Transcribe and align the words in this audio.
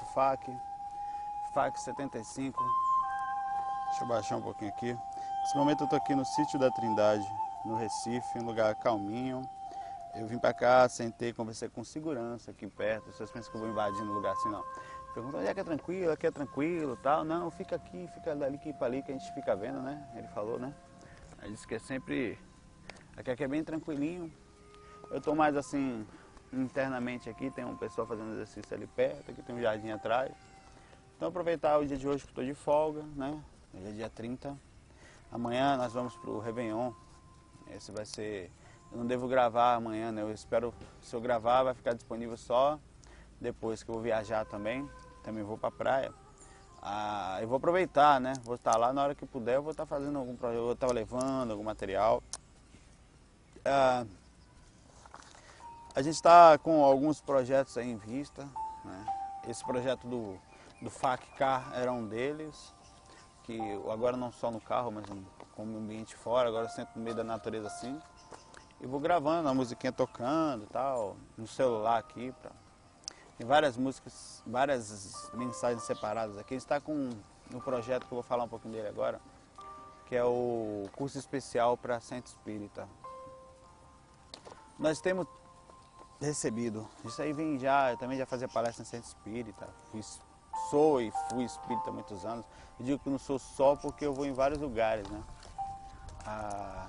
Nosso 0.00 0.04
FAC, 0.06 0.56
FAC 1.52 1.78
75. 1.78 2.62
Deixa 3.88 4.04
eu 4.04 4.08
baixar 4.08 4.36
um 4.36 4.42
pouquinho 4.42 4.70
aqui. 4.70 4.96
Nesse 5.42 5.56
momento 5.56 5.84
eu 5.84 5.88
tô 5.88 5.96
aqui 5.96 6.14
no 6.14 6.24
sítio 6.24 6.58
da 6.58 6.70
Trindade, 6.70 7.26
no 7.64 7.76
Recife, 7.76 8.38
um 8.38 8.44
lugar 8.44 8.74
calminho. 8.76 9.48
Eu 10.14 10.26
vim 10.26 10.38
pra 10.38 10.52
cá, 10.52 10.88
sentei, 10.88 11.32
conversei 11.32 11.68
com 11.68 11.84
segurança 11.84 12.50
aqui 12.50 12.66
perto. 12.66 13.12
Vocês 13.12 13.30
pensam 13.30 13.50
que 13.50 13.56
eu 13.56 13.60
vou 13.60 13.70
invadindo 13.70 14.10
um 14.10 14.14
lugar 14.14 14.32
assim, 14.32 14.48
não. 14.48 14.64
Perguntou 15.14 15.40
onde 15.40 15.48
é 15.48 15.54
que 15.54 15.60
é 15.60 15.64
tranquilo, 15.64 16.12
aqui 16.12 16.26
é 16.26 16.30
tranquilo 16.30 16.96
tal. 16.96 17.24
Não, 17.24 17.50
fica 17.50 17.76
aqui, 17.76 18.08
fica 18.14 18.34
dali 18.34 18.56
aqui 18.56 18.72
pra 18.72 18.86
ali 18.86 19.02
que 19.02 19.10
a 19.10 19.14
gente 19.14 19.32
fica 19.34 19.54
vendo, 19.54 19.80
né? 19.80 20.08
Ele 20.14 20.28
falou, 20.28 20.58
né? 20.58 20.72
Aí 21.38 21.50
disse 21.50 21.66
que 21.66 21.74
é 21.74 21.78
sempre. 21.78 22.38
Aqui, 23.16 23.30
aqui 23.30 23.44
é 23.44 23.48
bem 23.48 23.62
tranquilinho. 23.62 24.32
Eu 25.10 25.20
tô 25.20 25.34
mais 25.34 25.56
assim, 25.56 26.06
internamente 26.52 27.28
aqui, 27.28 27.50
tem 27.50 27.64
um 27.64 27.76
pessoal 27.76 28.06
fazendo 28.06 28.32
exercício 28.32 28.74
ali 28.74 28.86
perto, 28.86 29.30
aqui 29.30 29.42
tem 29.42 29.54
um 29.54 29.60
jardim 29.60 29.90
atrás. 29.90 30.32
Então 31.16 31.28
aproveitar 31.28 31.78
o 31.78 31.86
dia 31.86 31.96
de 31.96 32.08
hoje 32.08 32.24
que 32.24 32.30
estou 32.30 32.44
de 32.44 32.54
folga, 32.54 33.02
né? 33.14 33.38
Hoje 33.74 33.88
é 33.88 33.92
dia 33.92 34.10
30. 34.10 34.56
Amanhã 35.30 35.76
nós 35.76 35.92
vamos 35.92 36.16
para 36.16 36.30
o 36.30 36.40
Réveillon. 36.40 36.92
Esse 37.76 37.92
vai 37.92 38.04
ser. 38.04 38.50
Eu 38.90 38.98
não 38.98 39.06
devo 39.06 39.28
gravar 39.28 39.74
amanhã, 39.74 40.10
né? 40.10 40.22
Eu 40.22 40.32
espero, 40.32 40.74
se 41.02 41.14
eu 41.14 41.20
gravar, 41.20 41.62
vai 41.62 41.74
ficar 41.74 41.92
disponível 41.92 42.36
só 42.36 42.78
depois 43.40 43.82
que 43.82 43.90
eu 43.90 43.94
vou 43.94 44.02
viajar 44.02 44.44
também. 44.44 44.88
Também 45.22 45.44
vou 45.44 45.56
para 45.56 45.70
praia. 45.70 46.12
Ah, 46.82 47.38
eu 47.40 47.46
vou 47.46 47.58
aproveitar, 47.58 48.18
né? 48.20 48.32
Vou 48.42 48.54
estar 48.54 48.76
lá 48.76 48.92
na 48.92 49.02
hora 49.02 49.14
que 49.14 49.26
puder, 49.26 49.56
eu 49.56 49.62
vou 49.62 49.72
estar 49.72 49.86
fazendo 49.86 50.18
algum 50.18 50.34
projeto, 50.34 50.58
eu 50.58 50.64
vou 50.64 50.72
estar 50.72 50.90
levando 50.90 51.50
algum 51.50 51.62
material. 51.62 52.22
Ah, 53.64 54.04
a 55.94 56.02
gente 56.02 56.14
está 56.14 56.56
com 56.58 56.84
alguns 56.84 57.20
projetos 57.20 57.76
em 57.76 57.96
vista. 57.96 58.48
Né? 58.84 59.06
Esse 59.48 59.64
projeto 59.64 60.06
do, 60.06 60.38
do 60.80 60.90
FAC 60.90 61.26
Car 61.36 61.72
era 61.74 61.92
um 61.92 62.06
deles, 62.06 62.74
que 63.42 63.58
agora 63.90 64.16
não 64.16 64.30
só 64.30 64.50
no 64.50 64.60
carro, 64.60 64.92
mas 64.92 65.04
como 65.54 65.78
ambiente 65.78 66.14
fora, 66.14 66.48
agora 66.48 66.68
sento 66.68 66.90
no 66.96 67.02
meio 67.02 67.16
da 67.16 67.24
natureza 67.24 67.66
assim. 67.66 68.00
E 68.80 68.86
vou 68.86 69.00
gravando 69.00 69.48
a 69.48 69.54
musiquinha 69.54 69.92
tocando 69.92 70.64
e 70.64 70.66
tal, 70.68 71.16
no 71.36 71.46
celular 71.46 71.98
aqui. 71.98 72.32
Pra... 72.40 72.50
Tem 73.36 73.46
várias 73.46 73.76
músicas, 73.76 74.42
várias 74.46 75.30
mensagens 75.34 75.82
separadas 75.82 76.38
aqui. 76.38 76.54
A 76.54 76.56
gente 76.56 76.64
está 76.64 76.80
com 76.80 77.10
um 77.52 77.60
projeto 77.60 78.06
que 78.06 78.12
eu 78.12 78.16
vou 78.16 78.22
falar 78.22 78.44
um 78.44 78.48
pouquinho 78.48 78.74
dele 78.74 78.88
agora, 78.88 79.20
que 80.06 80.14
é 80.14 80.24
o 80.24 80.88
curso 80.92 81.18
especial 81.18 81.76
para 81.76 82.00
Centro 82.00 82.30
Espírita. 82.30 82.88
Nós 84.78 85.00
temos 85.00 85.26
recebido. 86.20 86.88
Isso 87.04 87.20
aí 87.22 87.32
vem 87.32 87.58
já, 87.58 87.92
eu 87.92 87.96
também 87.96 88.18
já 88.18 88.26
fazia 88.26 88.48
palestra 88.48 88.82
em 88.82 88.86
centro 88.86 89.08
espírita. 89.08 89.68
Fui, 89.90 90.02
sou 90.70 91.00
e 91.00 91.12
fui 91.28 91.44
espírita 91.44 91.90
há 91.90 91.92
muitos 91.92 92.24
anos. 92.24 92.44
Eu 92.78 92.84
digo 92.84 92.98
que 92.98 93.10
não 93.10 93.18
sou 93.18 93.38
só 93.38 93.76
porque 93.76 94.04
eu 94.06 94.14
vou 94.14 94.26
em 94.26 94.32
vários 94.32 94.60
lugares, 94.60 95.08
né? 95.08 95.22
Ah, 96.26 96.88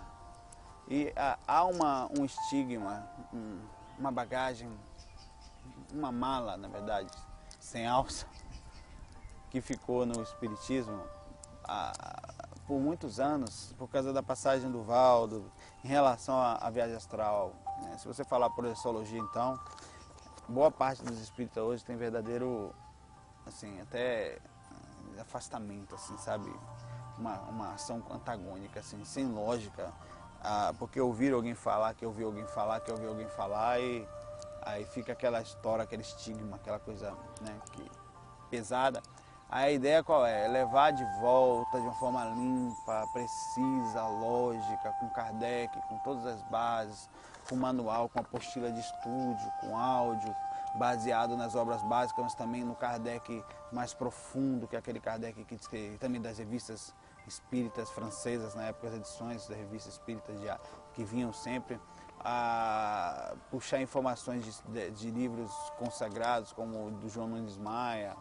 e 0.88 1.14
ah, 1.16 1.38
há 1.48 1.64
uma, 1.66 2.10
um 2.18 2.26
estigma, 2.26 3.08
um, 3.34 3.60
uma 3.98 4.12
bagagem, 4.12 4.70
uma 5.94 6.12
mala, 6.12 6.58
na 6.58 6.68
verdade, 6.68 7.10
sem 7.60 7.88
alça, 7.88 8.26
que 9.50 9.62
ficou 9.62 10.06
no 10.06 10.22
espiritismo 10.22 11.02
ah, 11.64 11.94
por 12.68 12.80
muitos 12.80 13.20
anos, 13.20 13.74
por 13.78 13.88
causa 13.90 14.12
da 14.12 14.22
passagem 14.22 14.70
do 14.70 14.84
Valdo, 14.84 15.50
em 15.84 15.88
relação 15.88 16.36
à, 16.36 16.56
à 16.56 16.70
viagem 16.70 16.96
astral? 16.96 17.54
Se 17.98 18.08
você 18.08 18.24
falar 18.24 18.50
por 18.50 18.66
exologia, 18.66 19.20
então, 19.20 19.60
boa 20.48 20.72
parte 20.72 21.04
dos 21.04 21.20
espíritas 21.20 21.64
hoje 21.64 21.84
tem 21.84 21.96
verdadeiro, 21.96 22.74
assim, 23.46 23.80
até 23.82 24.40
afastamento, 25.20 25.96
assim, 25.96 26.18
sabe? 26.18 26.52
Uma, 27.18 27.40
uma 27.42 27.74
ação 27.74 28.04
antagônica, 28.10 28.80
assim, 28.80 29.04
sem 29.06 29.28
lógica. 29.28 29.94
Ah, 30.44 30.74
porque 30.80 31.00
ouvir 31.00 31.34
alguém 31.34 31.54
falar, 31.54 31.94
que 31.94 32.06
ouvir 32.06 32.24
alguém 32.24 32.48
falar, 32.48 32.80
que 32.80 32.92
ouvir 32.92 33.08
alguém 33.08 33.28
falar 33.30 33.80
e 33.80 34.08
aí 34.64 34.84
fica 34.86 35.14
aquela 35.14 35.42
história, 35.42 35.84
aquele 35.84 36.02
estigma, 36.02 36.56
aquela 36.56 36.80
coisa 36.80 37.16
né, 37.42 37.56
que, 37.74 37.92
pesada. 38.50 39.02
A 39.50 39.70
ideia 39.70 40.04
qual 40.04 40.26
é? 40.26 40.48
Levar 40.48 40.92
de 40.92 41.04
volta 41.20 41.80
de 41.80 41.86
uma 41.86 41.96
forma 41.96 42.24
limpa, 42.24 43.06
precisa, 43.12 44.08
lógica, 44.08 44.94
com 45.00 45.10
Kardec, 45.10 45.78
com 45.90 45.98
todas 46.00 46.26
as 46.26 46.42
bases, 46.44 47.10
com 47.52 47.58
manual, 47.58 48.08
com 48.08 48.20
apostila 48.20 48.72
de 48.72 48.80
estúdio, 48.80 49.52
com 49.60 49.78
áudio, 49.78 50.34
baseado 50.76 51.36
nas 51.36 51.54
obras 51.54 51.84
básicas, 51.84 52.24
mas 52.24 52.34
também 52.34 52.64
no 52.64 52.74
Kardec 52.74 53.44
mais 53.74 53.94
profundo, 53.94 54.70
que 54.70 54.76
é 54.78 54.80
aquele 54.80 55.02
Kardec 55.02 55.44
que, 55.44 55.98
também 56.00 56.22
das 56.22 56.38
revistas 56.38 56.96
espíritas 57.28 57.90
francesas, 57.90 58.56
na 58.56 58.64
época 58.64 58.90
das 58.90 59.00
edições 59.00 59.48
da 59.48 59.56
revista 59.56 59.90
espírita 59.90 60.32
de, 60.32 60.48
que 60.94 61.04
vinham 61.04 61.34
sempre 61.34 61.78
a 62.24 63.34
puxar 63.50 63.82
informações 63.82 64.46
de, 64.46 64.72
de, 64.72 64.92
de 64.92 65.12
livros 65.12 65.52
consagrados, 65.78 66.54
como 66.54 66.88
o 66.88 66.92
do 66.92 67.10
João 67.10 67.28
Nunes 67.28 67.58
Maia, 67.58 68.16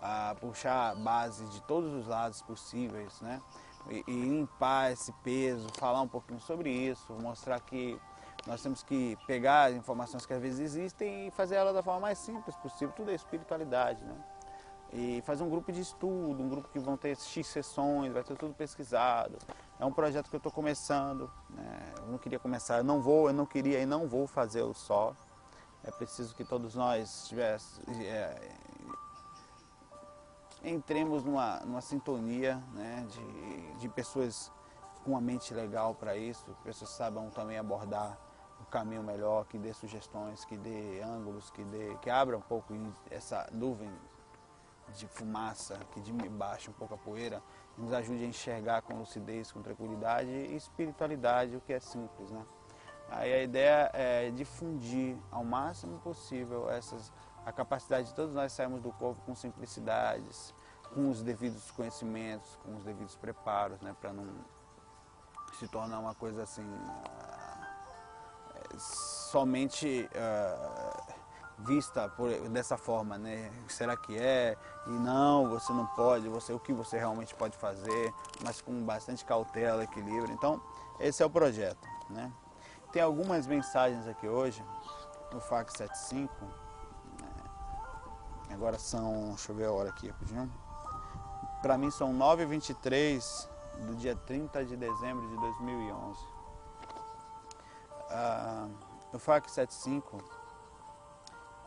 a 0.00 0.36
puxar 0.40 0.94
bases 0.94 1.50
de 1.50 1.60
todos 1.62 1.92
os 1.94 2.06
lados 2.06 2.40
possíveis, 2.42 3.20
né? 3.20 3.42
E, 3.90 4.04
e, 4.06 4.12
limpar 4.12 4.92
esse 4.92 5.12
peso, 5.24 5.66
falar 5.78 6.02
um 6.02 6.08
pouquinho 6.08 6.40
sobre 6.40 6.70
isso, 6.70 7.12
mostrar 7.14 7.58
que 7.60 7.98
nós 8.48 8.62
temos 8.62 8.82
que 8.82 9.14
pegar 9.26 9.64
as 9.64 9.74
informações 9.74 10.24
que 10.24 10.32
às 10.32 10.40
vezes 10.40 10.58
existem 10.58 11.28
e 11.28 11.30
fazer 11.30 11.56
elas 11.56 11.74
da 11.74 11.82
forma 11.82 12.00
mais 12.00 12.16
simples 12.16 12.56
possível, 12.56 12.94
tudo 12.96 13.10
é 13.10 13.14
espiritualidade, 13.14 14.02
né? 14.02 14.14
E 14.90 15.22
fazer 15.26 15.44
um 15.44 15.50
grupo 15.50 15.70
de 15.70 15.82
estudo, 15.82 16.42
um 16.42 16.48
grupo 16.48 16.66
que 16.70 16.78
vão 16.78 16.96
ter 16.96 17.14
X 17.14 17.46
sessões, 17.46 18.10
vai 18.10 18.24
ter 18.24 18.34
tudo 18.38 18.54
pesquisado. 18.54 19.36
É 19.78 19.84
um 19.84 19.92
projeto 19.92 20.30
que 20.30 20.34
eu 20.34 20.38
estou 20.38 20.50
começando, 20.50 21.30
né? 21.50 21.92
eu 21.98 22.06
não 22.06 22.16
queria 22.16 22.38
começar, 22.38 22.78
eu 22.78 22.84
não 22.84 23.02
vou, 23.02 23.28
eu 23.28 23.34
não 23.34 23.44
queria 23.44 23.80
e 23.80 23.84
não 23.84 24.08
vou 24.08 24.26
fazê-lo 24.26 24.72
só. 24.72 25.14
É 25.84 25.90
preciso 25.90 26.34
que 26.34 26.42
todos 26.42 26.74
nós 26.74 27.28
tivesse, 27.28 27.82
é, 28.02 28.50
entremos 30.64 31.22
numa, 31.22 31.60
numa 31.60 31.82
sintonia 31.82 32.56
né, 32.72 33.06
de, 33.10 33.72
de 33.80 33.88
pessoas 33.90 34.50
com 35.04 35.10
uma 35.10 35.20
mente 35.20 35.52
legal 35.52 35.94
para 35.94 36.16
isso, 36.16 36.46
pessoas 36.64 36.90
que 36.90 36.96
saibam 36.96 37.28
também 37.28 37.58
abordar 37.58 38.12
o 38.12 38.27
caminho 38.68 39.02
melhor, 39.02 39.44
que 39.46 39.58
dê 39.58 39.72
sugestões, 39.72 40.44
que 40.44 40.56
dê 40.56 41.00
ângulos, 41.02 41.50
que, 41.50 41.62
dê, 41.64 41.96
que 42.02 42.10
abra 42.10 42.36
um 42.36 42.40
pouco 42.40 42.74
essa 43.10 43.48
nuvem 43.52 43.90
de 44.94 45.06
fumaça, 45.06 45.78
que 45.92 46.28
baixe 46.28 46.70
um 46.70 46.72
pouco 46.72 46.94
a 46.94 46.98
poeira, 46.98 47.42
nos 47.76 47.92
ajude 47.92 48.24
a 48.24 48.26
enxergar 48.26 48.82
com 48.82 48.94
lucidez, 48.94 49.52
com 49.52 49.62
tranquilidade 49.62 50.30
e 50.30 50.56
espiritualidade, 50.56 51.56
o 51.56 51.60
que 51.60 51.72
é 51.72 51.80
simples, 51.80 52.30
né? 52.30 52.44
Aí 53.10 53.32
a 53.32 53.42
ideia 53.42 53.90
é 53.94 54.30
difundir 54.30 55.16
ao 55.30 55.44
máximo 55.44 55.98
possível 56.00 56.68
essas 56.70 57.12
a 57.46 57.52
capacidade 57.52 58.08
de 58.08 58.14
todos 58.14 58.34
nós 58.34 58.52
sairmos 58.52 58.82
do 58.82 58.92
corpo 58.92 59.22
com 59.22 59.34
simplicidades, 59.34 60.54
com 60.92 61.10
os 61.10 61.22
devidos 61.22 61.70
conhecimentos, 61.70 62.56
com 62.62 62.76
os 62.76 62.84
devidos 62.84 63.16
preparos, 63.16 63.80
né, 63.80 63.96
para 63.98 64.12
não 64.12 64.26
se 65.58 65.66
tornar 65.68 65.98
uma 65.98 66.14
coisa 66.14 66.42
assim 66.42 66.66
somente 68.76 70.08
uh, 70.14 71.14
vista 71.58 72.08
por, 72.08 72.30
dessa 72.48 72.76
forma, 72.76 73.16
né? 73.16 73.50
Será 73.68 73.96
que 73.96 74.16
é? 74.18 74.56
E 74.86 74.90
não, 74.90 75.48
você 75.48 75.72
não 75.72 75.86
pode, 75.86 76.28
você 76.28 76.52
o 76.52 76.58
que 76.58 76.72
você 76.72 76.98
realmente 76.98 77.34
pode 77.34 77.56
fazer, 77.56 78.12
mas 78.42 78.60
com 78.60 78.84
bastante 78.84 79.24
cautela, 79.24 79.84
equilíbrio. 79.84 80.32
Então, 80.32 80.60
esse 81.00 81.22
é 81.22 81.26
o 81.26 81.30
projeto, 81.30 81.86
né? 82.10 82.32
Tem 82.92 83.02
algumas 83.02 83.46
mensagens 83.46 84.06
aqui 84.06 84.26
hoje 84.26 84.64
no 85.32 85.40
FAC 85.40 85.70
75 85.70 86.68
Agora 88.50 88.78
são, 88.78 89.28
deixa 89.28 89.52
eu 89.52 89.56
ver 89.56 89.66
a 89.66 89.72
hora 89.72 89.90
aqui 89.90 90.08
rapidinho. 90.08 90.50
Para 91.60 91.76
mim 91.76 91.90
são 91.90 92.12
9h23 92.14 93.48
do 93.86 93.94
dia 93.96 94.16
30 94.16 94.64
de 94.64 94.76
dezembro 94.76 95.28
de 95.28 95.36
2011. 95.36 96.37
Ah, 98.10 98.68
no 99.12 99.18
FAC 99.18 99.50
75, 99.50 100.22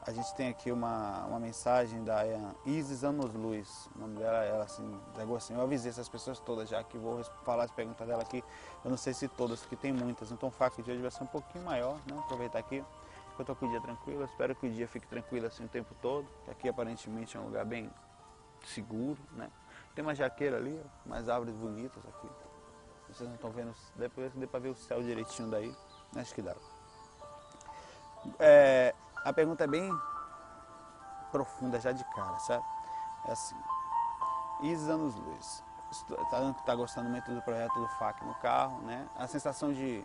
a 0.03 0.11
gente 0.11 0.33
tem 0.35 0.49
aqui 0.49 0.71
uma, 0.71 1.25
uma 1.25 1.39
mensagem 1.39 2.03
da 2.03 2.23
Isis 2.65 3.03
Anos 3.03 3.33
Luz. 3.33 3.89
O 3.95 3.99
nome 3.99 4.17
dela, 4.17 4.43
ela 4.43 4.63
assim, 4.63 4.99
pegou 5.15 5.37
assim, 5.37 5.53
eu 5.53 5.61
avisei 5.61 5.91
essas 5.91 6.09
pessoas 6.09 6.39
todas 6.39 6.69
já 6.69 6.83
que 6.83 6.97
vou 6.97 7.23
falar 7.45 7.65
as 7.65 7.71
perguntas 7.71 8.07
dela 8.07 8.23
aqui. 8.23 8.43
Eu 8.83 8.89
não 8.89 8.97
sei 8.97 9.13
se 9.13 9.27
todas, 9.27 9.59
porque 9.59 9.75
tem 9.75 9.93
muitas. 9.93 10.31
Então 10.31 10.49
o 10.49 10.51
FAC 10.51 10.81
de 10.81 10.91
hoje 10.91 11.01
vai 11.01 11.11
ser 11.11 11.23
um 11.23 11.27
pouquinho 11.27 11.63
maior, 11.65 11.95
né? 12.07 12.17
Aproveitar 12.17 12.59
aqui 12.59 12.83
eu 13.41 13.43
estou 13.43 13.55
com 13.55 13.65
o 13.65 13.69
dia 13.69 13.81
tranquilo. 13.81 14.23
Espero 14.23 14.55
que 14.55 14.67
o 14.67 14.71
dia 14.71 14.87
fique 14.87 15.07
tranquilo 15.07 15.47
assim 15.47 15.65
o 15.65 15.67
tempo 15.67 15.95
todo. 16.01 16.27
Aqui 16.47 16.69
aparentemente 16.69 17.35
é 17.35 17.39
um 17.39 17.45
lugar 17.45 17.65
bem 17.65 17.89
seguro, 18.65 19.19
né? 19.31 19.49
Tem 19.95 20.03
uma 20.03 20.15
jaqueira 20.15 20.57
ali, 20.57 20.79
umas 21.05 21.27
árvores 21.27 21.55
bonitas 21.55 22.03
aqui. 22.05 22.27
Vocês 23.09 23.27
não 23.27 23.35
estão 23.35 23.51
vendo, 23.51 23.73
depois 23.95 24.31
dê 24.33 24.47
para 24.47 24.59
ver 24.59 24.69
o 24.69 24.75
céu 24.75 25.01
direitinho 25.01 25.49
daí. 25.49 25.75
Acho 26.15 26.33
que 26.33 26.41
dá. 26.41 26.55
É, 28.39 28.93
a 29.23 29.33
pergunta 29.33 29.63
é 29.63 29.67
bem 29.67 29.91
profunda 31.31 31.79
já 31.79 31.91
de 31.91 32.03
cara, 32.13 32.37
sabe? 32.39 32.65
É 33.25 33.31
assim. 33.31 33.55
Isis 34.61 34.89
Anos 34.89 35.15
Luz. 35.15 35.63
Está 35.91 36.53
tá 36.65 36.75
gostando 36.75 37.09
muito 37.09 37.29
do 37.31 37.41
projeto 37.41 37.73
do 37.73 37.87
FAC 37.99 38.23
no 38.23 38.33
carro, 38.35 38.81
né? 38.83 39.07
A 39.17 39.27
sensação 39.27 39.73
de 39.73 40.03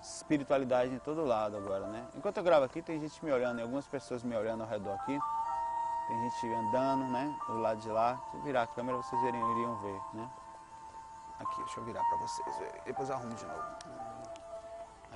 espiritualidade 0.00 0.94
em 0.94 0.98
todo 0.98 1.24
lado 1.24 1.56
agora, 1.56 1.86
né? 1.88 2.06
Enquanto 2.14 2.36
eu 2.36 2.42
gravo 2.44 2.64
aqui, 2.64 2.80
tem 2.80 3.00
gente 3.00 3.24
me 3.24 3.32
olhando, 3.32 3.60
algumas 3.60 3.86
pessoas 3.86 4.22
me 4.22 4.36
olhando 4.36 4.62
ao 4.62 4.68
redor 4.68 4.92
aqui. 4.94 5.18
Tem 6.06 6.30
gente 6.30 6.54
andando, 6.54 7.04
né? 7.08 7.36
Do 7.46 7.58
lado 7.58 7.80
de 7.80 7.88
lá. 7.88 8.18
Se 8.30 8.36
eu 8.36 8.42
virar 8.42 8.62
a 8.62 8.66
câmera, 8.66 8.96
vocês 8.96 9.20
iriam, 9.22 9.52
iriam 9.52 9.76
ver, 9.76 10.00
né? 10.14 10.30
Aqui, 11.40 11.56
deixa 11.58 11.80
eu 11.80 11.84
virar 11.84 12.02
para 12.04 12.18
vocês 12.18 12.58
verem. 12.58 12.82
Depois 12.84 13.08
eu 13.08 13.16
arrumo 13.16 13.34
de 13.34 13.44
novo. 13.44 14.07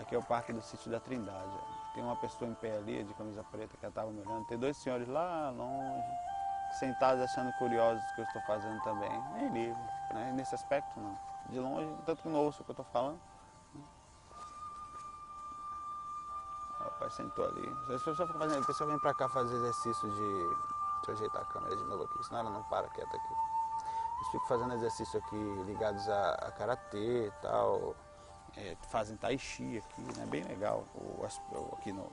Aqui 0.01 0.15
é 0.15 0.19
o 0.19 0.23
Parque 0.23 0.53
do 0.53 0.63
Sítio 0.63 0.91
da 0.91 0.99
Trindade. 0.99 1.51
Ó. 1.51 1.95
Tem 1.95 2.03
uma 2.03 2.17
pessoa 2.17 2.51
em 2.51 2.55
pé 2.55 2.77
ali, 2.77 3.05
de 3.05 3.13
camisa 3.15 3.45
preta, 3.45 3.77
que 3.77 3.87
estava 3.87 4.11
me 4.11 4.21
olhando. 4.21 4.47
Tem 4.47 4.59
dois 4.59 4.77
senhores 4.79 5.07
lá 5.09 5.51
longe, 5.51 6.09
sentados 6.79 7.23
achando 7.23 7.53
curiosos 7.59 8.03
o 8.03 8.15
que 8.15 8.21
eu 8.23 8.25
estou 8.25 8.43
fazendo 8.43 8.83
também. 8.83 9.11
Nem 9.35 9.49
livre, 9.51 9.83
né? 10.15 10.33
Nesse 10.35 10.55
aspecto, 10.55 10.99
não. 10.99 11.19
De 11.51 11.59
longe, 11.59 11.95
tanto 12.07 12.23
que 12.23 12.29
não 12.29 12.41
ouço 12.41 12.63
o 12.63 12.65
que 12.65 12.71
eu 12.71 12.75
estou 12.75 12.87
falando. 12.87 13.21
O 16.81 16.85
rapaz 16.85 17.13
sentou 17.13 17.45
ali. 17.45 17.69
As 17.83 18.03
pessoas 18.03 18.17
ficam 18.17 18.39
fazendo, 18.39 18.63
a 18.63 18.67
pessoa 18.67 18.91
vem 18.91 18.99
pra 19.01 19.15
cá 19.15 19.29
fazer 19.29 19.55
exercício 19.55 20.11
de. 20.11 20.73
Deixa 20.97 21.11
eu 21.11 21.15
ajeitar 21.15 21.43
a 21.43 21.45
câmera 21.47 21.77
de 21.77 21.85
novo 21.85 22.05
aqui, 22.05 22.25
senão 22.25 22.41
ela 22.41 22.51
não 22.51 22.63
para 22.65 22.89
quieta 22.89 23.17
aqui. 23.17 23.35
Eles 24.17 24.29
ficam 24.29 24.47
fazendo 24.47 24.75
exercício 24.75 25.19
aqui 25.19 25.37
ligados 25.67 26.09
a, 26.09 26.31
a 26.35 26.53
karatê 26.53 27.27
e 27.27 27.31
tal. 27.43 27.95
É, 28.57 28.77
fazem 28.91 29.17
tai 29.17 29.39
chi 29.39 29.79
aqui, 29.79 30.03
né? 30.19 30.27
Bem 30.27 30.45
legal 30.45 30.85
o, 30.95 31.25
aqui 31.75 31.93
no. 31.93 32.11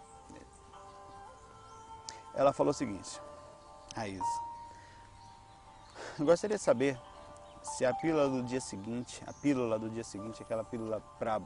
Ela 2.34 2.54
falou 2.54 2.72
o 2.72 2.74
seguinte, 2.74 3.20
a 3.96 4.08
Isa. 4.08 4.24
Gostaria 6.20 6.58
de 6.58 6.64
saber 6.64 7.00
se 7.62 7.86
a 7.86 7.94
pílula 7.94 8.30
do 8.30 8.44
dia 8.44 8.62
seguinte, 8.62 9.22
a 9.28 9.34
pílula 9.34 9.78
do 9.78 9.90
dia 9.90 10.04
seguinte, 10.04 10.42
aquela 10.42 10.64
pílula 10.64 11.02
para 11.18 11.42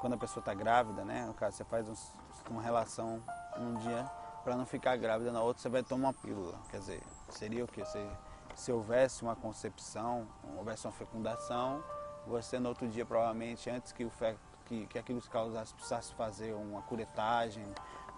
quando 0.00 0.14
a 0.14 0.18
pessoa 0.18 0.40
está 0.40 0.52
grávida, 0.52 1.04
né? 1.04 1.24
No 1.26 1.32
caso, 1.32 1.56
você 1.56 1.64
faz 1.64 1.88
uns, 1.88 2.12
uma 2.50 2.60
relação 2.60 3.22
um 3.56 3.74
dia 3.76 4.04
para 4.42 4.56
não 4.56 4.66
ficar 4.66 4.96
grávida, 4.96 5.32
na 5.32 5.42
outra 5.42 5.62
você 5.62 5.68
vai 5.70 5.82
tomar 5.82 6.08
uma 6.08 6.12
pílula. 6.12 6.58
Quer 6.70 6.78
dizer, 6.80 7.02
seria 7.30 7.64
o 7.64 7.68
que? 7.68 7.82
Se, 7.86 8.06
se 8.54 8.70
houvesse 8.70 9.22
uma 9.22 9.34
concepção, 9.34 10.28
houvesse 10.58 10.86
uma 10.86 10.92
fecundação, 10.92 11.82
você 12.26 12.58
no 12.58 12.68
outro 12.68 12.88
dia 12.88 13.04
provavelmente, 13.04 13.68
antes 13.70 13.92
que, 13.92 14.04
o 14.04 14.10
fe, 14.10 14.34
que, 14.66 14.86
que 14.86 14.98
aquilo 14.98 15.20
causasse, 15.22 15.74
precisasse 15.74 16.14
fazer 16.14 16.52
uma 16.54 16.82
curetagem, 16.82 17.64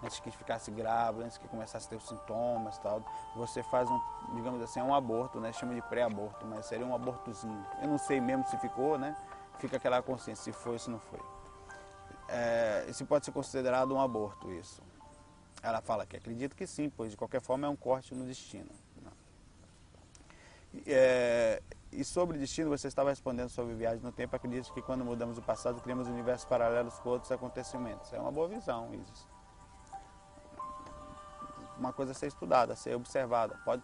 antes 0.03 0.19
que 0.19 0.31
ficasse 0.31 0.69
grávida, 0.71 1.25
antes 1.25 1.37
que 1.37 1.47
começasse 1.47 1.87
a 1.87 1.89
ter 1.89 1.95
os 1.95 2.07
sintomas 2.07 2.77
tal, 2.77 3.01
você 3.35 3.63
faz 3.63 3.89
um, 3.89 3.99
digamos 4.35 4.61
assim, 4.61 4.81
um 4.81 4.93
aborto, 4.93 5.39
né? 5.39 5.51
Chama 5.53 5.73
de 5.73 5.81
pré-aborto, 5.81 6.45
mas 6.45 6.65
seria 6.65 6.85
um 6.85 6.93
abortozinho. 6.93 7.65
Eu 7.81 7.87
não 7.87 7.97
sei 7.97 8.21
mesmo 8.21 8.45
se 8.47 8.57
ficou, 8.57 8.97
né? 8.97 9.15
Fica 9.59 9.77
aquela 9.77 10.01
consciência 10.01 10.43
se 10.43 10.51
foi 10.53 10.73
ou 10.73 10.79
se 10.79 10.89
não 10.89 10.99
foi 10.99 11.19
é, 12.27 12.85
se 12.91 13.05
pode 13.05 13.25
ser 13.25 13.31
considerado 13.31 13.93
um 13.93 14.01
aborto 14.01 14.51
isso. 14.51 14.81
Ela 15.63 15.81
fala 15.81 16.05
que 16.05 16.17
acredita 16.17 16.55
que 16.55 16.67
sim, 16.67 16.89
pois 16.89 17.11
de 17.11 17.17
qualquer 17.17 17.41
forma 17.41 17.67
é 17.67 17.69
um 17.69 17.75
corte 17.75 18.13
no 18.13 18.25
destino. 18.25 18.69
É, 20.85 21.61
e 21.91 22.03
sobre 22.03 22.37
destino, 22.37 22.69
você 22.69 22.87
estava 22.87 23.09
respondendo 23.09 23.49
sobre 23.49 23.73
viagem 23.73 24.01
no 24.01 24.11
tempo. 24.11 24.35
Acredito 24.35 24.73
que 24.73 24.81
quando 24.81 25.03
mudamos 25.05 25.37
o 25.37 25.41
passado, 25.41 25.81
criamos 25.81 26.07
universos 26.07 26.45
paralelos 26.45 26.99
com 26.99 27.09
outros 27.09 27.31
acontecimentos. 27.31 28.11
É 28.13 28.19
uma 28.19 28.31
boa 28.31 28.47
visão, 28.47 28.93
isso. 28.93 29.27
Uma 31.77 31.93
coisa 31.93 32.11
a 32.11 32.15
ser 32.15 32.27
estudada, 32.27 32.73
a 32.73 32.75
ser 32.75 32.95
observada. 32.95 33.59
Pode, 33.63 33.83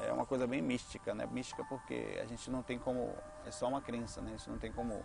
é 0.00 0.12
uma 0.12 0.26
coisa 0.26 0.46
bem 0.46 0.62
mística, 0.62 1.14
né? 1.14 1.26
Mística 1.26 1.64
porque 1.64 2.18
a 2.20 2.26
gente 2.26 2.50
não 2.50 2.62
tem 2.62 2.78
como. 2.78 3.14
É 3.46 3.50
só 3.50 3.68
uma 3.68 3.80
crença, 3.80 4.20
né? 4.20 4.32
A 4.34 4.36
gente 4.36 4.50
não 4.50 4.58
tem 4.58 4.72
como 4.72 5.02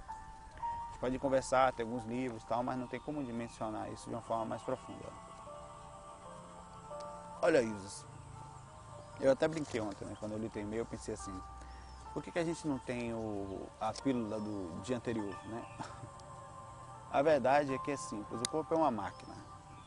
pode 0.99 1.17
conversar, 1.17 1.71
tem 1.73 1.85
alguns 1.85 2.03
livros 2.03 2.43
tal, 2.43 2.61
mas 2.61 2.77
não 2.77 2.87
tem 2.87 2.99
como 2.99 3.23
dimensionar 3.23 3.91
isso 3.91 4.09
de 4.09 4.15
uma 4.15 4.21
forma 4.21 4.45
mais 4.45 4.61
profunda. 4.61 5.09
Olha, 7.41 7.61
Isis, 7.61 8.05
eu 9.21 9.31
até 9.31 9.47
brinquei 9.47 9.79
ontem, 9.79 10.05
né, 10.05 10.15
quando 10.19 10.33
eu 10.33 10.37
li 10.37 10.49
teu 10.49 10.61
e-mail, 10.61 10.81
eu 10.81 10.85
pensei 10.85 11.13
assim, 11.13 11.33
por 12.13 12.23
que, 12.23 12.31
que 12.31 12.39
a 12.39 12.45
gente 12.45 12.67
não 12.67 12.77
tem 12.79 13.13
o, 13.13 13.67
a 13.79 13.91
pílula 13.93 14.39
do 14.39 14.81
dia 14.81 14.97
anterior, 14.97 15.35
né? 15.45 15.65
A 17.11 17.23
verdade 17.23 17.73
é 17.73 17.77
que 17.79 17.89
é 17.89 17.97
simples, 17.97 18.39
o 18.39 18.49
corpo 18.51 18.71
é 18.71 18.77
uma 18.77 18.91
máquina. 18.91 19.35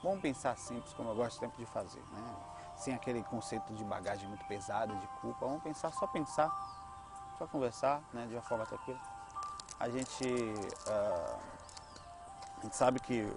Vamos 0.03 0.21
pensar 0.21 0.59
simples, 0.59 0.93
como 0.93 1.11
eu 1.11 1.15
gosto 1.15 1.39
sempre 1.39 1.65
de 1.65 1.67
fazer, 1.71 2.03
né? 2.11 2.37
Sem 2.75 2.93
aquele 2.95 3.23
conceito 3.23 3.73
de 3.75 3.85
bagagem 3.85 4.29
muito 4.29 4.45
pesada, 4.47 4.93
de 4.93 5.07
culpa. 5.21 5.47
Vamos 5.47 5.63
pensar, 5.63 5.93
só 5.93 6.05
pensar, 6.09 6.51
só 7.39 7.47
conversar, 7.47 8.03
né, 8.13 8.27
de 8.27 8.35
uma 8.35 8.43
forma 8.43 8.67
tranquila 8.67 8.99
a 9.83 9.89
gente, 9.89 10.25
uh, 10.25 11.39
a 12.59 12.63
gente 12.63 12.77
sabe 12.77 13.01
que 13.01 13.29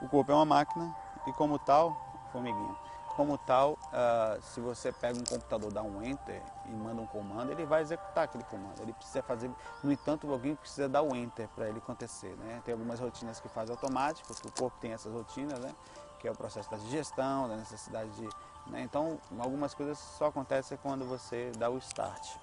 o 0.00 0.08
corpo 0.08 0.32
é 0.32 0.34
uma 0.34 0.46
máquina 0.46 0.96
e 1.26 1.32
como 1.34 1.58
tal, 1.58 1.94
formiguinha, 2.32 2.74
como 3.16 3.36
tal, 3.36 3.72
uh, 3.72 4.42
se 4.42 4.60
você 4.60 4.90
pega 4.90 5.18
um 5.18 5.24
computador, 5.24 5.70
dá 5.72 5.82
um 5.82 6.02
enter 6.02 6.42
e 6.66 6.70
manda 6.70 7.00
um 7.00 7.06
comando, 7.06 7.50
ele 7.50 7.64
vai 7.64 7.82
executar 7.82 8.24
aquele 8.24 8.44
comando. 8.44 8.80
Ele 8.80 8.92
precisa 8.92 9.22
fazer, 9.22 9.50
no 9.82 9.92
entanto, 9.92 10.30
alguém 10.30 10.54
precisa 10.54 10.88
dar 10.88 11.02
o 11.02 11.14
enter 11.14 11.48
para 11.48 11.68
ele 11.68 11.78
acontecer. 11.78 12.34
Né? 12.38 12.62
Tem 12.64 12.72
algumas 12.72 13.00
rotinas 13.00 13.38
que 13.40 13.48
faz 13.48 13.70
automático, 13.70 14.26
porque 14.28 14.48
o 14.48 14.52
corpo 14.52 14.76
tem 14.80 14.92
essas 14.92 15.12
rotinas, 15.12 15.58
né? 15.58 15.74
que 16.18 16.28
é 16.28 16.30
o 16.30 16.34
processo 16.34 16.70
da 16.70 16.76
digestão, 16.78 17.48
da 17.48 17.56
necessidade 17.56 18.10
de. 18.12 18.28
Né? 18.68 18.82
Então, 18.82 19.18
algumas 19.38 19.74
coisas 19.74 19.98
só 19.98 20.26
acontecem 20.26 20.78
quando 20.82 21.04
você 21.04 21.52
dá 21.58 21.68
o 21.68 21.78
start. 21.78 22.36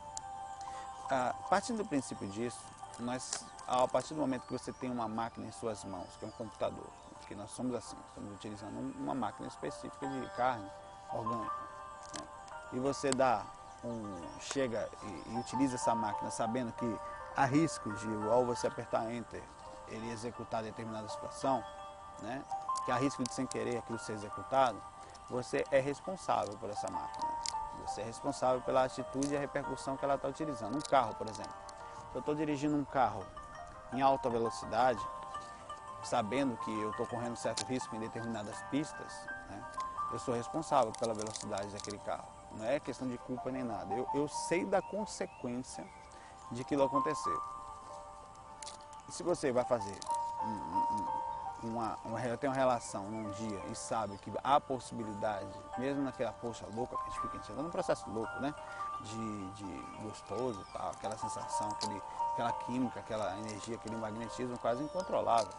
Uh, 1.05 1.49
partindo 1.49 1.77
do 1.77 1.85
princípio 1.85 2.27
disso, 2.27 2.59
nós, 2.99 3.43
a 3.65 3.87
partir 3.87 4.13
do 4.13 4.19
momento 4.19 4.43
que 4.43 4.53
você 4.53 4.71
tem 4.71 4.91
uma 4.91 5.07
máquina 5.07 5.47
em 5.47 5.51
suas 5.51 5.83
mãos, 5.83 6.07
que 6.19 6.25
é 6.25 6.27
um 6.27 6.31
computador, 6.31 6.87
que 7.29 7.35
nós 7.35 7.49
somos 7.51 7.73
assim, 7.75 7.95
estamos 8.09 8.33
utilizando 8.33 8.77
uma 8.99 9.15
máquina 9.15 9.47
específica 9.47 10.05
de 10.05 10.29
carne 10.35 10.69
orgânica, 11.13 11.55
né? 12.19 12.27
e 12.73 12.79
você 12.79 13.11
dá 13.11 13.43
um, 13.83 14.21
chega 14.41 14.89
e, 15.03 15.29
e, 15.29 15.39
utiliza 15.39 15.75
essa 15.75 15.95
máquina 15.95 16.29
sabendo 16.29 16.73
que 16.73 16.99
há 17.37 17.45
risco 17.45 17.89
de, 17.93 18.29
ao 18.29 18.45
você 18.45 18.67
apertar 18.67 19.09
Enter, 19.09 19.41
ele 19.87 20.11
executar 20.11 20.61
determinada 20.61 21.07
situação, 21.07 21.63
né? 22.21 22.43
que 22.83 22.91
há 22.91 22.97
risco 22.97 23.23
de 23.23 23.33
sem 23.33 23.45
querer 23.47 23.77
aquilo 23.77 23.97
ser 23.99 24.13
executado, 24.13 24.81
você 25.29 25.63
é 25.71 25.79
responsável 25.79 26.57
por 26.57 26.69
essa 26.69 26.91
máquina. 26.91 27.29
Você 27.85 28.01
é 28.01 28.03
responsável 28.03 28.59
pela 28.61 28.83
atitude 28.83 29.31
e 29.33 29.37
a 29.37 29.39
repercussão 29.39 29.95
que 29.95 30.03
ela 30.03 30.15
está 30.15 30.27
utilizando. 30.27 30.75
Um 30.75 30.81
carro, 30.81 31.15
por 31.15 31.29
exemplo 31.29 31.53
se 32.11 32.15
eu 32.15 32.19
estou 32.19 32.33
dirigindo 32.33 32.75
um 32.75 32.83
carro 32.83 33.23
em 33.93 34.01
alta 34.01 34.29
velocidade, 34.29 34.99
sabendo 36.03 36.57
que 36.57 36.71
eu 36.71 36.91
estou 36.91 37.05
correndo 37.05 37.35
certo 37.35 37.65
risco 37.65 37.95
em 37.95 37.99
determinadas 37.99 38.61
pistas, 38.71 39.13
né, 39.49 39.63
eu 40.11 40.19
sou 40.19 40.33
responsável 40.33 40.91
pela 40.99 41.13
velocidade 41.13 41.67
daquele 41.67 41.99
carro. 41.99 42.27
Não 42.53 42.65
é 42.65 42.79
questão 42.79 43.07
de 43.07 43.17
culpa 43.19 43.51
nem 43.51 43.63
nada. 43.63 43.93
Eu, 43.93 44.07
eu 44.15 44.27
sei 44.27 44.65
da 44.65 44.81
consequência 44.81 45.85
de 46.51 46.61
aquilo 46.61 46.83
acontecer. 46.83 47.37
E 49.07 49.11
se 49.11 49.21
você 49.21 49.51
vai 49.51 49.63
fazer 49.65 49.97
um, 50.43 51.67
um, 51.67 51.69
uma, 51.69 51.97
uma, 52.05 52.37
tem 52.37 52.49
uma 52.49 52.55
relação 52.55 53.03
num 53.03 53.29
dia 53.31 53.61
e 53.69 53.75
sabe 53.75 54.17
que 54.17 54.31
há 54.43 54.59
possibilidade, 54.59 55.51
mesmo 55.77 56.03
naquela 56.03 56.31
poxa 56.33 56.65
louca 56.73 56.95
que 56.95 57.03
a 57.03 57.05
gente 57.09 57.21
fica, 57.21 57.53
a 57.59 57.61
num 57.61 57.69
processo 57.69 58.09
louco, 58.09 58.33
né? 58.39 58.53
de, 59.01 59.51
de 59.51 59.81
gostoso, 60.03 60.65
tal, 60.73 60.89
aquela 60.89 61.17
sensação, 61.17 61.69
aquele, 61.69 62.01
aquela 62.33 62.51
química, 62.53 62.99
aquela 62.99 63.37
energia, 63.39 63.75
aquele 63.75 63.95
magnetismo 63.95 64.57
quase 64.57 64.83
incontrolável. 64.83 65.53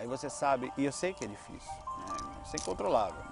Aí 0.00 0.06
você 0.06 0.30
sabe, 0.30 0.72
e 0.78 0.86
eu 0.86 0.92
sei 0.92 1.12
que 1.12 1.26
é 1.26 1.28
difícil, 1.28 1.70
né? 1.70 2.42
isso 2.42 2.56
é 2.56 2.58
incontrolável. 2.58 3.22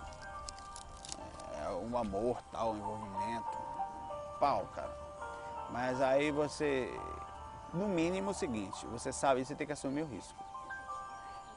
É, 1.55 1.71
um 1.71 1.97
amor, 1.97 2.37
tal, 2.53 2.73
um 2.73 2.77
envolvimento. 2.77 3.59
Pau, 4.39 4.67
cara. 4.75 4.95
Mas 5.71 5.99
aí 6.03 6.31
você, 6.31 6.93
no 7.73 7.89
mínimo, 7.89 8.29
é 8.29 8.31
o 8.33 8.35
seguinte, 8.35 8.87
você 8.89 9.11
sabe, 9.11 9.43
você 9.43 9.55
tem 9.55 9.67
que 9.67 9.73
assumir 9.73 10.03
o 10.03 10.07
risco. 10.07 10.45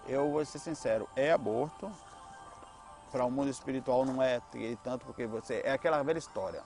Eu 0.08 0.32
vou 0.32 0.46
ser 0.46 0.60
sincero, 0.60 1.10
é 1.14 1.34
aborto. 1.34 1.92
Para 3.12 3.26
o 3.26 3.30
mundo 3.30 3.50
espiritual 3.50 4.06
não 4.06 4.24
é 4.24 4.42
tanto 4.82 5.06
porque 5.06 5.28
você. 5.28 5.62
É 5.66 5.74
aquela 5.74 6.02
velha 6.04 6.20
história. 6.20 6.64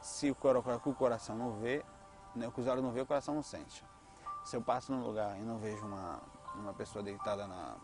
Se 0.00 0.32
o, 0.32 0.34
coração 0.34 1.36
não 1.36 1.52
vê, 1.52 1.84
né, 2.34 2.48
o 2.48 2.68
olhos 2.68 2.82
não 2.82 2.90
vê, 2.90 3.02
o 3.02 3.06
coração 3.06 3.36
não 3.36 3.42
sente. 3.44 3.84
Se 4.44 4.56
eu 4.56 4.60
passo 4.60 4.90
num 4.90 5.06
lugar 5.06 5.38
e 5.38 5.42
não 5.42 5.58
vejo 5.58 5.86
uma, 5.86 6.20
uma 6.54 6.72
pessoa 6.72 7.02
deitada 7.02 7.46
na, 7.46 7.76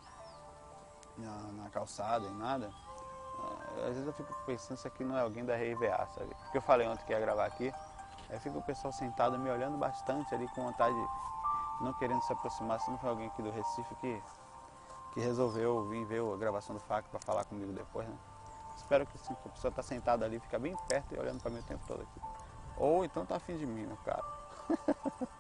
na, 1.16 1.36
na 1.52 1.70
calçada 1.70 2.26
e 2.26 2.30
nada, 2.30 2.70
eh, 3.76 3.88
às 3.88 3.94
vezes 3.94 4.06
eu 4.06 4.12
fico 4.12 4.32
pensando 4.46 4.76
se 4.76 4.86
aqui 4.86 5.04
não 5.04 5.16
é 5.16 5.22
alguém 5.22 5.44
da 5.44 5.54
RVA, 5.54 6.06
sabe? 6.14 6.34
Porque 6.34 6.58
eu 6.58 6.62
falei 6.62 6.86
ontem 6.88 7.04
que 7.04 7.12
ia 7.12 7.20
gravar 7.20 7.46
aqui, 7.46 7.72
aí 8.28 8.38
fica 8.40 8.58
o 8.58 8.62
pessoal 8.62 8.92
sentado 8.92 9.38
me 9.38 9.50
olhando 9.50 9.76
bastante 9.76 10.34
ali 10.34 10.48
com 10.48 10.64
vontade, 10.64 10.94
não 11.80 11.92
querendo 11.94 12.22
se 12.22 12.32
aproximar, 12.32 12.80
se 12.80 12.90
não 12.90 12.98
foi 12.98 13.10
alguém 13.10 13.26
aqui 13.28 13.42
do 13.42 13.50
Recife 13.50 13.94
que, 13.96 14.22
que 15.12 15.20
resolveu 15.20 15.88
vir 15.88 16.04
ver 16.06 16.22
a 16.22 16.36
gravação 16.36 16.74
do 16.74 16.80
FAC 16.80 17.08
para 17.08 17.20
falar 17.20 17.44
comigo 17.44 17.72
depois, 17.72 18.08
né? 18.08 18.16
Espero 18.76 19.06
que 19.06 19.16
assim, 19.16 19.34
a 19.34 19.48
pessoa 19.48 19.70
está 19.70 19.82
sentada 19.82 20.24
ali, 20.24 20.40
fica 20.40 20.58
bem 20.58 20.76
perto 20.88 21.14
e 21.14 21.18
olhando 21.18 21.40
para 21.40 21.50
mim 21.50 21.58
o 21.58 21.62
tempo 21.62 21.84
todo 21.86 22.02
aqui. 22.02 22.20
Ou 22.76 23.04
então 23.04 23.26
tá 23.26 23.36
afim 23.36 23.56
de 23.56 23.66
mim, 23.66 23.86
meu 23.86 23.96
cara. 23.98 24.24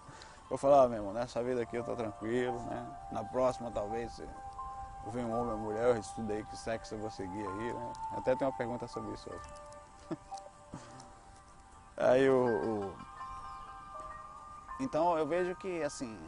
Vou 0.50 0.58
falar, 0.58 0.88
meu 0.88 0.98
irmão, 0.98 1.12
nessa 1.12 1.40
vida 1.44 1.62
aqui 1.62 1.76
eu 1.76 1.84
tô 1.84 1.94
tranquilo, 1.94 2.58
né? 2.64 2.84
Na 3.12 3.22
próxima 3.22 3.70
talvez 3.70 4.18
eu 4.18 5.12
venho 5.12 5.28
um 5.28 5.40
homem 5.40 5.52
ou 5.52 5.58
mulher, 5.58 5.84
eu 5.84 5.96
estudei 5.96 6.42
que 6.42 6.56
sexo 6.56 6.96
eu 6.96 6.98
vou 6.98 7.08
seguir 7.08 7.46
aí, 7.46 7.72
né? 7.72 7.92
Até 8.16 8.34
tem 8.34 8.48
uma 8.48 8.56
pergunta 8.56 8.88
sobre 8.88 9.12
isso 9.12 9.30
hoje. 9.30 9.48
aí 11.96 12.28
o, 12.28 12.88
o, 12.88 12.94
Então 14.80 15.16
eu 15.16 15.24
vejo 15.24 15.54
que 15.54 15.84
assim, 15.84 16.18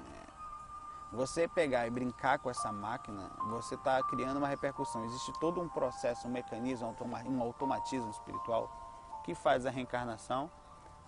você 1.13 1.49
pegar 1.49 1.89
e 1.89 1.91
brincar 1.91 2.39
com 2.39 2.49
essa 2.49 2.71
máquina, 2.71 3.29
você 3.51 3.75
está 3.75 4.01
criando 4.05 4.37
uma 4.37 4.47
repercussão. 4.47 5.05
Existe 5.05 5.33
todo 5.41 5.61
um 5.61 5.69
processo, 5.69 6.29
um 6.29 6.31
mecanismo, 6.31 6.95
um 7.27 7.43
automatismo 7.43 8.11
espiritual 8.11 8.71
que 9.25 9.35
faz 9.35 9.67
a 9.67 9.71
reencarnação, 9.71 10.49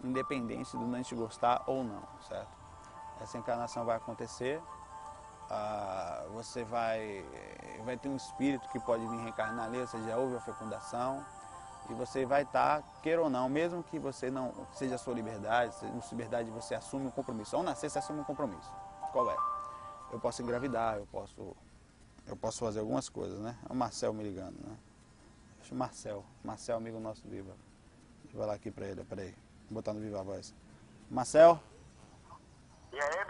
independente 0.02 0.76
do 0.76 0.84
não 0.84 1.00
te 1.00 1.14
gostar 1.14 1.62
ou 1.68 1.84
não, 1.84 2.02
certo? 2.22 2.63
Essa 3.20 3.38
encarnação 3.38 3.84
vai 3.84 3.96
acontecer, 3.96 4.60
ah, 5.50 6.26
você 6.32 6.64
vai, 6.64 7.24
vai 7.84 7.96
ter 7.96 8.08
um 8.08 8.16
espírito 8.16 8.68
que 8.70 8.80
pode 8.80 9.06
vir 9.06 9.18
reencarnar 9.18 9.66
ali, 9.66 9.86
seja, 9.86 10.04
já 10.04 10.16
houve 10.16 10.36
a 10.36 10.40
fecundação, 10.40 11.24
e 11.90 11.94
você 11.94 12.24
vai 12.24 12.42
estar, 12.42 12.82
queira 13.02 13.22
ou 13.22 13.28
não, 13.28 13.48
mesmo 13.48 13.82
que 13.82 13.98
você 13.98 14.30
não 14.30 14.52
seja 14.72 14.94
a 14.94 14.98
sua 14.98 15.12
liberdade, 15.12 15.74
seja 15.74 15.92
a 15.92 16.00
sua 16.00 16.16
liberdade 16.16 16.50
você 16.50 16.74
assume 16.74 17.06
um 17.06 17.10
compromisso. 17.10 17.54
Ao 17.56 17.62
nascer 17.62 17.90
você 17.90 17.98
assume 17.98 18.20
um 18.20 18.24
compromisso. 18.24 18.72
Qual 19.12 19.30
é? 19.30 19.36
Eu 20.10 20.18
posso 20.18 20.42
engravidar, 20.42 20.96
eu 20.96 21.06
posso, 21.06 21.54
eu 22.26 22.36
posso 22.36 22.60
fazer 22.60 22.80
algumas 22.80 23.08
coisas, 23.08 23.38
né? 23.38 23.56
É 23.68 23.72
o 23.72 23.76
Marcel 23.76 24.14
me 24.14 24.22
ligando, 24.22 24.56
né? 24.66 24.76
Deixa 25.58 25.74
o 25.74 25.78
Marcel, 25.78 26.24
Marcel 26.42 26.76
amigo 26.76 26.98
nosso 26.98 27.22
do 27.22 27.28
Viva. 27.28 27.54
Deixa 28.22 28.36
eu 28.36 28.40
falar 28.40 28.54
aqui 28.54 28.70
pra 28.70 28.86
ele, 28.86 29.04
peraí. 29.04 29.34
Vou 29.68 29.74
botar 29.74 29.92
no 29.92 30.00
Viva 30.00 30.22
Voz. 30.22 30.54
Marcel? 31.10 31.60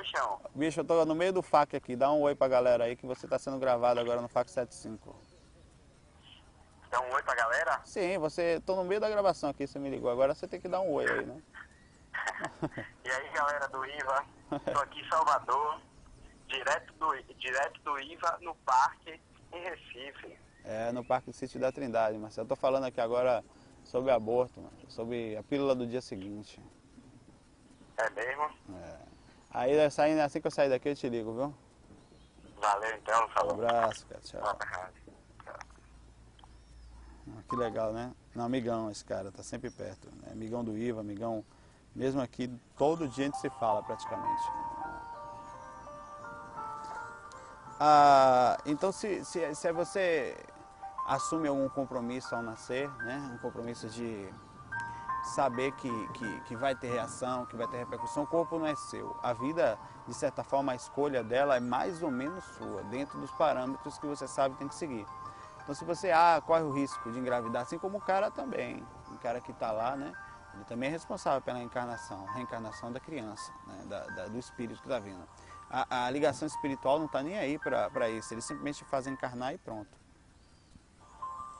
Bichão? 0.04 0.40
Bicho, 0.54 0.80
eu 0.80 0.84
tô 0.84 1.04
no 1.04 1.14
meio 1.14 1.32
do 1.32 1.42
FAC 1.42 1.76
aqui. 1.76 1.96
Dá 1.96 2.12
um 2.12 2.20
oi 2.20 2.34
pra 2.34 2.46
galera 2.46 2.84
aí 2.84 2.94
que 2.94 3.06
você 3.06 3.26
tá 3.26 3.38
sendo 3.38 3.58
gravado 3.58 3.99
agora 3.99 4.20
no 4.20 4.28
FAC 4.28 4.50
75. 4.50 5.16
Dá 6.90 7.00
um 7.00 7.11
oi 7.12 7.23
pra 7.23 7.34
galera? 7.34 7.80
Sim, 7.84 8.18
você. 8.18 8.61
tô 8.64 8.76
no 8.76 8.84
meio 8.84 9.00
da 9.00 9.08
gravação 9.08 9.50
aqui, 9.50 9.66
você 9.66 9.78
me 9.78 9.88
ligou. 9.88 10.11
Agora 10.11 10.34
você 10.34 10.46
tem 10.46 10.61
que 10.61 10.68
dar 10.68 10.80
um 10.80 10.92
oi 10.92 11.11
aí, 11.11 11.26
né? 11.26 11.42
e 13.04 13.11
aí, 13.11 13.28
galera 13.30 13.66
do 13.68 13.84
IVA? 13.84 14.25
Tô 14.73 14.78
aqui 14.80 15.00
em 15.00 15.08
Salvador, 15.08 15.80
direto 16.46 16.92
do, 16.94 17.14
direto 17.38 17.80
do 17.82 17.99
IVA 17.99 18.38
no 18.42 18.54
parque 18.56 19.20
em 19.52 19.62
Recife. 19.62 20.38
É, 20.64 20.92
no 20.92 21.04
Parque 21.04 21.30
do 21.30 21.37
Sítio 21.37 21.61
da 21.61 21.70
Trindade, 21.70 22.16
mas 22.16 22.37
eu 22.37 22.46
tô 22.46 22.56
falando 22.56 22.84
aqui 22.84 22.99
agora 22.99 23.44
sobre 23.84 24.11
aborto, 24.11 24.62
sobre 24.88 25.37
a 25.37 25.42
pílula 25.42 25.75
do 25.75 25.87
dia 25.87 26.00
seguinte. 26.00 26.58
É 27.99 28.08
mesmo? 28.11 28.44
É. 28.82 29.13
Aí 29.54 29.88
saindo, 29.88 30.20
assim 30.20 30.40
que 30.40 30.49
eu 30.49 30.50
sair 30.50 30.68
daqui 30.68 30.88
eu 30.88 30.96
te 30.96 31.08
ligo, 31.08 31.32
viu? 31.32 31.54
Valeu 32.61 32.96
então, 32.96 33.28
falou. 33.28 33.52
Um 33.52 33.54
abraço, 33.54 34.04
cara. 34.06 34.20
Tchau. 34.20 34.40
Ah, 37.26 37.42
que 37.49 37.54
legal, 37.56 37.92
né? 37.92 38.12
Não, 38.34 38.44
amigão 38.44 38.90
esse 38.90 39.04
cara, 39.04 39.30
tá 39.30 39.44
sempre 39.44 39.70
perto. 39.70 40.08
Né? 40.16 40.32
Amigão 40.32 40.64
do 40.64 40.76
Iva, 40.76 41.00
amigão. 41.00 41.44
Mesmo 41.94 42.20
aqui, 42.20 42.50
todo 42.76 43.06
dia 43.06 43.26
a 43.26 43.28
gente 43.28 43.38
se 43.38 43.49
fala 43.49 43.80
praticamente. 43.84 44.42
Ah, 47.78 48.58
então 48.66 48.90
se, 48.90 49.25
se, 49.25 49.54
se 49.54 49.73
você 49.73 50.37
assume 51.06 51.46
algum 51.46 51.68
compromisso 51.68 52.34
ao 52.34 52.42
nascer, 52.42 52.90
né? 53.04 53.30
Um 53.32 53.38
compromisso 53.38 53.88
de 53.88 54.28
saber 55.25 55.73
que, 55.73 56.09
que, 56.09 56.40
que, 56.43 56.57
vai 56.57 56.75
ter 56.75 56.90
reação, 56.93 57.47
que 57.47 57.57
vai 57.57 57.66
ter 57.66 57.78
repercussão, 57.78 58.25
o 58.25 58.26
corpo 58.26 58.59
não 58.59 58.66
é 58.66 58.75
seu. 58.75 59.16
A 59.23 59.33
vida, 59.33 59.78
de 60.07 60.14
certa 60.14 60.45
forma, 60.45 60.73
a 60.73 60.75
escolha 60.75 61.25
dela 61.25 61.57
é 61.57 61.61
mais 61.61 62.02
ou 62.02 62.11
menos 62.11 62.45
sua, 62.45 62.83
dentro 62.85 63.19
dos 63.19 63.31
parâmetros 63.33 63.99
que 63.99 64.07
você 64.07 64.28
sabe 64.28 64.57
tem 64.57 64.69
que 64.69 64.75
seguir. 64.75 65.07
Então 65.62 65.75
se 65.75 65.85
você 65.85 66.11
ah, 66.11 66.43
corre 66.45 66.62
o 66.62 66.73
risco 66.73 67.11
de 67.11 67.19
engravidar, 67.19 67.62
assim 67.62 67.78
como 67.78 67.97
o 67.97 68.00
cara 68.00 68.31
também, 68.31 68.87
o 69.11 69.19
cara 69.19 69.40
que 69.40 69.50
está 69.50 69.73
lá, 69.73 69.97
né? 69.97 70.12
Ele 70.52 70.64
também 70.64 70.88
é 70.88 70.93
responsável 70.93 71.40
pela 71.40 71.61
encarnação, 71.61 72.26
reencarnação 72.26 72.93
da 72.93 73.00
criança, 73.00 73.50
né? 73.66 73.85
da, 73.87 74.07
da, 74.07 74.26
do 74.26 74.38
espírito 74.38 74.81
que 74.81 74.87
está 74.87 75.00
vindo. 75.00 75.26
A, 75.69 76.04
a, 76.04 76.11
ligação 76.11 76.47
espiritual 76.47 76.99
não 76.99 77.07
está 77.07 77.23
nem 77.23 77.37
aí 77.37 77.59
para 77.59 78.09
isso, 78.11 78.33
ele 78.33 78.43
simplesmente 78.43 78.85
faz 78.85 79.07
encarnar 79.07 79.54
e 79.54 79.59
pronto. 79.59 79.90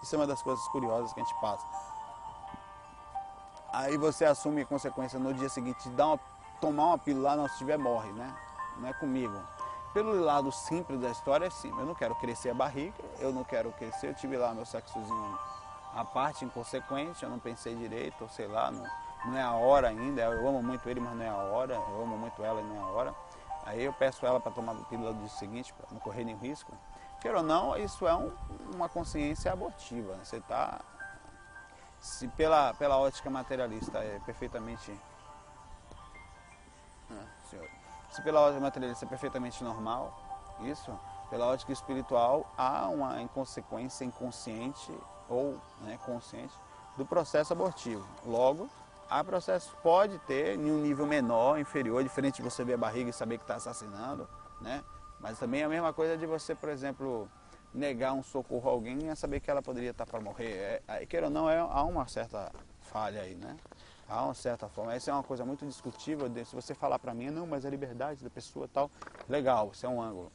Isso 0.03 0.15
é 0.15 0.19
uma 0.19 0.27
das 0.27 0.43
coisas 0.43 0.65
curiosas 0.69 1.13
que 1.13 1.21
a 1.21 1.25
gente 1.25 1.41
passa 1.41 1.67
aí 3.75 3.97
você 3.97 4.25
assume 4.25 4.63
a 4.63 4.67
consequência 4.67 5.19
no 5.19 5.35
dia 5.35 5.49
seguinte 5.49 5.89
de 5.89 6.03
uma, 6.03 6.19
tomar 6.61 6.87
uma 6.87 6.99
pílula, 6.99 7.37
não, 7.37 7.49
se 7.49 7.59
tiver 7.59 7.79
morre, 7.79 8.11
né? 8.13 8.33
Não 8.79 8.89
é 8.89 8.93
comigo. 8.93 9.35
Pelo 9.93 10.21
lado 10.21 10.51
simples 10.51 11.01
da 11.01 11.11
história, 11.11 11.47
é 11.47 11.51
sim, 11.51 11.71
eu 11.71 11.87
não 11.87 11.95
quero 11.95 12.15
crescer 12.17 12.51
a 12.51 12.55
barriga, 12.55 12.95
eu 13.19 13.33
não 13.33 13.45
quero 13.45 13.71
crescer, 13.73 14.09
eu 14.09 14.15
tive 14.15 14.37
lá 14.37 14.53
meu 14.53 14.65
sexozinho 14.65 15.39
a 15.95 16.05
parte 16.05 16.45
inconsequente, 16.45 17.23
eu 17.23 17.31
não 17.31 17.39
pensei 17.39 17.75
direito, 17.77 18.23
ou 18.23 18.29
sei 18.29 18.49
lá, 18.49 18.71
não, 18.71 18.85
não 19.27 19.39
é 19.39 19.43
a 19.43 19.53
hora 19.53 19.89
ainda, 19.89 20.23
eu 20.23 20.49
amo 20.49 20.61
muito 20.61 20.89
ele, 20.89 20.99
mas 20.99 21.15
não 21.15 21.25
é 21.25 21.29
a 21.29 21.37
hora, 21.37 21.75
eu 21.75 22.03
amo 22.03 22.19
muito 22.19 22.43
ela 22.43 22.61
e 22.61 22.65
não 22.65 22.77
é 22.77 22.81
a 22.81 22.87
hora. 22.87 23.15
Aí 23.65 23.85
eu 23.85 23.93
peço 23.93 24.27
ela 24.27 24.41
para 24.41 24.51
tomar 24.51 24.73
a 24.73 24.85
pílula 24.85 25.13
do 25.13 25.21
dia 25.21 25.29
seguinte, 25.29 25.73
para 25.73 25.87
não 25.93 26.01
correr 26.01 26.25
nenhum 26.25 26.39
risco. 26.39 26.73
Quer 27.21 27.35
ou 27.35 27.43
não, 27.43 27.77
isso 27.77 28.07
é 28.07 28.15
um, 28.15 28.33
uma 28.75 28.89
consciência 28.89 29.53
abortiva. 29.53 30.15
Né? 30.15 30.25
Você 30.25 30.37
está 30.37 30.81
se 32.05 32.29
pela, 32.29 32.75
pela 32.75 32.99
ótica 32.99 33.31
materialista 33.31 33.99
é 33.99 34.21
perfeitamente. 34.27 34.95
Ah, 37.11 37.25
se 38.11 38.23
pela 38.23 38.41
ótica 38.43 38.61
materialista 38.61 39.07
é 39.07 39.09
perfeitamente 39.09 39.65
normal, 39.65 40.15
isso, 40.61 40.97
pela 41.31 41.47
ótica 41.47 41.73
espiritual 41.73 42.47
há 42.59 42.89
uma 42.89 43.23
inconsequência 43.23 44.05
inconsciente 44.05 44.93
ou 45.31 45.59
né, 45.81 45.99
consciente 46.05 46.53
do 46.99 47.07
processo 47.07 47.55
abortivo. 47.55 48.07
Logo, 48.27 48.69
há 49.09 49.25
processo 49.25 49.75
pode 49.83 50.19
ter 50.21 50.59
em 50.59 50.71
um 50.71 50.83
nível 50.83 51.07
menor, 51.07 51.59
inferior, 51.59 52.03
diferente 52.03 52.37
de 52.37 52.43
você 52.43 52.63
ver 52.63 52.75
a 52.75 52.79
barriga 52.79 53.09
e 53.09 53.15
saber 53.15 53.39
que 53.39 53.45
está 53.45 53.55
assassinando, 53.55 54.29
né? 54.61 54.85
Mas 55.19 55.39
também 55.39 55.63
é 55.63 55.65
a 55.65 55.69
mesma 55.71 55.93
coisa 55.95 56.19
de 56.19 56.27
você, 56.27 56.55
por 56.55 56.69
exemplo, 56.69 57.27
negar 57.75 58.13
um 58.13 58.23
socorro 58.23 58.69
a 58.69 58.73
alguém 58.73 59.09
é 59.09 59.15
saber 59.15 59.41
que 59.41 59.51
ela 59.51 59.61
poderia 59.61 59.91
estar 59.91 60.07
para 60.07 60.21
morrer. 60.21 60.83
É, 60.87 61.05
queira 61.07 61.27
ou 61.27 61.33
não, 61.33 61.51
é, 61.51 61.59
há 61.59 61.83
uma 61.83 62.07
certa 62.07 62.53
falha 62.81 63.21
aí, 63.21 63.35
né? 63.35 63.57
Há 64.09 64.25
uma 64.25 64.35
certa 64.35 64.69
forma. 64.69 64.95
Essa 64.95 65.11
é 65.11 65.15
uma 65.15 65.23
coisa 65.23 65.45
muito 65.45 65.67
discutível. 65.67 66.31
Se 66.45 66.55
você 66.55 66.75
falar 66.75 66.99
para 66.99 67.13
mim, 67.13 67.31
não, 67.31 67.47
mas 67.47 67.67
a 67.67 67.71
liberdade 67.71 68.23
da 68.23 68.31
pessoa 68.31 68.69
tal, 68.69 68.91
legal, 69.29 69.71
isso 69.73 69.85
é 69.85 69.89
um 69.89 70.01
ângulo. 70.01 70.31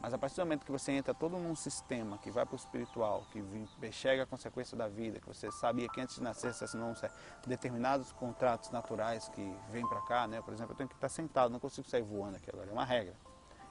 Mas 0.00 0.12
a 0.12 0.18
partir 0.18 0.34
do 0.34 0.40
momento 0.40 0.66
que 0.66 0.72
você 0.72 0.90
entra 0.90 1.14
todo 1.14 1.38
num 1.38 1.54
sistema 1.54 2.18
que 2.18 2.28
vai 2.28 2.44
para 2.44 2.54
o 2.54 2.56
espiritual, 2.56 3.24
que 3.30 3.92
chega 3.92 4.24
a 4.24 4.26
consequência 4.26 4.76
da 4.76 4.88
vida, 4.88 5.20
que 5.20 5.28
você 5.28 5.48
sabia 5.52 5.88
que 5.88 6.00
antes 6.00 6.16
de 6.16 6.22
nascer 6.22 6.52
você 6.52 6.64
assinou 6.64 6.92
determinados 7.46 8.10
contratos 8.10 8.70
naturais 8.70 9.28
que 9.28 9.56
vêm 9.70 9.86
para 9.88 10.00
cá, 10.00 10.26
né? 10.26 10.42
Por 10.42 10.52
exemplo, 10.52 10.72
eu 10.72 10.76
tenho 10.76 10.88
que 10.88 10.96
estar 10.96 11.08
sentado, 11.08 11.52
não 11.52 11.60
consigo 11.60 11.88
sair 11.88 12.02
voando 12.02 12.36
aqui 12.36 12.50
agora, 12.50 12.68
é 12.68 12.72
uma 12.72 12.84
regra. 12.84 13.14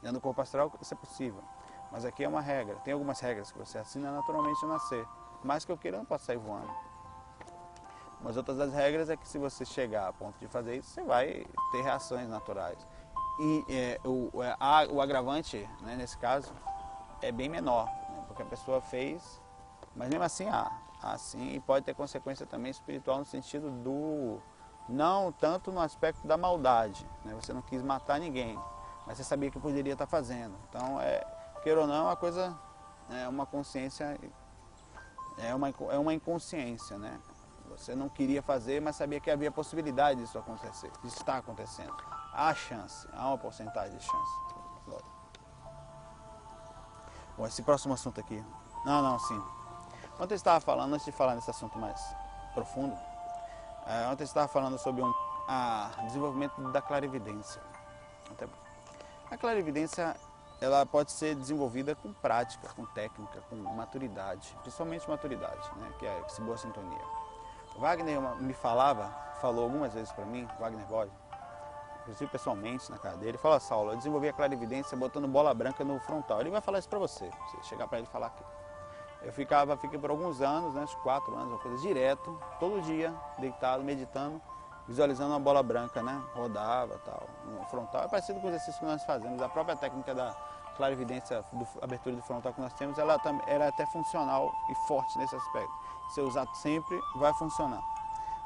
E 0.02 0.10
no 0.10 0.22
corpo 0.22 0.42
astral 0.42 0.72
isso 0.82 0.94
é 0.94 0.98
possível. 0.98 1.44
Mas 1.92 2.06
aqui 2.06 2.24
é 2.24 2.28
uma 2.28 2.42
regra. 2.42 2.76
Tem 2.78 2.94
algumas 2.94 3.20
regras 3.20 3.52
que 3.52 3.58
você 3.58 3.78
assina 3.78 4.12
naturalmente 4.12 4.64
ao 4.64 4.70
nascer. 4.70 5.06
Mais 5.44 5.66
que 5.66 5.72
eu 5.72 5.78
queira, 5.78 5.98
não 5.98 6.06
posso 6.06 6.26
sair 6.26 6.38
voando. 6.38 6.72
Mas 8.22 8.38
outras 8.38 8.58
das 8.58 8.74
regras 8.74 9.10
é 9.10 9.18
que 9.18 9.28
se 9.28 9.38
você 9.38 9.66
chegar 9.66 10.08
a 10.08 10.14
ponto 10.14 10.38
de 10.40 10.48
fazer 10.48 10.78
isso, 10.78 10.90
você 10.90 11.04
vai 11.04 11.46
ter 11.72 11.82
reações 11.82 12.30
naturais. 12.30 12.78
E 13.40 13.66
é, 13.70 14.00
o, 14.06 14.44
é, 14.44 14.56
a, 14.60 14.86
o 14.90 15.02
agravante, 15.02 15.68
né, 15.82 15.96
nesse 15.96 16.18
caso, 16.18 16.54
é 17.22 17.32
bem 17.32 17.50
menor, 17.50 17.86
né, 17.86 18.24
porque 18.28 18.44
a 18.44 18.46
pessoa 18.46 18.80
fez, 18.80 19.42
mas 19.96 20.10
mesmo 20.10 20.24
assim 20.24 20.48
há. 20.48 20.72
Assim, 21.02 21.56
e 21.56 21.60
pode 21.60 21.84
ter 21.84 21.96
consequência 21.96 22.46
também 22.46 22.70
espiritual 22.70 23.18
no 23.18 23.26
sentido 23.26 23.72
do. 23.72 24.40
Não 24.88 25.32
tanto 25.32 25.72
no 25.72 25.80
aspecto 25.80 26.28
da 26.28 26.38
maldade. 26.38 27.08
Né? 27.26 27.34
Você 27.34 27.52
não 27.54 27.62
quis 27.64 27.82
matar 27.82 28.20
ninguém, 28.20 28.60
mas 29.08 29.18
você 29.18 29.24
sabia 29.24 29.50
que 29.50 29.60
poderia 29.60 29.94
estar 29.94 30.06
fazendo. 30.06 30.56
Então, 30.70 31.02
é, 31.02 31.26
queira 31.62 31.82
ou 31.82 31.88
não, 31.88 32.06
uma 32.06 32.16
coisa. 32.16 32.58
É 33.10 33.28
uma 33.28 33.46
consciência. 33.46 34.18
É 35.38 35.54
uma, 35.56 35.70
é 35.70 35.98
uma 35.98 36.14
inconsciência, 36.14 36.98
né? 36.98 37.20
Você 37.70 37.96
não 37.96 38.10
queria 38.10 38.42
fazer, 38.42 38.82
mas 38.82 38.96
sabia 38.96 39.20
que 39.20 39.32
havia 39.32 39.52
possibilidade 39.52 40.20
disso 40.20 40.38
acontecer. 40.38 40.92
Isso 41.04 41.18
está 41.18 41.38
acontecendo. 41.38 41.96
Há 42.34 42.54
chance, 42.54 43.08
há 43.14 43.28
uma 43.28 43.38
porcentagem 43.38 43.98
de 43.98 44.04
chance. 44.04 44.32
Bom, 47.38 47.48
esse 47.48 47.64
próximo 47.64 47.94
assunto 47.94 48.20
aqui. 48.20 48.44
Não, 48.86 49.02
não, 49.02 49.18
sim. 49.20 49.42
Ontem 50.20 50.34
eu 50.34 50.38
estava 50.38 50.60
falando, 50.60 50.94
antes 50.94 51.06
de 51.06 51.12
falar 51.12 51.36
nesse 51.36 51.50
assunto 51.50 51.78
mais 51.80 52.00
profundo, 52.54 52.96
é, 53.88 54.08
ontem 54.08 54.24
eu 54.24 54.26
estava 54.26 54.48
falando 54.48 54.78
sobre 54.78 55.02
um 55.02 55.14
a 55.48 55.90
desenvolvimento 56.04 56.62
da 56.72 56.82
clarividência. 56.82 57.62
A 59.30 59.38
clarividência 59.38 60.16
ela 60.62 60.86
pode 60.86 61.12
ser 61.12 61.34
desenvolvida 61.34 61.96
com 61.96 62.14
prática, 62.14 62.70
com 62.76 62.86
técnica, 62.86 63.42
com 63.50 63.56
maturidade, 63.56 64.56
principalmente 64.62 65.10
maturidade, 65.10 65.68
né, 65.78 65.92
que 65.98 66.06
é 66.06 66.20
essa 66.20 66.40
boa 66.44 66.56
sintonia. 66.56 67.02
Wagner 67.78 68.22
me 68.40 68.54
falava, 68.54 69.10
falou 69.42 69.64
algumas 69.64 69.92
vezes 69.96 70.12
para 70.12 70.24
mim, 70.24 70.48
Wagner 70.60 70.86
Bode, 70.86 71.12
inclusive 72.02 72.30
pessoalmente 72.30 72.92
na 72.92 73.00
casa 73.00 73.18
dele, 73.18 73.40
fala, 73.40 73.60
Saulo, 73.60 73.94
eu 73.94 73.98
desenvolvi 73.98 74.30
a 74.30 74.34
clarividência 74.34 74.96
botando 74.96 75.28
bola 75.28 75.52
branca 75.52 75.84
no 75.84 76.00
frontal. 76.00 76.42
Ele 76.42 76.52
vai 76.52 76.62
falar 76.62 76.78
isso 76.78 76.90
para 76.90 77.00
você, 77.00 77.28
você 77.28 77.64
chegar 77.64 77.88
para 77.88 77.98
ele 77.98 78.08
falar 78.08 78.28
aqui. 78.28 78.44
Eu 79.24 79.34
ficava, 79.34 79.76
fiquei 79.78 79.98
por 79.98 80.12
alguns 80.12 80.42
anos, 80.42 80.76
né, 80.76 80.82
uns 80.82 80.94
quatro 80.96 81.36
anos, 81.36 81.50
uma 81.54 81.60
coisa 81.60 81.78
direto, 81.80 82.40
todo 82.60 82.82
dia, 82.82 83.14
deitado, 83.40 83.84
meditando, 83.84 84.40
visualizando 84.92 85.32
uma 85.32 85.40
bola 85.40 85.64
branca, 85.64 86.04
né, 86.04 86.22
rodava 86.36 87.00
tal, 87.06 87.28
no 87.46 87.66
frontal. 87.66 88.04
É 88.04 88.08
parecido 88.08 88.40
com 88.40 88.48
o 88.48 88.50
exercício 88.50 88.80
que 88.80 88.86
nós 88.86 89.04
fazemos, 89.04 89.42
a 89.42 89.50
própria 89.50 89.76
técnica 89.76 90.14
da 90.14 90.36
clarividência, 90.76 91.44
do, 91.54 91.68
abertura 91.82 92.16
do 92.16 92.22
frontal 92.22 92.54
que 92.54 92.62
nós 92.62 92.74
temos, 92.74 92.98
ela, 92.98 93.20
ela 93.48 93.66
é 93.66 93.68
até 93.68 93.86
funcional 93.88 94.54
e 94.70 94.76
forte 94.88 95.18
nesse 95.18 95.36
aspecto. 95.36 95.72
Se 96.14 96.22
usar 96.22 96.46
sempre, 96.56 97.00
vai 97.16 97.34
funcionar. 97.36 97.82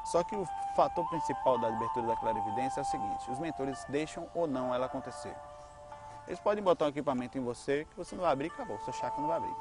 Só 0.04 0.22
que 0.22 0.36
o 0.36 0.46
fator 0.76 1.08
principal 1.08 1.58
da 1.58 1.68
abertura 1.68 2.06
da 2.06 2.16
clarividência 2.16 2.80
é 2.80 2.82
o 2.82 2.86
seguinte, 2.86 3.30
os 3.30 3.38
mentores 3.38 3.84
deixam 3.88 4.28
ou 4.34 4.46
não 4.46 4.72
ela 4.72 4.86
acontecer. 4.86 5.34
Eles 6.28 6.40
podem 6.40 6.62
botar 6.62 6.86
um 6.86 6.88
equipamento 6.88 7.36
em 7.38 7.42
você 7.42 7.84
que 7.90 7.96
você 7.96 8.14
não 8.14 8.22
vai 8.22 8.32
abrir, 8.32 8.46
acabou, 8.46 8.78
seu 8.80 8.92
chakra 8.92 9.20
não 9.20 9.28
vai 9.28 9.36
abrir. 9.38 9.56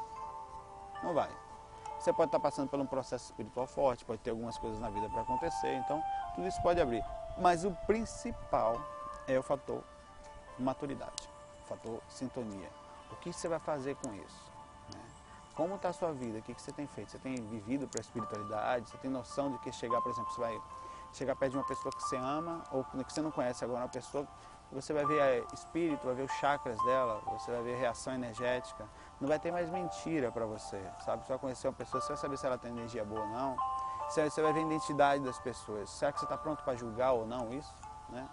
Não 1.04 1.14
vai. 1.14 1.30
Você 2.06 2.14
pode 2.14 2.28
estar 2.28 2.40
passando 2.40 2.70
por 2.70 2.80
um 2.80 2.86
processo 2.86 3.32
espiritual 3.32 3.66
forte, 3.66 4.06
pode 4.06 4.20
ter 4.20 4.30
algumas 4.30 4.60
coisas 4.60 4.80
na 4.80 4.92
vida 4.92 5.10
para 5.10 5.22
acontecer, 5.22 5.74
então 5.74 6.04
tudo 6.36 6.48
isso 6.48 6.62
pode 6.62 6.80
abrir. 6.80 7.04
Mas 7.36 7.66
o 7.66 7.72
principal 7.88 8.80
é 9.28 9.40
o 9.40 9.42
fator 9.42 9.82
maturidade, 10.60 11.28
o 11.64 11.68
fator 11.68 12.00
sintonia. 12.08 12.70
O 13.12 13.16
que 13.16 13.34
você 13.34 13.48
vai 13.48 13.58
fazer 13.58 13.96
com 13.96 14.14
isso? 14.14 14.52
Né? 14.94 15.02
Como 15.56 15.74
está 15.74 15.90
a 15.90 15.94
sua 15.94 16.14
vida? 16.14 16.38
O 16.38 16.42
que 16.44 16.54
você 16.54 16.72
tem 16.72 16.86
feito? 16.86 17.10
Você 17.10 17.18
tem 17.18 17.38
vivido 17.38 17.88
para 17.88 18.00
a 18.00 18.04
espiritualidade? 18.04 18.88
Você 18.88 18.98
tem 19.00 19.10
noção 19.10 19.52
de 19.54 19.58
que 19.58 19.72
chegar, 19.72 20.00
por 20.00 20.12
exemplo, 20.12 20.32
você 20.32 20.42
vai 20.42 20.62
chegar 21.12 21.36
perto 21.36 21.54
de 21.54 21.58
uma 21.58 21.66
pessoa 21.66 21.92
que 21.92 22.04
você 22.04 22.18
ama 22.18 22.64
ou 22.72 22.84
que 22.84 23.12
você 23.12 23.22
não 23.22 23.32
conhece 23.32 23.66
agora, 23.66 23.80
uma 23.80 23.90
pessoa 23.90 24.28
você 24.72 24.94
vai 24.94 25.06
ver 25.06 25.46
espírito, 25.54 26.06
vai 26.06 26.16
ver 26.16 26.24
os 26.24 26.32
chakras 26.34 26.78
dela, 26.84 27.22
você 27.26 27.52
vai 27.52 27.64
ver 27.64 27.78
reação 27.78 28.14
energética. 28.14 28.88
Não 29.20 29.28
vai 29.28 29.40
ter 29.40 29.52
mais 29.52 29.70
mentira 29.70 30.32
para 30.32 30.46
você, 30.46 30.82
sabe? 31.06 31.24
Você 31.24 31.30
vai 31.30 31.40
conhecer 31.40 31.68
uma 31.68 31.74
pessoa, 31.74 32.02
você 32.02 32.10
vai 32.10 32.18
saber 32.18 32.38
se 32.38 32.46
ela 32.46 32.58
tem 32.58 32.72
energia 32.72 33.06
boa 33.06 33.22
ou 33.22 33.28
não. 33.28 33.56
Você 34.10 34.30
vai 34.42 34.54
ver 34.54 34.60
a 34.60 34.64
identidade 34.64 35.24
das 35.24 35.40
pessoas. 35.40 35.90
Será 35.90 36.12
que 36.12 36.20
você 36.20 36.26
está 36.26 36.38
pronto 36.38 36.64
para 36.64 36.76
julgar 36.76 37.14
ou 37.14 37.26
não 37.26 37.52
isso? 37.54 37.74
Né? 38.10 38.28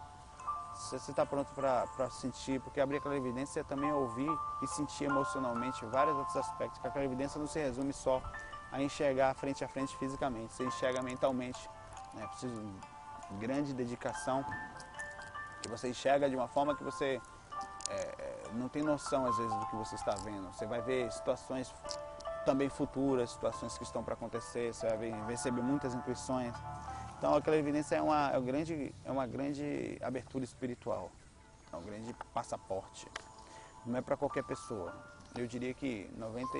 Se 0.74 0.98
você 0.98 1.12
está 1.12 1.24
pronto 1.24 1.52
para 1.52 2.10
sentir, 2.10 2.60
porque 2.60 2.80
abrir 2.80 2.96
aquela 2.96 3.16
evidência 3.16 3.60
é 3.60 3.64
também 3.64 3.92
ouvir 3.92 4.30
e 4.60 4.66
sentir 4.66 5.04
emocionalmente 5.04 5.84
vários 5.86 6.16
outros 6.16 6.36
aspectos. 6.36 6.78
Porque 6.78 6.88
aquela 6.88 7.04
evidência 7.04 7.38
não 7.38 7.46
se 7.46 7.60
resume 7.60 7.92
só 7.92 8.20
a 8.70 8.82
enxergar 8.82 9.34
frente 9.34 9.64
a 9.64 9.68
frente 9.68 9.96
fisicamente, 9.98 10.52
você 10.54 10.64
enxerga 10.64 11.02
mentalmente. 11.02 11.68
Né? 12.14 12.26
Precisa 12.26 12.60
de 12.60 13.36
grande 13.38 13.72
dedicação 13.72 14.44
que 15.62 15.68
você 15.68 15.88
enxerga 15.88 16.28
de 16.28 16.34
uma 16.34 16.48
forma 16.48 16.74
que 16.74 16.82
você 16.82 17.20
é, 17.88 18.31
não 18.54 18.68
tem 18.68 18.82
noção 18.82 19.26
às 19.26 19.36
vezes 19.36 19.54
do 19.54 19.66
que 19.66 19.76
você 19.76 19.94
está 19.94 20.14
vendo. 20.16 20.52
Você 20.52 20.66
vai 20.66 20.80
ver 20.80 21.10
situações 21.12 21.72
também 22.44 22.68
futuras, 22.68 23.30
situações 23.30 23.76
que 23.78 23.84
estão 23.84 24.02
para 24.02 24.14
acontecer, 24.14 24.74
você 24.74 24.88
vai 24.96 25.10
receber 25.26 25.62
muitas 25.62 25.94
intuições. 25.94 26.54
Então 27.18 27.34
aquela 27.34 27.56
evidência 27.56 27.96
é 27.96 28.02
uma, 28.02 28.30
é, 28.30 28.38
um 28.38 28.44
grande, 28.44 28.94
é 29.04 29.12
uma 29.12 29.26
grande 29.26 29.98
abertura 30.02 30.44
espiritual, 30.44 31.10
é 31.72 31.76
um 31.76 31.82
grande 31.82 32.14
passaporte. 32.34 33.06
Não 33.86 33.98
é 33.98 34.00
para 34.00 34.16
qualquer 34.16 34.44
pessoa. 34.44 34.92
Eu 35.36 35.46
diria 35.46 35.72
que 35.72 36.10
90, 36.16 36.58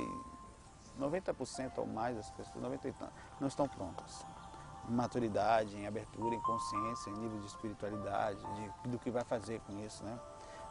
90% 0.99 1.73
ou 1.79 1.87
mais 1.87 2.17
das 2.17 2.31
pessoas 2.31 2.63
90 2.63 3.13
não 3.41 3.49
estão 3.49 3.69
prontas 3.69 4.25
maturidade, 4.89 5.77
em 5.77 5.87
abertura, 5.87 6.35
em 6.35 6.41
consciência, 6.41 7.11
em 7.11 7.15
nível 7.15 7.39
de 7.41 7.47
espiritualidade, 7.47 8.41
de, 8.55 8.91
do 8.91 8.99
que 8.99 9.11
vai 9.11 9.25
fazer 9.25 9.61
com 9.61 9.79
isso, 9.85 10.03
né? 10.05 10.19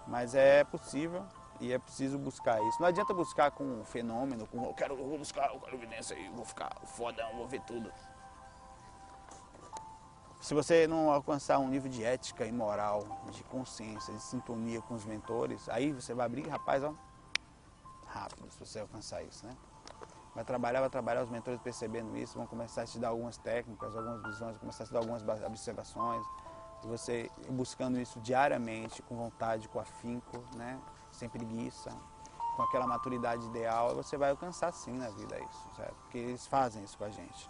Mas 0.08 0.36
é 0.36 0.64
possível 0.64 1.26
e 1.60 1.72
é 1.72 1.80
preciso 1.80 2.18
buscar 2.18 2.62
isso. 2.64 2.82
Não 2.82 2.88
adianta 2.88 3.14
buscar 3.14 3.52
com 3.52 3.64
um 3.64 3.86
fenômeno, 3.86 4.48
com 4.48 4.64
eu 4.66 4.74
quero 4.74 4.96
vou 4.96 5.18
buscar, 5.18 5.54
eu 5.54 5.60
quero 5.60 5.76
evidência 5.76 6.16
e 6.16 6.30
vou 6.30 6.46
ficar 6.46 6.76
fodão, 6.86 7.36
vou 7.36 7.48
ver 7.48 7.62
tudo. 7.62 7.92
Se 10.42 10.56
você 10.56 10.88
não 10.88 11.12
alcançar 11.12 11.60
um 11.60 11.68
nível 11.68 11.90
de 11.90 12.04
ética 12.04 12.46
e 12.46 12.52
moral, 12.52 13.22
de 13.30 13.44
consciência, 13.44 14.12
de 14.12 14.22
sintonia 14.22 14.82
com 14.82 14.96
os 14.96 15.06
mentores, 15.06 15.70
aí 15.70 15.92
você 15.92 16.16
vai 16.16 16.26
abrir, 16.26 16.48
rapaz, 16.48 16.84
ó, 16.84 16.96
rápido, 18.08 18.50
se 18.50 18.60
você 18.60 18.80
alcançar 18.80 19.22
isso, 19.22 19.46
né? 19.46 19.56
vai 20.34 20.44
trabalhar, 20.44 20.80
vai 20.80 20.90
trabalhar, 20.90 21.24
os 21.24 21.30
mentores 21.30 21.60
percebendo 21.62 22.16
isso, 22.18 22.38
vão 22.38 22.48
começar 22.48 22.84
a 22.84 22.86
te 22.86 22.98
dar 23.00 23.10
algumas 23.10 23.38
técnicas, 23.38 23.96
algumas 23.96 24.24
visões, 24.24 24.58
começar 24.58 24.84
a 24.84 24.88
te 24.88 24.94
dar 24.94 25.00
algumas 25.00 25.24
observações, 25.44 26.26
você 26.88 27.30
buscando 27.50 28.00
isso 28.00 28.20
diariamente, 28.20 29.02
com 29.04 29.15
vontade, 29.15 29.67
com 29.70 29.80
afinco, 29.80 30.44
né? 30.56 30.80
sem 31.12 31.30
preguiça, 31.30 31.91
com 32.56 32.63
aquela 32.63 32.88
maturidade 32.88 33.46
ideal, 33.48 33.96
você 33.96 34.17
vai 34.17 34.32
alcançar 34.32 34.72
sim 34.72 34.94
na 34.94 35.10
vida 35.10 35.39
isso, 35.39 35.76
certo? 35.76 35.96
Porque 36.04 36.17
eles 36.17 36.48
fazem 36.48 36.84
isso 36.84 36.98
com 36.98 37.06
a 37.06 37.10
gente. 37.10 37.50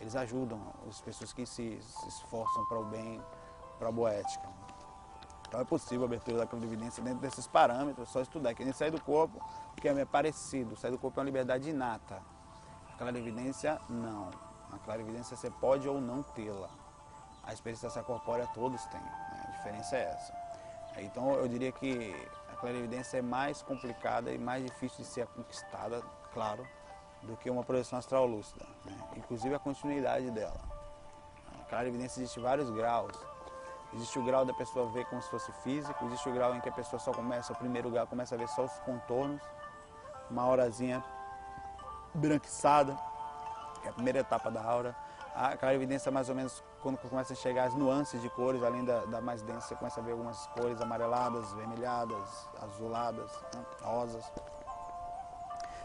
Eles 0.00 0.16
ajudam 0.16 0.60
as 0.88 1.00
pessoas 1.00 1.32
que 1.32 1.46
se, 1.46 1.80
esforçam 2.06 2.64
para 2.66 2.78
o 2.78 2.84
bem, 2.84 3.22
para 3.78 3.88
a 3.88 3.92
boa 3.92 4.10
ética. 4.10 4.48
Então 5.48 5.60
é 5.60 5.64
possível 5.64 6.02
a 6.02 6.06
abertura 6.06 6.38
da 6.38 6.46
clarividência 6.46 7.02
dentro 7.02 7.20
desses 7.20 7.46
parâmetros, 7.46 8.08
só 8.08 8.20
estudar. 8.20 8.54
Que 8.54 8.64
nem 8.64 8.72
sair 8.72 8.90
do 8.90 9.00
corpo, 9.00 9.40
que 9.76 9.88
é 9.88 10.04
parecido. 10.04 10.76
Sair 10.76 10.90
do 10.90 10.98
corpo 10.98 11.18
é 11.18 11.22
uma 11.22 11.26
liberdade 11.26 11.70
inata. 11.70 12.20
A 12.92 12.96
clarividência, 12.96 13.80
não. 13.88 14.30
A 14.72 14.78
clarividência 14.78 15.36
você 15.36 15.50
pode 15.50 15.88
ou 15.88 16.00
não 16.00 16.22
tê-la. 16.22 16.68
A 17.46 17.52
experiência 17.52 18.02
corpórea 18.02 18.46
todos 18.54 18.84
têm. 18.86 19.00
Né? 19.00 19.44
A 19.48 19.50
diferença 19.52 19.96
é 19.96 20.04
essa. 20.04 20.44
Então 20.98 21.32
eu 21.32 21.48
diria 21.48 21.72
que 21.72 22.14
a 22.52 22.56
clarividência 22.56 23.18
é 23.18 23.22
mais 23.22 23.62
complicada 23.62 24.30
e 24.32 24.38
mais 24.38 24.64
difícil 24.64 24.98
de 24.98 25.10
ser 25.10 25.26
conquistada, 25.28 26.00
claro, 26.32 26.66
do 27.22 27.36
que 27.36 27.50
uma 27.50 27.64
projeção 27.64 27.98
astral 27.98 28.26
lúcida. 28.26 28.64
Né? 28.84 28.96
Inclusive 29.16 29.54
a 29.54 29.58
continuidade 29.58 30.30
dela. 30.30 30.60
A 31.60 31.64
clarividência 31.64 32.20
existe 32.20 32.40
vários 32.40 32.70
graus. 32.70 33.16
Existe 33.92 34.18
o 34.18 34.24
grau 34.24 34.44
da 34.44 34.52
pessoa 34.52 34.90
ver 34.90 35.04
como 35.06 35.22
se 35.22 35.30
fosse 35.30 35.52
físico, 35.62 36.04
existe 36.06 36.28
o 36.28 36.32
grau 36.32 36.54
em 36.54 36.60
que 36.60 36.68
a 36.68 36.72
pessoa 36.72 36.98
só 36.98 37.12
começa, 37.12 37.52
o 37.52 37.56
primeiro 37.56 37.88
grau 37.90 38.06
começa 38.08 38.34
a 38.34 38.38
ver 38.38 38.48
só 38.48 38.64
os 38.64 38.72
contornos, 38.80 39.40
uma 40.28 40.48
horazinha 40.48 41.04
branquiçada, 42.12 42.96
que 43.80 43.86
é 43.86 43.90
a 43.90 43.92
primeira 43.92 44.18
etapa 44.18 44.50
da 44.50 44.62
aura. 44.64 44.96
Aquela 45.34 45.74
evidência 45.74 46.10
mais 46.10 46.28
ou 46.28 46.34
menos 46.34 46.62
quando 46.84 46.98
começa 46.98 47.32
a 47.32 47.36
chegar 47.36 47.64
as 47.64 47.74
nuances 47.74 48.20
de 48.20 48.28
cores, 48.28 48.62
além 48.62 48.84
da, 48.84 49.06
da 49.06 49.18
mais 49.18 49.40
densa, 49.40 49.68
você 49.68 49.74
começa 49.74 50.00
a 50.00 50.02
ver 50.02 50.12
algumas 50.12 50.46
cores 50.48 50.78
amareladas, 50.82 51.50
vermelhadas, 51.54 52.46
azuladas, 52.60 53.32
né, 53.54 53.64
rosas, 53.80 54.30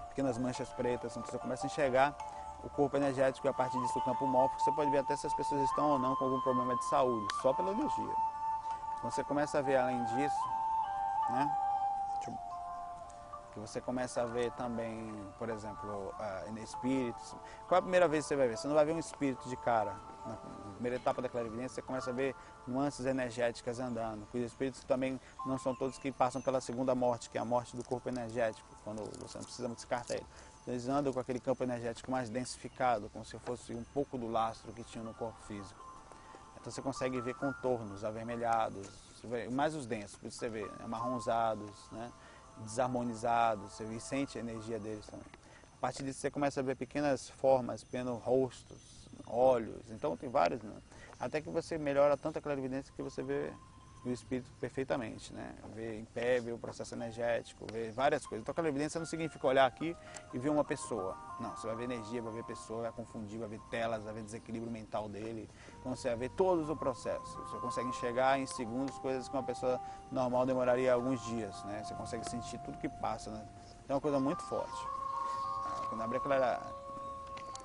pequenas 0.09 0.37
manchas 0.37 0.67
pretas, 0.73 1.15
então 1.15 1.31
você 1.31 1.39
começa 1.39 1.65
a 1.65 1.67
enxergar 1.67 2.13
o 2.61 2.69
corpo 2.69 2.97
energético 2.97 3.47
e 3.47 3.49
a 3.49 3.53
partir 3.53 3.79
disso 3.79 3.97
o 3.97 4.01
campo 4.03 4.27
mórfico, 4.27 4.61
você 4.61 4.71
pode 4.73 4.91
ver 4.91 4.97
até 4.97 5.15
se 5.15 5.25
as 5.25 5.33
pessoas 5.33 5.61
estão 5.61 5.91
ou 5.91 5.99
não 5.99 6.13
com 6.17 6.25
algum 6.25 6.41
problema 6.41 6.75
de 6.75 6.83
saúde, 6.89 7.33
só 7.41 7.53
pela 7.53 7.71
energia. 7.71 8.15
Quando 8.99 9.13
você 9.13 9.23
começa 9.23 9.59
a 9.59 9.61
ver 9.61 9.77
além 9.77 10.03
disso, 10.03 10.49
né? 11.29 11.57
Que 13.53 13.59
você 13.59 13.79
começa 13.79 14.21
a 14.21 14.25
ver 14.25 14.51
também, 14.51 15.15
por 15.37 15.49
exemplo, 15.49 16.13
uh, 16.19 16.59
espíritos. 16.59 17.35
Qual 17.67 17.77
é 17.77 17.79
a 17.79 17.81
primeira 17.81 18.07
vez 18.07 18.25
que 18.25 18.29
você 18.29 18.35
vai 18.35 18.47
ver? 18.49 18.57
Você 18.57 18.67
não 18.67 18.75
vai 18.75 18.85
ver 18.85 18.93
um 18.93 18.99
espírito 18.99 19.47
de 19.47 19.55
cara. 19.55 19.95
Na 20.29 20.73
primeira 20.73 20.95
etapa 20.97 21.21
da 21.21 21.29
clarividência, 21.29 21.75
você 21.75 21.81
começa 21.81 22.09
a 22.09 22.13
ver 22.13 22.35
nuances 22.67 23.05
energéticas 23.05 23.79
andando. 23.79 24.27
Os 24.33 24.41
espíritos 24.41 24.83
também 24.83 25.19
não 25.45 25.57
são 25.57 25.75
todos 25.75 25.97
que 25.97 26.11
passam 26.11 26.41
pela 26.41 26.61
segunda 26.61 26.95
morte, 26.95 27.29
que 27.29 27.37
é 27.37 27.41
a 27.41 27.45
morte 27.45 27.75
do 27.75 27.83
corpo 27.83 28.07
energético, 28.09 28.67
quando 28.83 29.03
você 29.19 29.37
não 29.37 29.45
precisa 29.45 29.67
descartar 29.69 30.15
ele. 30.15 30.25
Então 30.61 30.73
eles 30.73 30.87
andam 30.87 31.11
com 31.11 31.19
aquele 31.19 31.39
campo 31.39 31.63
energético 31.63 32.11
mais 32.11 32.29
densificado, 32.29 33.09
como 33.09 33.25
se 33.25 33.37
fosse 33.39 33.73
um 33.73 33.83
pouco 33.93 34.17
do 34.17 34.27
lastro 34.27 34.71
que 34.71 34.83
tinha 34.83 35.03
no 35.03 35.13
corpo 35.13 35.39
físico. 35.47 35.79
Então 36.59 36.71
você 36.71 36.81
consegue 36.81 37.19
ver 37.21 37.35
contornos 37.35 38.03
avermelhados, 38.03 38.87
mais 39.51 39.75
os 39.75 39.85
densos, 39.85 40.17
por 40.17 40.27
isso 40.27 40.37
você 40.37 40.49
vê 40.49 40.69
amarronzados, 40.83 41.71
né? 41.91 42.11
desarmonizados, 42.59 43.71
você 43.71 43.99
sente 43.99 44.37
a 44.37 44.41
energia 44.41 44.79
deles 44.79 45.05
também. 45.05 45.25
A 45.77 45.79
partir 45.79 46.03
disso 46.03 46.19
você 46.19 46.29
começa 46.29 46.59
a 46.59 46.63
ver 46.63 46.75
pequenas 46.75 47.29
formas, 47.29 47.83
pequenos 47.83 48.21
rostos, 48.21 48.98
olhos, 49.29 49.89
então 49.91 50.17
tem 50.17 50.29
vários, 50.29 50.61
né? 50.61 50.75
até 51.19 51.41
que 51.41 51.49
você 51.49 51.77
melhora 51.77 52.15
tanto 52.15 52.39
a 52.39 52.41
clarividência 52.41 52.93
que 52.95 53.03
você 53.03 53.21
vê 53.21 53.51
o 54.05 54.09
espírito 54.09 54.49
perfeitamente, 54.61 55.33
né? 55.33 55.53
Ver 55.75 55.99
em 55.99 56.05
pé, 56.05 56.39
ver 56.39 56.53
o 56.53 56.57
processo 56.57 56.95
energético, 56.95 57.65
ver 57.69 57.91
várias 57.91 58.25
coisas. 58.25 58.41
Então, 58.41 58.53
aquela 58.53 58.69
evidência 58.69 58.97
não 58.97 59.05
significa 59.05 59.45
olhar 59.45 59.65
aqui 59.65 59.93
e 60.33 60.39
ver 60.39 60.47
uma 60.47 60.63
pessoa. 60.63 61.17
Não, 61.37 61.51
você 61.51 61.67
vai 61.67 61.75
ver 61.75 61.83
energia, 61.83 62.21
vai 62.21 62.31
ver 62.31 62.45
pessoa, 62.45 62.83
vai 62.83 62.91
confundir, 62.93 63.37
vai 63.37 63.49
ver 63.49 63.59
telas, 63.69 64.05
vai 64.05 64.13
ver 64.13 64.23
desequilíbrio 64.23 64.71
mental 64.71 65.09
dele. 65.09 65.49
Então, 65.79 65.93
você 65.93 66.07
vai 66.07 66.17
ver 66.17 66.29
todos 66.29 66.69
o 66.69 66.77
processo. 66.77 67.37
Você 67.43 67.57
consegue 67.57 67.89
enxergar 67.89 68.39
em 68.39 68.45
segundos 68.45 68.97
coisas 68.99 69.27
que 69.27 69.35
uma 69.35 69.43
pessoa 69.43 69.77
normal 70.09 70.45
demoraria 70.45 70.93
alguns 70.93 71.21
dias, 71.25 71.61
né? 71.65 71.83
Você 71.83 71.93
consegue 71.93 72.29
sentir 72.29 72.57
tudo 72.59 72.77
que 72.77 72.87
passa, 72.87 73.29
né? 73.29 73.45
Então, 73.83 73.89
é 73.89 73.93
uma 73.95 74.01
coisa 74.01 74.19
muito 74.19 74.41
forte. 74.43 74.87
Quando 75.89 76.01
abre 76.03 76.19
aquela, 76.19 76.78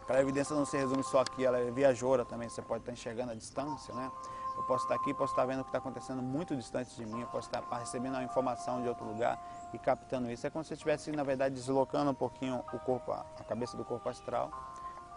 aquela 0.04 0.20
evidência 0.20 0.54
não 0.54 0.66
se 0.66 0.76
resume 0.76 1.02
só 1.02 1.20
aqui, 1.20 1.44
ela 1.44 1.58
é 1.58 1.70
viajoura 1.70 2.24
também, 2.24 2.48
você 2.48 2.62
pode 2.62 2.82
estar 2.82 2.92
enxergando 2.92 3.32
a 3.32 3.34
distância, 3.34 3.94
né? 3.94 4.12
Eu 4.56 4.62
posso 4.64 4.84
estar 4.84 4.94
aqui, 4.94 5.12
posso 5.12 5.32
estar 5.32 5.44
vendo 5.46 5.60
o 5.60 5.64
que 5.64 5.70
está 5.70 5.78
acontecendo 5.78 6.22
muito 6.22 6.54
distante 6.54 6.94
de 6.94 7.04
mim, 7.04 7.22
eu 7.22 7.26
posso 7.26 7.48
estar 7.48 7.60
recebendo 7.76 8.14
uma 8.14 8.22
informação 8.22 8.80
de 8.82 8.88
outro 8.88 9.04
lugar 9.04 9.42
e 9.72 9.78
captando 9.78 10.30
isso. 10.30 10.46
É 10.46 10.50
como 10.50 10.62
se 10.62 10.72
eu 10.72 10.76
estivesse, 10.76 11.10
na 11.10 11.24
verdade, 11.24 11.54
deslocando 11.54 12.10
um 12.10 12.14
pouquinho 12.14 12.62
o 12.72 12.78
corpo, 12.78 13.10
a 13.12 13.24
cabeça 13.48 13.76
do 13.76 13.84
corpo 13.84 14.08
astral 14.08 14.50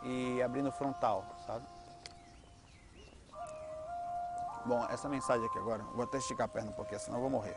e 0.02 0.42
abrindo 0.42 0.70
o 0.70 0.72
frontal, 0.72 1.24
sabe? 1.46 1.66
Bom, 4.66 4.86
essa 4.90 5.08
mensagem 5.08 5.46
aqui 5.46 5.60
agora, 5.60 5.84
vou 5.94 6.04
até 6.04 6.18
esticar 6.18 6.46
a 6.46 6.48
perna 6.48 6.72
um 6.72 6.74
pouquinho, 6.74 7.00
senão 7.00 7.18
eu 7.18 7.22
vou 7.22 7.30
morrer. 7.30 7.56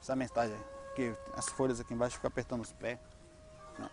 Essa 0.00 0.16
mensagem 0.16 0.56
que 0.96 1.14
as 1.36 1.48
folhas 1.48 1.78
aqui 1.78 1.94
embaixo 1.94 2.16
ficam 2.16 2.28
apertando 2.28 2.60
os 2.60 2.72
pés, 2.72 2.98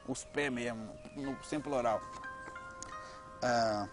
os 0.08 0.24
pés 0.26 0.52
mesmo, 0.52 0.90
no, 1.16 1.44
sem 1.44 1.60
plural. 1.60 2.02
Ah, 3.42 3.88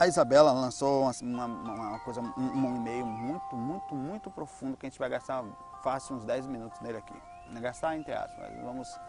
A 0.00 0.06
Isabela 0.06 0.52
lançou 0.52 1.10
uma, 1.22 1.46
uma 1.46 1.98
coisa, 2.00 2.20
um, 2.20 2.32
um 2.38 2.76
e-mail 2.76 3.04
muito, 3.04 3.56
muito, 3.56 3.94
muito 3.96 4.30
profundo 4.30 4.76
que 4.76 4.86
a 4.86 4.88
gente 4.88 4.98
vai 4.98 5.08
gastar 5.08 5.44
fácil 5.82 6.14
uns 6.14 6.24
10 6.24 6.46
minutos 6.46 6.80
nele 6.80 6.98
aqui. 6.98 7.20
Gastar 7.60 7.96
entre 7.96 8.12
aspas, 8.12 8.38
mas 8.38 8.62
vamos 8.62 9.00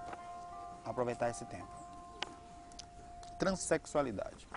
aproveitar 0.84 1.30
esse 1.30 1.46
tempo. 1.46 1.70
Transsexualidade. 3.38 4.48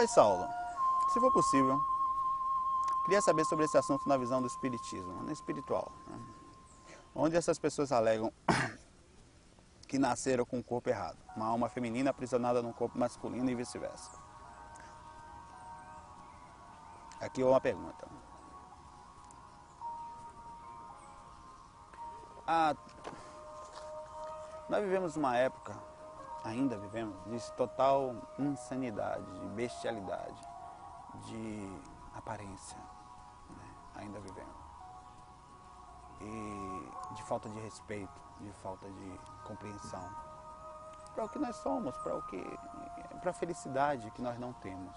Oi, 0.00 0.08
Saulo. 0.08 0.48
Se 1.12 1.20
for 1.20 1.30
possível, 1.30 1.78
queria 3.04 3.20
saber 3.20 3.44
sobre 3.44 3.66
esse 3.66 3.76
assunto 3.76 4.08
na 4.08 4.16
visão 4.16 4.40
do 4.40 4.46
espiritismo, 4.46 5.12
no 5.22 5.30
espiritual. 5.30 5.92
Né? 6.06 6.18
onde 7.14 7.36
essas 7.36 7.58
pessoas 7.58 7.92
alegam 7.92 8.32
que 9.86 9.98
nasceram 9.98 10.46
com 10.46 10.58
o 10.58 10.64
corpo 10.64 10.88
errado, 10.88 11.18
uma 11.36 11.44
alma 11.44 11.68
feminina 11.68 12.08
aprisionada 12.08 12.62
num 12.62 12.72
corpo 12.72 12.98
masculino 12.98 13.50
e 13.50 13.54
vice-versa. 13.54 14.10
Aqui 17.20 17.42
uma 17.42 17.60
pergunta. 17.60 18.08
Ah, 22.46 22.74
nós 24.66 24.82
vivemos 24.82 25.14
uma 25.14 25.36
época, 25.36 25.76
ainda 26.44 26.78
vivemos, 26.78 27.16
de 27.24 27.52
total 27.52 28.14
insanidade, 28.38 29.24
de 29.40 29.46
bestialidade, 29.48 30.40
de 31.26 31.80
aparência. 32.14 32.78
Né? 33.48 33.74
Ainda 33.96 34.20
vivemos 34.20 34.60
e 36.20 37.14
de 37.14 37.22
falta 37.22 37.48
de 37.48 37.58
respeito, 37.60 38.20
de 38.40 38.52
falta 38.62 38.86
de 38.90 39.20
compreensão 39.44 40.30
para 41.14 41.24
o 41.24 41.28
que 41.28 41.38
nós 41.38 41.56
somos, 41.56 41.96
para 41.98 42.16
o 42.16 42.22
que 42.22 42.42
para 43.20 43.30
a 43.30 43.34
felicidade 43.34 44.10
que 44.12 44.22
nós 44.22 44.38
não 44.38 44.52
temos. 44.54 44.96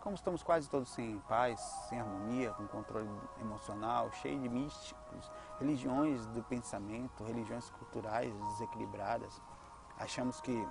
Como 0.00 0.14
estamos 0.14 0.42
quase 0.42 0.68
todos 0.68 0.88
sem 0.88 1.18
paz, 1.28 1.60
sem 1.88 2.00
harmonia, 2.00 2.52
com 2.52 2.66
controle 2.66 3.08
emocional, 3.40 4.10
cheio 4.12 4.40
de 4.40 4.48
místicos, 4.48 5.30
religiões 5.58 6.26
do 6.26 6.42
pensamento, 6.42 7.24
religiões 7.24 7.70
culturais 7.70 8.32
desequilibradas, 8.34 9.40
achamos 10.02 10.40
que 10.40 10.68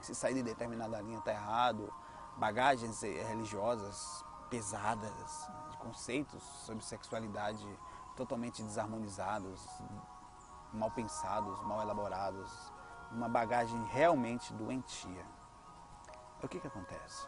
se 0.00 0.14
sair 0.14 0.34
de 0.34 0.42
determinada 0.42 1.00
linha 1.00 1.18
está 1.18 1.32
errado, 1.32 1.92
bagagens 2.36 3.00
religiosas 3.02 4.24
pesadas, 4.50 5.50
de 5.70 5.76
conceitos 5.78 6.42
sobre 6.42 6.84
sexualidade 6.84 7.66
totalmente 8.14 8.62
desarmonizados, 8.62 9.60
mal 10.72 10.90
pensados, 10.90 11.60
mal 11.62 11.80
elaborados, 11.82 12.72
uma 13.10 13.28
bagagem 13.28 13.82
realmente 13.86 14.52
doentia. 14.54 15.24
O 16.42 16.48
que, 16.48 16.60
que 16.60 16.66
acontece? 16.66 17.26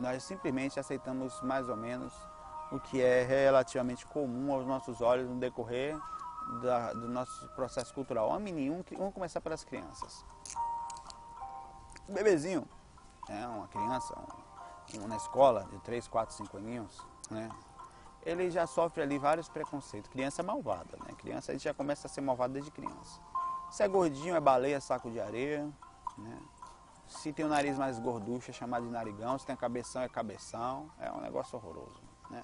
Nós 0.00 0.22
simplesmente 0.22 0.80
aceitamos 0.80 1.40
mais 1.42 1.68
ou 1.68 1.76
menos 1.76 2.12
o 2.72 2.80
que 2.80 3.00
é 3.00 3.22
relativamente 3.22 4.06
comum 4.06 4.52
aos 4.52 4.66
nossos 4.66 5.00
olhos 5.00 5.28
no 5.28 5.38
decorrer 5.38 5.96
da, 6.62 6.92
do 6.92 7.08
nosso 7.08 7.48
processo 7.50 7.92
cultural. 7.92 8.28
Homem 8.28 8.52
nenhum, 8.52 8.84
vamos 8.96 9.14
começar 9.14 9.40
pelas 9.40 9.64
crianças. 9.64 10.24
Um 12.08 12.14
bebezinho, 12.14 12.66
né, 13.28 13.46
uma 13.48 13.68
criança, 13.68 14.14
um, 14.94 15.02
um, 15.02 15.08
na 15.08 15.16
escola 15.16 15.64
de 15.70 15.78
3, 15.80 16.06
4, 16.06 16.34
5 16.36 16.56
aninhos, 16.56 17.04
né, 17.30 17.50
ele 18.26 18.50
já 18.50 18.66
sofre 18.66 19.02
ali 19.02 19.18
vários 19.18 19.48
preconceitos. 19.48 20.10
Criança 20.10 20.42
malvada, 20.42 20.98
né? 21.06 21.14
Criança 21.16 21.52
ele 21.52 21.60
já 21.60 21.72
começa 21.72 22.08
a 22.08 22.10
ser 22.10 22.20
malvada 22.20 22.54
desde 22.54 22.72
criança. 22.72 23.20
Se 23.70 23.84
é 23.84 23.88
gordinho, 23.88 24.34
é 24.34 24.40
baleia, 24.40 24.80
saco 24.80 25.08
de 25.08 25.20
areia, 25.20 25.72
né? 26.18 26.38
Se 27.06 27.32
tem 27.32 27.44
o 27.44 27.48
nariz 27.48 27.78
mais 27.78 28.00
gorducho, 28.00 28.50
é 28.50 28.52
chamado 28.52 28.84
de 28.84 28.90
narigão. 28.90 29.38
Se 29.38 29.46
tem 29.46 29.54
cabeção, 29.54 30.02
é 30.02 30.08
cabeção. 30.08 30.90
É 30.98 31.10
um 31.12 31.20
negócio 31.20 31.56
horroroso, 31.56 32.02
né? 32.28 32.42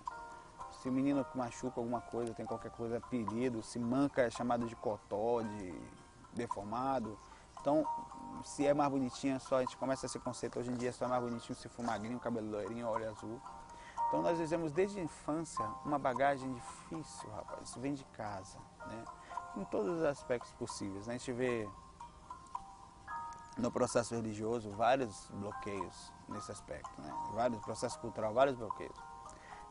Se 0.83 0.89
o 0.89 0.93
menino 0.93 1.25
machuca 1.37 1.79
alguma 1.79 2.01
coisa, 2.01 2.35
tem 2.35 2.45
qualquer 2.45 2.73
coisa, 2.73 2.97
apelido. 2.97 3.63
Se 3.63 3.79
manca, 3.79 4.23
é 4.23 4.31
chamado 4.31 4.67
de 4.67 4.75
cotó, 4.75 5.41
de 5.41 5.81
deformado. 6.33 7.17
Então, 7.61 7.87
se 8.43 8.67
é 8.67 8.75
mais 8.75 8.91
bonitinha, 8.91 9.39
só 9.39 9.59
a 9.59 9.61
gente 9.61 9.77
começa 9.77 10.07
esse 10.07 10.19
conceito 10.19 10.59
hoje 10.59 10.73
em 10.73 10.75
dia, 10.75 10.93
só 10.93 11.05
é 11.05 11.09
mais 11.09 11.23
bonitinho 11.23 11.55
se 11.55 11.69
for 11.69 11.85
magrinho, 11.85 12.19
cabelo 12.19 12.51
loirinho, 12.51 12.89
olho 12.89 13.09
azul. 13.09 13.41
Então 14.09 14.23
nós 14.23 14.37
dizemos 14.37 14.73
desde 14.73 14.99
a 14.99 15.03
infância 15.05 15.65
uma 15.85 16.01
bagagem 16.01 16.53
difícil, 16.53 17.31
rapaz. 17.31 17.69
Isso 17.69 17.79
vem 17.79 17.95
de 17.95 18.05
casa, 18.07 18.59
né? 18.89 19.05
Em 19.55 19.65
todos 19.67 19.99
os 19.99 20.03
aspectos 20.03 20.51
possíveis. 20.55 21.07
Né? 21.07 21.15
A 21.15 21.17
gente 21.17 21.33
vê 21.33 21.71
no 23.57 23.71
processo 23.71 24.17
religioso 24.17 24.73
vários 24.73 25.31
bloqueios 25.31 26.13
nesse 26.29 26.51
aspecto, 26.51 27.01
né? 27.01 27.15
Vários 27.35 27.61
processos 27.61 27.99
cultural, 27.99 28.35
vários 28.35 28.57
bloqueios. 28.57 29.12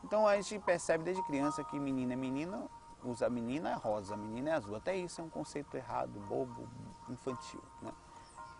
Então 0.04 0.26
a 0.26 0.36
gente 0.36 0.58
percebe 0.58 1.04
desde 1.04 1.22
criança 1.22 1.62
que 1.64 1.78
menina 1.78 2.12
é 2.12 2.16
menina, 2.16 2.68
usa 3.04 3.28
menina 3.28 3.70
é 3.70 3.74
rosa, 3.74 4.16
menina 4.16 4.50
é 4.50 4.52
azul. 4.54 4.76
Até 4.76 4.96
isso 4.96 5.20
é 5.20 5.24
um 5.24 5.30
conceito 5.30 5.76
errado, 5.76 6.20
bobo, 6.28 6.68
infantil, 7.08 7.62
né? 7.80 7.92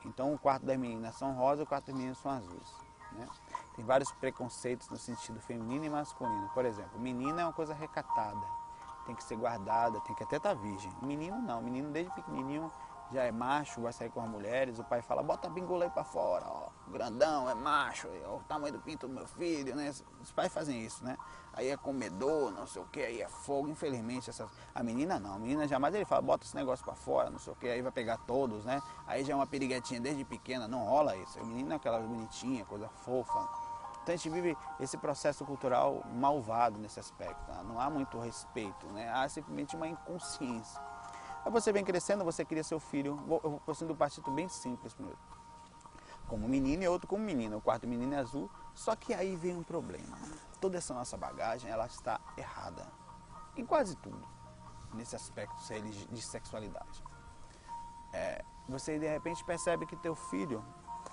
Então 0.05 0.33
o 0.35 0.38
quarto 0.38 0.64
das 0.66 0.76
meninas 0.76 1.14
são 1.16 1.33
rosa, 1.35 1.62
o 1.62 1.66
quarto 1.66 1.87
das 1.87 1.94
meninas 1.94 2.18
são 2.18 2.33
azuis, 2.33 2.76
né? 3.12 3.26
Tem 3.76 3.85
vários 3.85 4.11
preconceitos 4.12 4.88
no 4.88 4.96
sentido 4.96 5.40
feminino 5.40 5.85
e 5.85 5.90
masculino. 5.90 6.48
Por 6.55 6.64
exemplo, 6.64 6.98
menina 6.98 7.42
é 7.42 7.44
uma 7.44 7.52
coisa 7.52 7.72
recatada, 7.72 8.44
tem 9.07 9.14
que 9.14 9.24
ser 9.24 9.37
guardada, 9.37 10.00
tem 10.00 10.14
que 10.14 10.24
até 10.24 10.37
estar 10.37 10.55
tá 10.55 10.61
virgem. 10.61 10.92
Menino 11.02 11.40
não, 11.40 11.61
menino 11.61 11.90
desde 11.90 12.12
pequenininho 12.14 12.70
já 13.12 13.24
é 13.24 13.33
macho, 13.33 13.81
vai 13.83 13.92
sair 13.92 14.11
com 14.11 14.20
as 14.20 14.28
mulheres, 14.28 14.78
o 14.78 14.85
pai 14.85 15.02
fala, 15.02 15.22
bota 15.22 15.46
a 15.46 15.50
bingola 15.50 15.85
aí 15.85 15.90
pra 15.90 16.02
fora, 16.02 16.46
ó, 16.48 16.68
grandão, 16.92 17.48
é 17.48 17.55
macho, 17.55 18.09
ó, 18.26 18.37
o 18.37 18.40
tamanho 18.44 18.74
do 18.74 18.81
pinto 18.81 19.09
do 19.09 19.14
meu 19.14 19.26
filho, 19.26 19.74
né? 19.74 19.92
Os 20.20 20.31
pais 20.31 20.52
fazem 20.52 20.85
isso, 20.85 21.05
né? 21.05 21.16
Aí 21.52 21.68
é 21.68 21.76
comedor, 21.76 22.52
não 22.52 22.66
sei 22.66 22.81
o 22.81 22.87
que, 22.87 23.02
aí 23.02 23.20
é 23.20 23.28
fogo, 23.28 23.68
infelizmente, 23.68 24.31
essas... 24.31 24.48
a 24.74 24.83
menina 24.83 25.18
não, 25.18 25.35
a 25.35 25.38
menina 25.38 25.66
jamais 25.66 25.94
ele 25.94 26.05
fala, 26.05 26.22
bota 26.22 26.46
esse 26.46 26.55
negócio 26.55 26.85
pra 26.85 26.94
fora, 26.94 27.31
não 27.31 27.38
sei 27.38 27.52
o 27.52 27.57
que, 27.57 27.68
aí 27.68 27.83
vai 27.83 27.92
pegar 27.92 28.18
todos, 28.18 28.64
né? 28.64 28.81
Aí 29.07 29.24
já 29.24 29.33
é 29.33 29.37
uma 29.37 29.46
periguetinha 29.46 30.00
desde 30.00 30.24
pequena, 30.24 30.68
não 30.68 30.85
rola 30.85 31.16
isso, 31.16 31.40
a 31.40 31.44
menina 31.44 31.74
é 31.74 31.76
aquela 31.76 31.98
bonitinha, 31.98 32.64
coisa 32.64 32.88
fofa, 32.88 33.48
então 34.02 34.12
a 34.12 34.16
gente 34.16 34.31
vive 34.31 34.57
esse 34.81 34.98
processo 34.98 35.44
cultural 35.44 36.05
malvado 36.12 36.78
nesse 36.78 36.98
aspecto. 36.98 37.40
Tá? 37.46 37.62
Não 37.62 37.78
há 37.78 37.88
muito 37.88 38.18
respeito, 38.18 38.87
né? 38.88 39.09
há 39.09 39.28
simplesmente 39.28 39.76
uma 39.76 39.87
inconsciência. 39.87 40.81
Aí 41.44 41.50
você 41.50 41.72
vem 41.72 41.85
crescendo, 41.85 42.24
você 42.24 42.44
cria 42.44 42.64
seu 42.64 42.81
filho. 42.81 43.18
Eu 43.42 43.61
vou 43.64 43.74
sendo 43.74 43.92
um 43.92 43.96
partido 43.96 44.31
bem 44.31 44.48
simples 44.48 44.92
primeiro. 44.92 45.18
Como 46.32 46.48
menino 46.48 46.82
e 46.82 46.88
outro 46.88 47.06
como 47.06 47.22
menina. 47.22 47.58
O 47.58 47.60
quarto 47.60 47.86
menino 47.86 48.14
é 48.14 48.16
azul. 48.16 48.50
Só 48.74 48.96
que 48.96 49.12
aí 49.12 49.36
vem 49.36 49.54
um 49.54 49.62
problema. 49.62 50.16
Toda 50.62 50.78
essa 50.78 50.94
nossa 50.94 51.14
bagagem, 51.14 51.70
ela 51.70 51.84
está 51.84 52.18
errada. 52.38 52.90
Em 53.54 53.66
quase 53.66 53.94
tudo. 53.96 54.26
Nesse 54.94 55.14
aspecto 55.14 55.54
de 56.10 56.22
sexualidade. 56.22 57.04
É, 58.14 58.42
você 58.66 58.98
de 58.98 59.06
repente 59.06 59.44
percebe 59.44 59.84
que 59.84 59.94
teu 59.96 60.14
filho... 60.14 60.64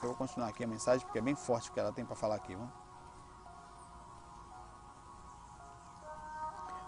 Eu 0.02 0.08
vou 0.08 0.16
continuar 0.16 0.48
aqui 0.48 0.64
a 0.64 0.68
mensagem 0.68 1.06
porque 1.06 1.20
é 1.20 1.22
bem 1.22 1.36
forte 1.36 1.70
o 1.70 1.74
que 1.74 1.80
ela 1.82 1.92
tem 1.92 2.06
para 2.06 2.16
falar 2.16 2.36
aqui. 2.36 2.56
Vamos? 2.56 2.72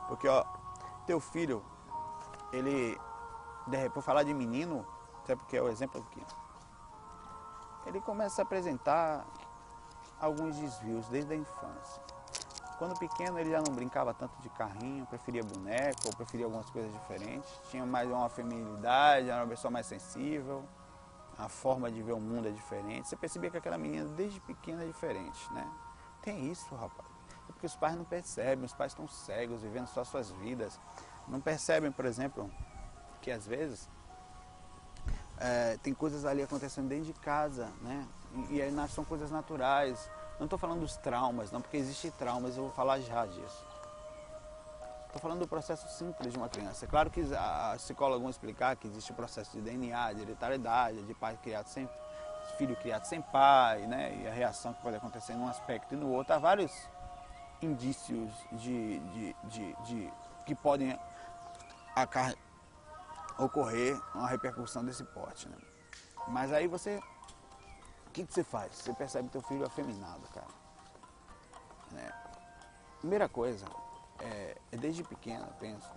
Porque, 0.07 0.29
ó, 0.29 0.45
teu 1.05 1.19
filho, 1.19 1.61
ele... 2.53 2.97
De 3.67 4.01
falar 4.01 4.23
de 4.23 4.33
menino, 4.33 4.87
até 5.19 5.35
porque 5.35 5.57
é 5.57 5.61
o 5.61 5.67
exemplo 5.67 5.99
aqui 5.99 6.25
ele 7.85 7.99
começa 8.01 8.41
a 8.41 8.43
apresentar 8.43 9.25
alguns 10.19 10.57
desvios 10.57 11.07
desde 11.07 11.33
a 11.33 11.35
infância. 11.35 12.01
Quando 12.77 12.97
pequeno 12.97 13.37
ele 13.37 13.51
já 13.51 13.61
não 13.61 13.73
brincava 13.73 14.13
tanto 14.13 14.35
de 14.41 14.49
carrinho, 14.49 15.05
preferia 15.05 15.43
boneco 15.43 15.99
ou 16.07 16.15
preferia 16.15 16.45
algumas 16.45 16.69
coisas 16.69 16.91
diferentes. 16.91 17.47
Tinha 17.69 17.85
mais 17.85 18.09
uma 18.09 18.27
feminilidade, 18.27 19.29
era 19.29 19.43
uma 19.43 19.49
pessoa 19.49 19.69
mais 19.69 19.85
sensível, 19.85 20.65
a 21.37 21.47
forma 21.47 21.91
de 21.91 22.01
ver 22.01 22.13
o 22.13 22.19
mundo 22.19 22.47
é 22.47 22.51
diferente. 22.51 23.07
Você 23.07 23.15
percebia 23.15 23.51
que 23.51 23.57
aquela 23.57 23.77
menina 23.77 24.05
desde 24.09 24.39
pequena 24.41 24.83
é 24.83 24.87
diferente, 24.87 25.53
né? 25.53 25.69
Tem 26.21 26.51
isso, 26.51 26.73
rapaz. 26.75 27.07
É 27.49 27.51
porque 27.51 27.65
os 27.65 27.75
pais 27.75 27.95
não 27.95 28.03
percebem, 28.03 28.65
os 28.65 28.73
pais 28.73 28.91
estão 28.91 29.07
cegos, 29.07 29.61
vivendo 29.61 29.87
só 29.87 30.03
suas 30.03 30.31
vidas. 30.31 30.79
Não 31.27 31.39
percebem, 31.39 31.91
por 31.91 32.05
exemplo, 32.05 32.49
que 33.21 33.29
às 33.29 33.45
vezes 33.45 33.89
é, 35.41 35.77
tem 35.81 35.93
coisas 35.93 36.23
ali 36.23 36.43
acontecendo 36.43 36.87
dentro 36.87 37.05
de 37.05 37.13
casa, 37.13 37.67
né? 37.81 38.07
E, 38.49 38.55
e 38.55 38.61
aí 38.61 38.71
são 38.89 39.03
coisas 39.03 39.31
naturais. 39.31 40.09
Não 40.39 40.45
estou 40.45 40.57
falando 40.57 40.81
dos 40.81 40.95
traumas, 40.97 41.51
não, 41.51 41.61
porque 41.61 41.77
existem 41.77 42.11
traumas, 42.11 42.55
eu 42.55 42.63
vou 42.63 42.71
falar 42.71 42.99
já 42.99 43.25
disso. 43.25 43.65
Estou 45.07 45.19
falando 45.19 45.39
do 45.39 45.47
processo 45.47 45.89
simples 45.89 46.31
de 46.31 46.37
uma 46.37 46.47
criança. 46.47 46.85
É 46.85 46.87
claro 46.87 47.09
que 47.09 47.21
a, 47.35 47.73
psicóloga 47.75 48.19
vão 48.21 48.29
explicar 48.29 48.75
que 48.75 48.87
existe 48.87 49.11
o 49.11 49.15
processo 49.15 49.51
de 49.51 49.61
DNA, 49.61 50.13
de 50.13 50.21
hereditariedade, 50.21 51.03
de 51.03 51.13
pai 51.13 51.37
criado 51.41 51.67
sem 51.67 51.89
filho 52.57 52.75
criado 52.75 53.05
sem 53.05 53.21
pai, 53.21 53.87
né? 53.87 54.21
E 54.23 54.27
a 54.27 54.31
reação 54.31 54.73
que 54.73 54.81
pode 54.81 54.95
acontecer 54.95 55.33
num 55.33 55.47
aspecto 55.47 55.95
e 55.95 55.97
no 55.97 56.11
outro. 56.11 56.33
Há 56.33 56.39
vários 56.39 56.71
indícios 57.61 58.31
de, 58.51 58.99
de, 58.99 59.35
de, 59.43 59.75
de 59.85 60.13
que 60.45 60.55
podem 60.55 60.97
ocorrer 63.43 63.99
uma 64.13 64.27
repercussão 64.27 64.83
desse 64.85 65.03
porte. 65.03 65.49
Né? 65.49 65.57
Mas 66.27 66.53
aí 66.53 66.67
você, 66.67 67.01
o 68.07 68.11
que, 68.11 68.25
que 68.25 68.33
você 68.33 68.43
faz? 68.43 68.75
Você 68.75 68.93
percebe 68.93 69.29
teu 69.29 69.41
filho 69.41 69.65
afeminado, 69.65 70.21
cara. 70.33 70.47
Né? 71.91 72.11
Primeira 72.99 73.27
coisa, 73.27 73.65
é, 74.19 74.57
é 74.71 74.77
desde 74.77 75.03
pequeno, 75.03 75.45
eu 75.45 75.53
penso, 75.59 75.89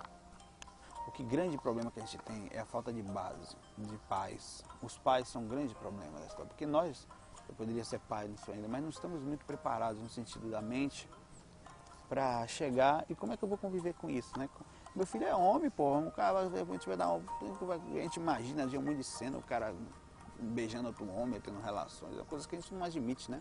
o 1.06 1.12
que 1.12 1.22
grande 1.22 1.58
problema 1.58 1.90
que 1.90 2.00
a 2.00 2.04
gente 2.04 2.18
tem 2.18 2.48
é 2.50 2.60
a 2.60 2.64
falta 2.64 2.92
de 2.92 3.02
base, 3.02 3.56
de 3.76 3.96
pais. 4.08 4.64
Os 4.82 4.96
pais 4.96 5.28
são 5.28 5.42
um 5.42 5.48
grande 5.48 5.74
problema 5.74 6.18
da 6.18 6.26
história, 6.26 6.46
porque 6.46 6.66
nós, 6.66 7.06
eu 7.48 7.54
poderia 7.54 7.84
ser 7.84 8.00
pai 8.00 8.26
disso 8.28 8.50
ainda, 8.50 8.66
mas 8.66 8.82
não 8.82 8.88
estamos 8.88 9.20
muito 9.22 9.44
preparados 9.44 10.00
no 10.00 10.08
sentido 10.08 10.50
da 10.50 10.62
mente 10.62 11.08
para 12.08 12.46
chegar 12.46 13.04
e 13.08 13.14
como 13.14 13.32
é 13.32 13.36
que 13.36 13.44
eu 13.44 13.48
vou 13.48 13.58
conviver 13.58 13.94
com 13.94 14.08
isso, 14.08 14.38
né? 14.38 14.48
Meu 14.94 15.04
filho 15.04 15.26
é 15.26 15.34
homem, 15.34 15.68
pô. 15.70 15.96
Um 15.96 16.10
cara, 16.10 16.40
a 16.40 16.48
gente 16.48 16.86
vai 16.86 16.96
dar. 16.96 17.08
A 17.08 18.00
gente 18.00 18.16
imagina 18.16 18.66
de 18.66 18.78
um 18.78 18.82
monte 18.82 18.98
de 18.98 19.04
cena, 19.04 19.36
o 19.36 19.42
cara 19.42 19.74
beijando 20.38 20.88
outro 20.88 21.08
homem, 21.10 21.40
tendo 21.40 21.60
relações. 21.60 22.16
É 22.16 22.22
coisa 22.22 22.46
que 22.46 22.54
a 22.54 22.60
gente 22.60 22.72
não 22.72 22.84
admite, 22.84 23.30
né? 23.30 23.40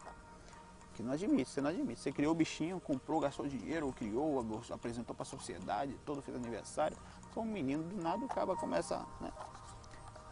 Que 0.96 1.04
não 1.04 1.14
admite, 1.14 1.50
você 1.50 1.62
não 1.62 1.70
admite. 1.70 2.00
Você 2.00 2.12
criou 2.12 2.32
o 2.32 2.36
bichinho, 2.36 2.80
comprou, 2.80 3.20
gastou 3.20 3.48
dinheiro, 3.48 3.92
criou, 3.94 4.44
apresentou 4.72 5.16
para 5.16 5.24
a 5.24 5.26
sociedade, 5.26 5.94
todo 6.06 6.22
fez 6.22 6.36
aniversário. 6.36 6.98
Foi 7.32 7.44
um 7.44 7.48
menino, 7.48 7.84
do 7.84 8.02
nada 8.02 8.26
o 8.26 8.28
cara 8.28 8.56
começa. 8.56 9.06
Né? 9.22 9.32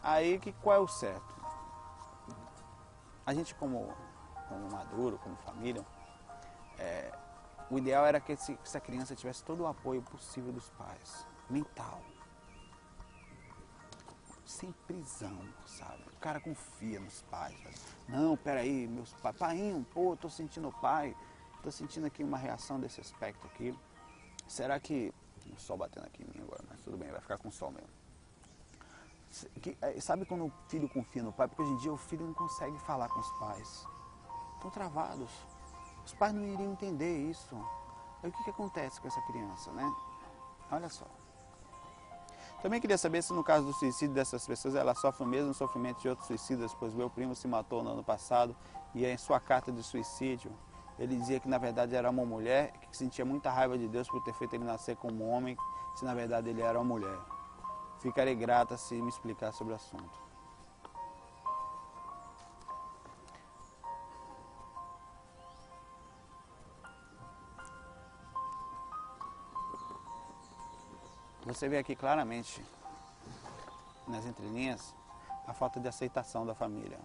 Aí 0.01 0.39
que, 0.39 0.51
qual 0.53 0.75
é 0.75 0.79
o 0.79 0.87
certo? 0.87 1.35
A 3.25 3.33
gente 3.33 3.53
como, 3.55 3.93
como 4.49 4.71
maduro, 4.71 5.19
como 5.19 5.35
família, 5.37 5.85
é, 6.79 7.11
o 7.71 7.77
ideal 7.77 8.05
era 8.05 8.19
que 8.19 8.33
essa 8.33 8.81
criança 8.81 9.15
tivesse 9.15 9.41
todo 9.45 9.61
o 9.61 9.67
apoio 9.67 10.01
possível 10.01 10.51
dos 10.51 10.69
pais, 10.71 11.25
mental. 11.49 12.01
Sem 14.45 14.73
prisão, 14.85 15.39
sabe? 15.65 16.03
O 16.13 16.17
cara 16.19 16.41
confia 16.41 16.99
nos 16.99 17.21
pais. 17.23 17.57
Sabe? 17.57 17.75
Não, 18.09 18.35
peraí, 18.35 18.85
meus 18.87 19.13
pais. 19.13 19.37
Pai, 19.37 19.85
pô, 19.93 20.17
tô 20.17 20.29
sentindo 20.29 20.67
o 20.67 20.73
pai. 20.73 21.15
Tô 21.63 21.71
sentindo 21.71 22.05
aqui 22.05 22.21
uma 22.25 22.37
reação 22.37 22.77
desse 22.77 22.99
aspecto 22.99 23.47
aqui. 23.47 23.73
Será 24.49 24.77
que. 24.77 25.13
O 25.55 25.59
sol 25.59 25.77
batendo 25.77 26.05
aqui 26.05 26.23
em 26.23 26.27
mim 26.27 26.43
agora, 26.43 26.63
mas 26.69 26.81
tudo 26.81 26.97
bem, 26.97 27.09
vai 27.09 27.21
ficar 27.21 27.37
com 27.37 27.47
o 27.47 27.51
sol 27.51 27.71
mesmo. 27.71 27.89
Que, 29.61 29.77
é, 29.81 29.99
sabe 30.01 30.25
quando 30.25 30.45
o 30.45 30.51
filho 30.67 30.89
confia 30.89 31.23
no 31.23 31.31
pai? 31.31 31.47
Porque 31.47 31.61
hoje 31.61 31.71
em 31.71 31.77
dia 31.77 31.93
o 31.93 31.97
filho 31.97 32.25
não 32.25 32.33
consegue 32.33 32.77
falar 32.79 33.07
com 33.07 33.19
os 33.19 33.31
pais. 33.39 33.87
Estão 34.55 34.69
travados. 34.69 35.31
Os 36.05 36.13
pais 36.13 36.33
não 36.33 36.43
iriam 36.43 36.71
entender 36.71 37.29
isso. 37.29 37.55
O 38.23 38.31
que, 38.31 38.43
que 38.43 38.49
acontece 38.49 39.01
com 39.01 39.07
essa 39.07 39.21
criança, 39.21 39.71
né? 39.71 39.91
Olha 40.71 40.89
só. 40.89 41.05
Também 42.61 42.79
queria 42.79 42.97
saber 42.97 43.23
se 43.23 43.33
no 43.33 43.43
caso 43.43 43.65
do 43.65 43.73
suicídio 43.73 44.13
dessas 44.13 44.45
pessoas, 44.45 44.75
ela 44.75 44.93
sofre 44.93 45.23
o 45.23 45.27
mesmo 45.27 45.53
sofrimento 45.53 45.99
de 45.99 46.09
outros 46.09 46.27
suicidas, 46.27 46.75
pois 46.75 46.93
meu 46.93 47.09
primo 47.09 47.33
se 47.33 47.47
matou 47.47 47.83
no 47.83 47.91
ano 47.91 48.03
passado 48.03 48.55
e 48.93 49.03
em 49.03 49.17
sua 49.17 49.39
carta 49.39 49.71
de 49.71 49.81
suicídio 49.81 50.51
ele 50.99 51.15
dizia 51.15 51.39
que 51.39 51.49
na 51.49 51.57
verdade 51.57 51.95
era 51.95 52.07
uma 52.07 52.23
mulher, 52.23 52.71
que 52.91 52.95
sentia 52.95 53.25
muita 53.25 53.49
raiva 53.49 53.75
de 53.75 53.87
Deus 53.87 54.07
por 54.07 54.21
ter 54.23 54.33
feito 54.33 54.53
ele 54.53 54.63
nascer 54.63 54.95
como 54.95 55.27
homem, 55.27 55.57
se 55.95 56.05
na 56.05 56.13
verdade 56.13 56.49
ele 56.49 56.61
era 56.61 56.79
uma 56.79 56.85
mulher. 56.85 57.17
Ficarei 57.99 58.35
grata 58.35 58.77
se 58.77 58.93
me 59.01 59.09
explicar 59.09 59.51
sobre 59.51 59.73
o 59.73 59.75
assunto. 59.75 60.30
Você 71.51 71.67
vê 71.67 71.77
aqui 71.77 71.97
claramente, 71.97 72.63
nas 74.07 74.25
entrelinhas, 74.25 74.95
a 75.45 75.53
falta 75.53 75.81
de 75.81 75.87
aceitação 75.89 76.45
da 76.45 76.55
família. 76.55 76.97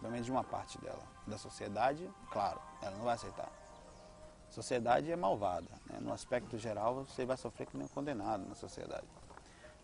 Pelo 0.00 0.10
menos 0.10 0.26
de 0.26 0.32
uma 0.32 0.42
parte 0.42 0.78
dela. 0.80 1.02
Da 1.24 1.38
sociedade, 1.38 2.10
claro, 2.32 2.60
ela 2.82 2.96
não 2.96 3.04
vai 3.04 3.14
aceitar. 3.14 3.48
A 4.48 4.52
sociedade 4.52 5.12
é 5.12 5.16
malvada. 5.16 5.68
Né? 5.86 5.98
No 6.00 6.12
aspecto 6.12 6.58
geral, 6.58 7.04
você 7.04 7.24
vai 7.24 7.36
sofrer 7.36 7.68
nem 7.72 7.84
um 7.84 7.88
condenado 7.88 8.48
na 8.48 8.54
sociedade. 8.56 9.06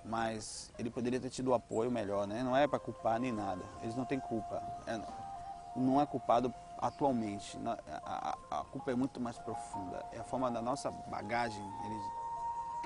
Mas 0.05 0.73
ele 0.77 0.91
poderia 0.91 1.21
ter 1.21 1.31
tido 1.31 1.55
apoio 1.55 1.89
melhor, 1.89 2.27
né? 2.27 2.43
Não 2.43 2.57
é 2.57 2.67
para 2.67 2.81
culpar 2.81 3.21
nem 3.21 3.31
nada. 3.31 3.65
Eles 3.81 3.95
não 3.95 4.05
têm 4.05 4.19
culpa. 4.19 4.61
É, 4.89 5.01
não 5.77 6.01
é 6.01 6.05
culpado 6.05 6.53
atualmente. 6.79 7.57
A, 7.65 8.65
culpa 8.73 8.91
é 8.91 8.95
muito 8.97 9.21
mais 9.21 9.39
profunda. 9.39 10.05
É 10.11 10.19
a 10.19 10.25
forma 10.25 10.51
da 10.51 10.61
nossa 10.61 10.91
bagagem. 10.91 11.65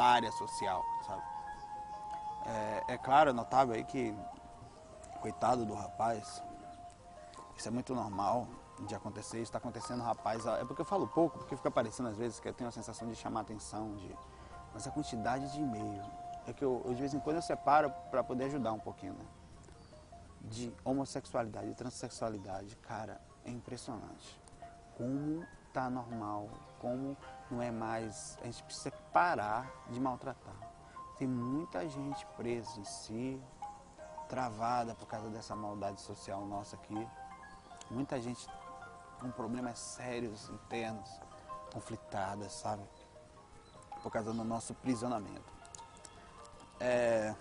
Área 0.03 0.33
social, 0.33 0.83
sabe? 1.07 1.23
É, 2.47 2.95
é 2.95 2.99
claro, 2.99 3.31
é 3.31 3.33
notável 3.33 3.75
aí 3.75 3.85
que, 3.85 4.15
coitado 5.21 5.65
do 5.65 5.75
rapaz, 5.75 6.43
isso 7.57 7.69
é 7.69 7.71
muito 7.71 7.95
normal 7.95 8.49
de 8.87 8.95
acontecer, 8.95 9.37
isso 9.37 9.45
está 9.45 9.59
acontecendo, 9.59 10.03
rapaz. 10.03 10.45
É 10.47 10.65
porque 10.65 10.83
eu 10.83 10.87
falo 10.87 11.07
pouco, 11.07 11.39
porque 11.39 11.57
fica 11.57 11.71
parecendo 11.71 12.09
às 12.09 12.17
vezes 12.17 12.41
que 12.41 12.49
eu 12.49 12.53
tenho 12.53 12.69
a 12.69 12.73
sensação 12.73 13.09
de 13.09 13.15
chamar 13.15 13.41
atenção, 13.41 13.95
de... 13.97 14.15
mas 14.73 14.87
a 14.87 14.91
quantidade 14.91 15.51
de 15.53 15.61
e-mail 15.61 16.03
é 16.47 16.53
que 16.53 16.65
eu, 16.65 16.83
eu 16.85 16.93
de 16.93 17.01
vez 17.01 17.15
em 17.15 17.21
quando 17.21 17.37
eu 17.37 17.43
separo 17.43 17.91
para 18.11 18.23
poder 18.23 18.45
ajudar 18.45 18.73
um 18.73 18.79
pouquinho, 18.79 19.15
né? 19.15 19.25
De 20.43 20.75
homossexualidade, 20.85 21.69
de 21.69 21.75
transexualidade, 21.75 22.77
cara, 22.77 23.21
é 23.45 23.51
impressionante. 23.51 24.41
Como 24.97 25.47
tá 25.73 25.89
normal, 25.89 26.49
como 26.81 27.17
não 27.51 27.63
é 27.63 27.71
mais. 27.71 28.39
A 28.43 28.47
gente 28.47 28.63
precisa 28.63 28.91
parar 29.13 29.71
de 29.89 30.01
maltratar. 30.01 30.55
Tem 31.19 31.29
muita 31.29 31.89
gente 31.89 32.27
presa 32.37 32.81
em 32.81 32.85
si, 32.85 33.43
travada 34.29 34.95
por 34.95 35.07
causa 35.07 35.29
dessa 35.31 35.55
maldade 35.55 36.01
social 36.01 36.45
nossa 36.45 36.77
aqui. 36.77 37.09
Muita 37.91 38.21
gente 38.21 38.49
com 39.21 39.31
problemas 39.31 39.79
sérios, 39.79 40.49
internos, 40.49 41.09
conflitadas, 41.73 42.53
sabe? 42.53 42.83
Por 44.03 44.11
causa 44.11 44.33
do 44.33 44.45
nosso 44.45 44.75
prisionamento. 44.75 45.53
É... 46.81 47.35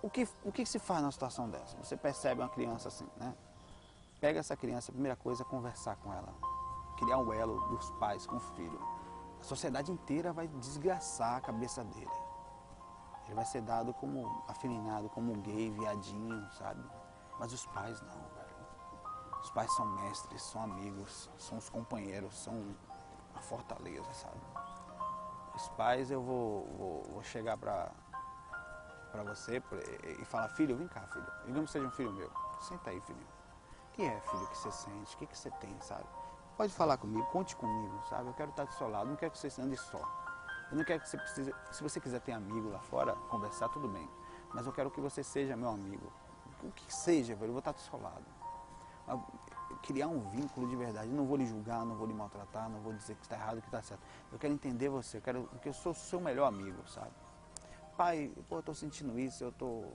O, 0.00 0.10
que, 0.10 0.26
o 0.42 0.50
que 0.50 0.66
se 0.66 0.78
faz 0.78 1.00
numa 1.00 1.12
situação 1.12 1.48
dessa? 1.48 1.76
Você 1.76 1.96
percebe 1.96 2.40
uma 2.40 2.48
criança 2.48 2.88
assim, 2.88 3.06
né? 3.16 3.34
Pega 4.20 4.40
essa 4.40 4.56
criança, 4.56 4.90
a 4.90 4.94
primeira 4.94 5.16
coisa 5.16 5.42
é 5.42 5.44
conversar 5.44 5.96
com 5.96 6.12
ela 6.12 6.51
criar 7.02 7.18
um 7.18 7.32
elo 7.32 7.60
dos 7.68 7.90
pais 7.92 8.26
com 8.26 8.36
o 8.36 8.40
filho. 8.40 8.80
A 9.40 9.44
sociedade 9.44 9.90
inteira 9.90 10.32
vai 10.32 10.46
desgraçar 10.46 11.36
a 11.36 11.40
cabeça 11.40 11.82
dele. 11.82 12.10
Ele 13.26 13.34
vai 13.34 13.44
ser 13.44 13.60
dado 13.62 13.92
como 13.94 14.42
afeminado, 14.48 15.08
como 15.08 15.34
gay, 15.38 15.70
viadinho, 15.70 16.48
sabe? 16.52 16.82
Mas 17.38 17.52
os 17.52 17.66
pais 17.66 18.00
não, 18.02 18.20
velho. 18.34 18.52
Os 19.42 19.50
pais 19.50 19.74
são 19.74 19.86
mestres, 19.86 20.42
são 20.42 20.62
amigos, 20.62 21.28
são 21.38 21.58
os 21.58 21.68
companheiros, 21.68 22.36
são 22.38 22.76
a 23.34 23.40
fortaleza, 23.40 24.12
sabe? 24.14 24.40
Os 25.54 25.68
pais 25.70 26.10
eu 26.10 26.22
vou, 26.22 26.66
vou, 26.76 27.02
vou 27.14 27.22
chegar 27.24 27.56
pra, 27.56 27.90
pra 29.10 29.24
você 29.24 29.60
e 30.20 30.24
falar, 30.24 30.48
filho, 30.50 30.76
vem 30.76 30.86
cá, 30.86 31.00
filho. 31.08 31.26
Digamos 31.46 31.70
que 31.70 31.72
seja 31.72 31.86
um 31.86 31.90
filho 31.90 32.12
meu. 32.12 32.30
Senta 32.60 32.90
aí, 32.90 33.00
filho. 33.00 33.26
O 33.88 33.92
que 33.92 34.02
é, 34.02 34.20
filho, 34.20 34.46
que 34.46 34.56
você 34.56 34.70
sente? 34.70 35.14
O 35.14 35.18
que, 35.18 35.26
que 35.26 35.36
você 35.36 35.50
tem, 35.52 35.78
sabe? 35.80 36.06
Pode 36.56 36.72
falar 36.72 36.96
comigo, 36.98 37.24
conte 37.26 37.56
comigo, 37.56 38.02
sabe? 38.08 38.28
Eu 38.28 38.34
quero 38.34 38.50
estar 38.50 38.64
do 38.64 38.72
seu 38.74 38.88
lado, 38.88 39.08
não 39.08 39.16
quero 39.16 39.32
que 39.32 39.38
você 39.38 39.60
ande 39.60 39.76
só. 39.76 39.98
Eu 40.70 40.76
não 40.76 40.84
quero 40.84 41.00
que 41.00 41.08
você 41.08 41.16
precise. 41.16 41.54
Se 41.70 41.82
você 41.82 42.00
quiser 42.00 42.20
ter 42.20 42.32
amigo 42.32 42.70
lá 42.70 42.78
fora, 42.80 43.14
conversar, 43.30 43.68
tudo 43.68 43.88
bem. 43.88 44.08
Mas 44.54 44.66
eu 44.66 44.72
quero 44.72 44.90
que 44.90 45.00
você 45.00 45.22
seja 45.22 45.56
meu 45.56 45.68
amigo. 45.68 46.12
O 46.62 46.70
que 46.70 46.94
seja, 46.94 47.34
velho, 47.34 47.48
eu 47.48 47.52
vou 47.52 47.58
estar 47.58 47.72
do 47.72 47.80
seu 47.80 48.00
lado. 48.00 48.24
Criar 49.82 50.08
um 50.08 50.20
vínculo 50.30 50.68
de 50.68 50.76
verdade. 50.76 51.08
Eu 51.08 51.14
não 51.14 51.26
vou 51.26 51.36
lhe 51.36 51.46
julgar, 51.46 51.84
não 51.84 51.96
vou 51.96 52.06
lhe 52.06 52.14
maltratar, 52.14 52.68
não 52.68 52.80
vou 52.80 52.92
dizer 52.92 53.16
que 53.16 53.22
está 53.22 53.36
errado, 53.36 53.60
que 53.60 53.68
está 53.68 53.82
certo. 53.82 54.02
Eu 54.30 54.38
quero 54.38 54.52
entender 54.52 54.88
você, 54.88 55.16
eu 55.18 55.22
quero, 55.22 55.44
porque 55.44 55.68
eu 55.68 55.72
sou 55.72 55.92
seu 55.92 56.20
melhor 56.20 56.46
amigo, 56.46 56.86
sabe? 56.88 57.12
Pai, 57.96 58.30
pô, 58.48 58.56
eu 58.56 58.60
estou 58.60 58.74
sentindo 58.74 59.18
isso, 59.18 59.44
eu 59.44 59.48
estou. 59.48 59.92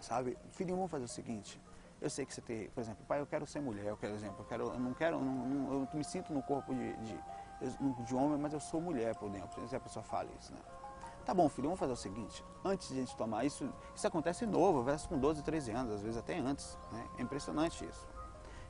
Sabe? 0.00 0.36
Filho, 0.50 0.76
vamos 0.76 0.90
fazer 0.90 1.04
o 1.04 1.08
seguinte. 1.08 1.60
Eu 2.00 2.10
sei 2.10 2.26
que 2.26 2.34
você 2.34 2.40
tem, 2.40 2.68
por 2.70 2.80
exemplo, 2.80 3.04
pai, 3.06 3.20
eu 3.20 3.26
quero 3.26 3.46
ser 3.46 3.60
mulher, 3.60 3.86
eu 3.86 3.96
quero 3.96 4.14
exemplo, 4.14 4.36
eu 4.40 4.44
quero, 4.44 4.64
eu 4.64 4.78
não 4.78 4.92
quero, 4.92 5.20
não, 5.20 5.46
não, 5.46 5.72
eu 5.72 5.88
me 5.94 6.04
sinto 6.04 6.32
no 6.32 6.42
corpo 6.42 6.74
de, 6.74 6.92
de, 6.96 8.04
de 8.04 8.14
homem, 8.14 8.38
mas 8.38 8.52
eu 8.52 8.60
sou 8.60 8.80
mulher 8.80 9.16
por 9.16 9.30
dentro. 9.30 9.66
Se 9.68 9.74
a 9.74 9.80
pessoa 9.80 10.02
fala 10.02 10.28
isso, 10.38 10.52
né? 10.52 10.60
Tá 11.24 11.32
bom, 11.32 11.48
filho, 11.48 11.68
vamos 11.68 11.80
fazer 11.80 11.92
o 11.92 11.96
seguinte. 11.96 12.44
Antes 12.62 12.88
de 12.88 12.94
a 12.94 12.96
gente 12.98 13.16
tomar 13.16 13.44
isso, 13.44 13.66
isso 13.94 14.06
acontece 14.06 14.44
novo, 14.44 14.80
acontece 14.80 15.08
com 15.08 15.18
12, 15.18 15.42
13 15.42 15.70
anos, 15.70 15.94
às 15.94 16.02
vezes 16.02 16.18
até 16.18 16.38
antes. 16.38 16.78
Né? 16.92 17.08
É 17.18 17.22
impressionante 17.22 17.86
isso. 17.86 18.06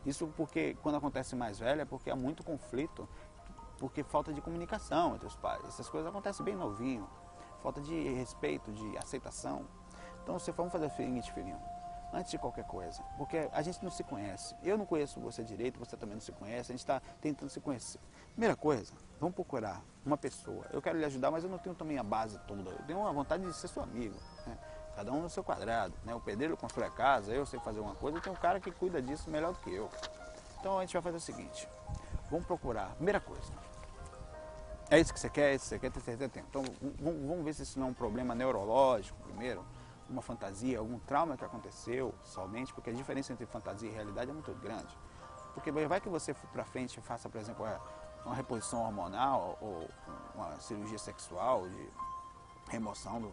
Isso 0.07 0.29
porque 0.37 0.77
quando 0.81 0.97
acontece 0.97 1.35
mais 1.35 1.59
velho 1.59 1.81
é 1.81 1.85
porque 1.85 2.11
há 2.11 2.17
muito 2.17 2.45
conflito, 2.45 3.09
porque 3.79 4.05
falta 4.05 4.33
de 4.33 4.41
comunicação 4.41 5.17
entre 5.17 5.27
os 5.27 5.35
pais. 5.35 5.65
Essas 5.65 5.89
coisas 5.89 6.09
acontecem 6.09 6.45
bem 6.45 6.55
novinho, 6.55 7.09
falta 7.61 7.81
de 7.81 8.11
respeito, 8.11 8.71
de 8.71 8.97
aceitação. 8.99 9.65
Então 10.23 10.39
você 10.39 10.53
vamos 10.53 10.71
fazer 10.71 10.87
o 10.87 10.91
seguinte, 10.91 11.33
filhinho 11.33 11.74
antes 12.15 12.31
de 12.31 12.39
qualquer 12.39 12.65
coisa. 12.65 13.03
Porque 13.19 13.49
a 13.53 13.61
gente 13.61 13.83
não 13.83 13.91
se 13.91 14.05
conhece. 14.05 14.55
Eu 14.63 14.79
não 14.79 14.87
conheço 14.87 15.21
você 15.21 15.43
direito, 15.43 15.79
você 15.79 15.97
também 15.97 16.15
não 16.15 16.23
se 16.23 16.33
conhece, 16.33 16.71
a 16.71 16.75
gente 16.75 16.81
está 16.81 17.03
tentando 17.21 17.51
se 17.51 17.61
conhecer. 17.61 18.01
Primeira 18.33 18.57
coisa, 18.57 18.95
vamos 19.21 19.35
procurar 19.35 19.83
uma 20.07 20.17
pessoa. 20.17 20.65
Eu 20.73 20.81
quero 20.81 20.99
lhe 20.99 21.05
ajudar, 21.05 21.31
mas 21.31 21.45
eu 21.45 21.51
não 21.51 21.59
tenho 21.59 21.75
também 21.75 21.99
a 21.99 22.03
base 22.03 22.39
toda. 22.47 22.71
Eu 22.71 22.85
tenho 22.87 23.01
uma 23.01 23.13
vontade 23.13 23.45
de 23.45 23.53
ser 23.53 23.69
seu 23.69 23.83
amigo. 23.83 24.17
Né? 24.47 24.57
Cada 24.95 25.13
um 25.13 25.23
no 25.23 25.29
seu 25.29 25.43
quadrado. 25.43 25.95
Né? 26.05 26.15
O 26.15 26.21
pedreiro 26.21 26.57
constrói 26.57 26.87
a 26.87 26.91
casa, 26.91 27.33
eu 27.33 27.45
sei 27.45 27.59
fazer 27.61 27.81
uma 27.81 27.95
coisa, 27.97 28.21
tenho 28.21 28.35
um 28.35 28.39
cara 28.39 28.61
que 28.61 28.71
cuida 28.71 29.03
disso 29.03 29.29
melhor 29.29 29.53
do 29.53 29.59
que 29.59 29.75
eu. 29.75 29.91
Então 30.61 30.79
a 30.79 30.83
gente 30.83 30.93
vai 30.93 31.03
fazer 31.03 31.17
o 31.17 31.21
seguinte. 31.21 31.69
Vamos 32.31 32.47
procurar. 32.47 32.95
Primeira 32.95 33.21
coisa. 33.21 33.53
É 34.91 35.01
isso 35.01 35.13
que 35.13 35.19
você 35.19 35.31
quer, 35.31 35.53
é 35.53 35.55
isso 35.55 35.65
que 35.65 35.69
você 35.71 35.79
quer, 35.79 35.91
ter 35.91 36.01
certeza. 36.01 36.47
Então 36.49 36.63
vamos 37.01 37.45
ver 37.45 37.55
se 37.55 37.63
isso 37.63 37.79
não 37.79 37.89
é 37.89 37.91
um 37.91 37.95
problema 37.95 38.35
neurológico 38.35 39.19
primeiro 39.25 39.65
uma 40.09 40.23
fantasia, 40.23 40.79
algum 40.79 40.99
trauma 40.99 41.37
que 41.37 41.45
aconteceu 41.45 42.15
somente, 42.23 42.73
porque 42.73 42.91
a 42.91 42.93
diferença 42.93 43.33
entre 43.33 43.47
fantasia 43.47 43.89
e 43.89 43.93
realidade 43.93 44.31
é 44.31 44.35
muito 44.35 44.53
grande. 44.55 44.97
Porque 45.55 45.71
vai 45.71 46.01
que 46.01 46.09
você 46.09 46.35
para 46.35 46.65
frente 46.65 47.01
faça, 47.01 47.29
por 47.29 47.41
exemplo, 47.41 47.65
uma 48.25 48.35
reposição 48.35 48.83
hormonal 48.83 49.57
ou 49.61 49.89
uma 50.35 50.59
cirurgia 50.59 50.99
sexual 50.99 51.69
de 51.69 51.91
remoção 52.69 53.21
do, 53.21 53.33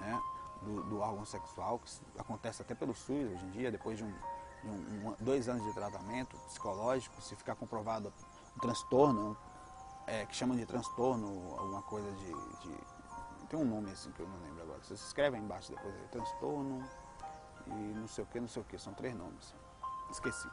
né, 0.00 0.20
do, 0.62 0.82
do 0.84 0.98
órgão 0.98 1.24
sexual, 1.24 1.78
que 1.78 1.90
acontece 2.18 2.62
até 2.62 2.74
pelo 2.74 2.94
SUS 2.94 3.32
hoje 3.32 3.44
em 3.44 3.50
dia, 3.50 3.70
depois 3.70 3.98
de, 3.98 4.04
um, 4.04 4.14
um, 4.64 5.16
dois 5.20 5.48
anos 5.48 5.64
de 5.64 5.72
tratamento 5.72 6.36
psicológico, 6.46 7.20
se 7.22 7.36
ficar 7.36 7.54
comprovado 7.54 8.12
um 8.56 8.60
transtorno, 8.60 9.36
é, 10.06 10.26
que 10.26 10.34
chamam 10.34 10.56
de 10.56 10.66
transtorno, 10.66 11.54
alguma 11.56 11.82
coisa 11.82 12.10
de, 12.12 12.26
de 12.26 12.76
tem 13.50 13.58
um 13.58 13.64
nome 13.64 13.90
assim 13.90 14.12
que 14.12 14.20
eu 14.20 14.28
não 14.28 14.38
lembro 14.38 14.59
agora. 14.80 14.82
Vocês 14.82 15.00
escrevem 15.00 15.42
embaixo 15.42 15.70
depois 15.70 15.94
aí, 15.94 16.08
transtorno 16.10 16.82
e 17.66 17.70
não 17.70 18.08
sei 18.08 18.24
o 18.24 18.26
que, 18.26 18.40
não 18.40 18.48
sei 18.48 18.62
o 18.62 18.64
que. 18.64 18.78
São 18.78 18.94
três 18.94 19.14
nomes. 19.14 19.54
Esqueci. 20.10 20.48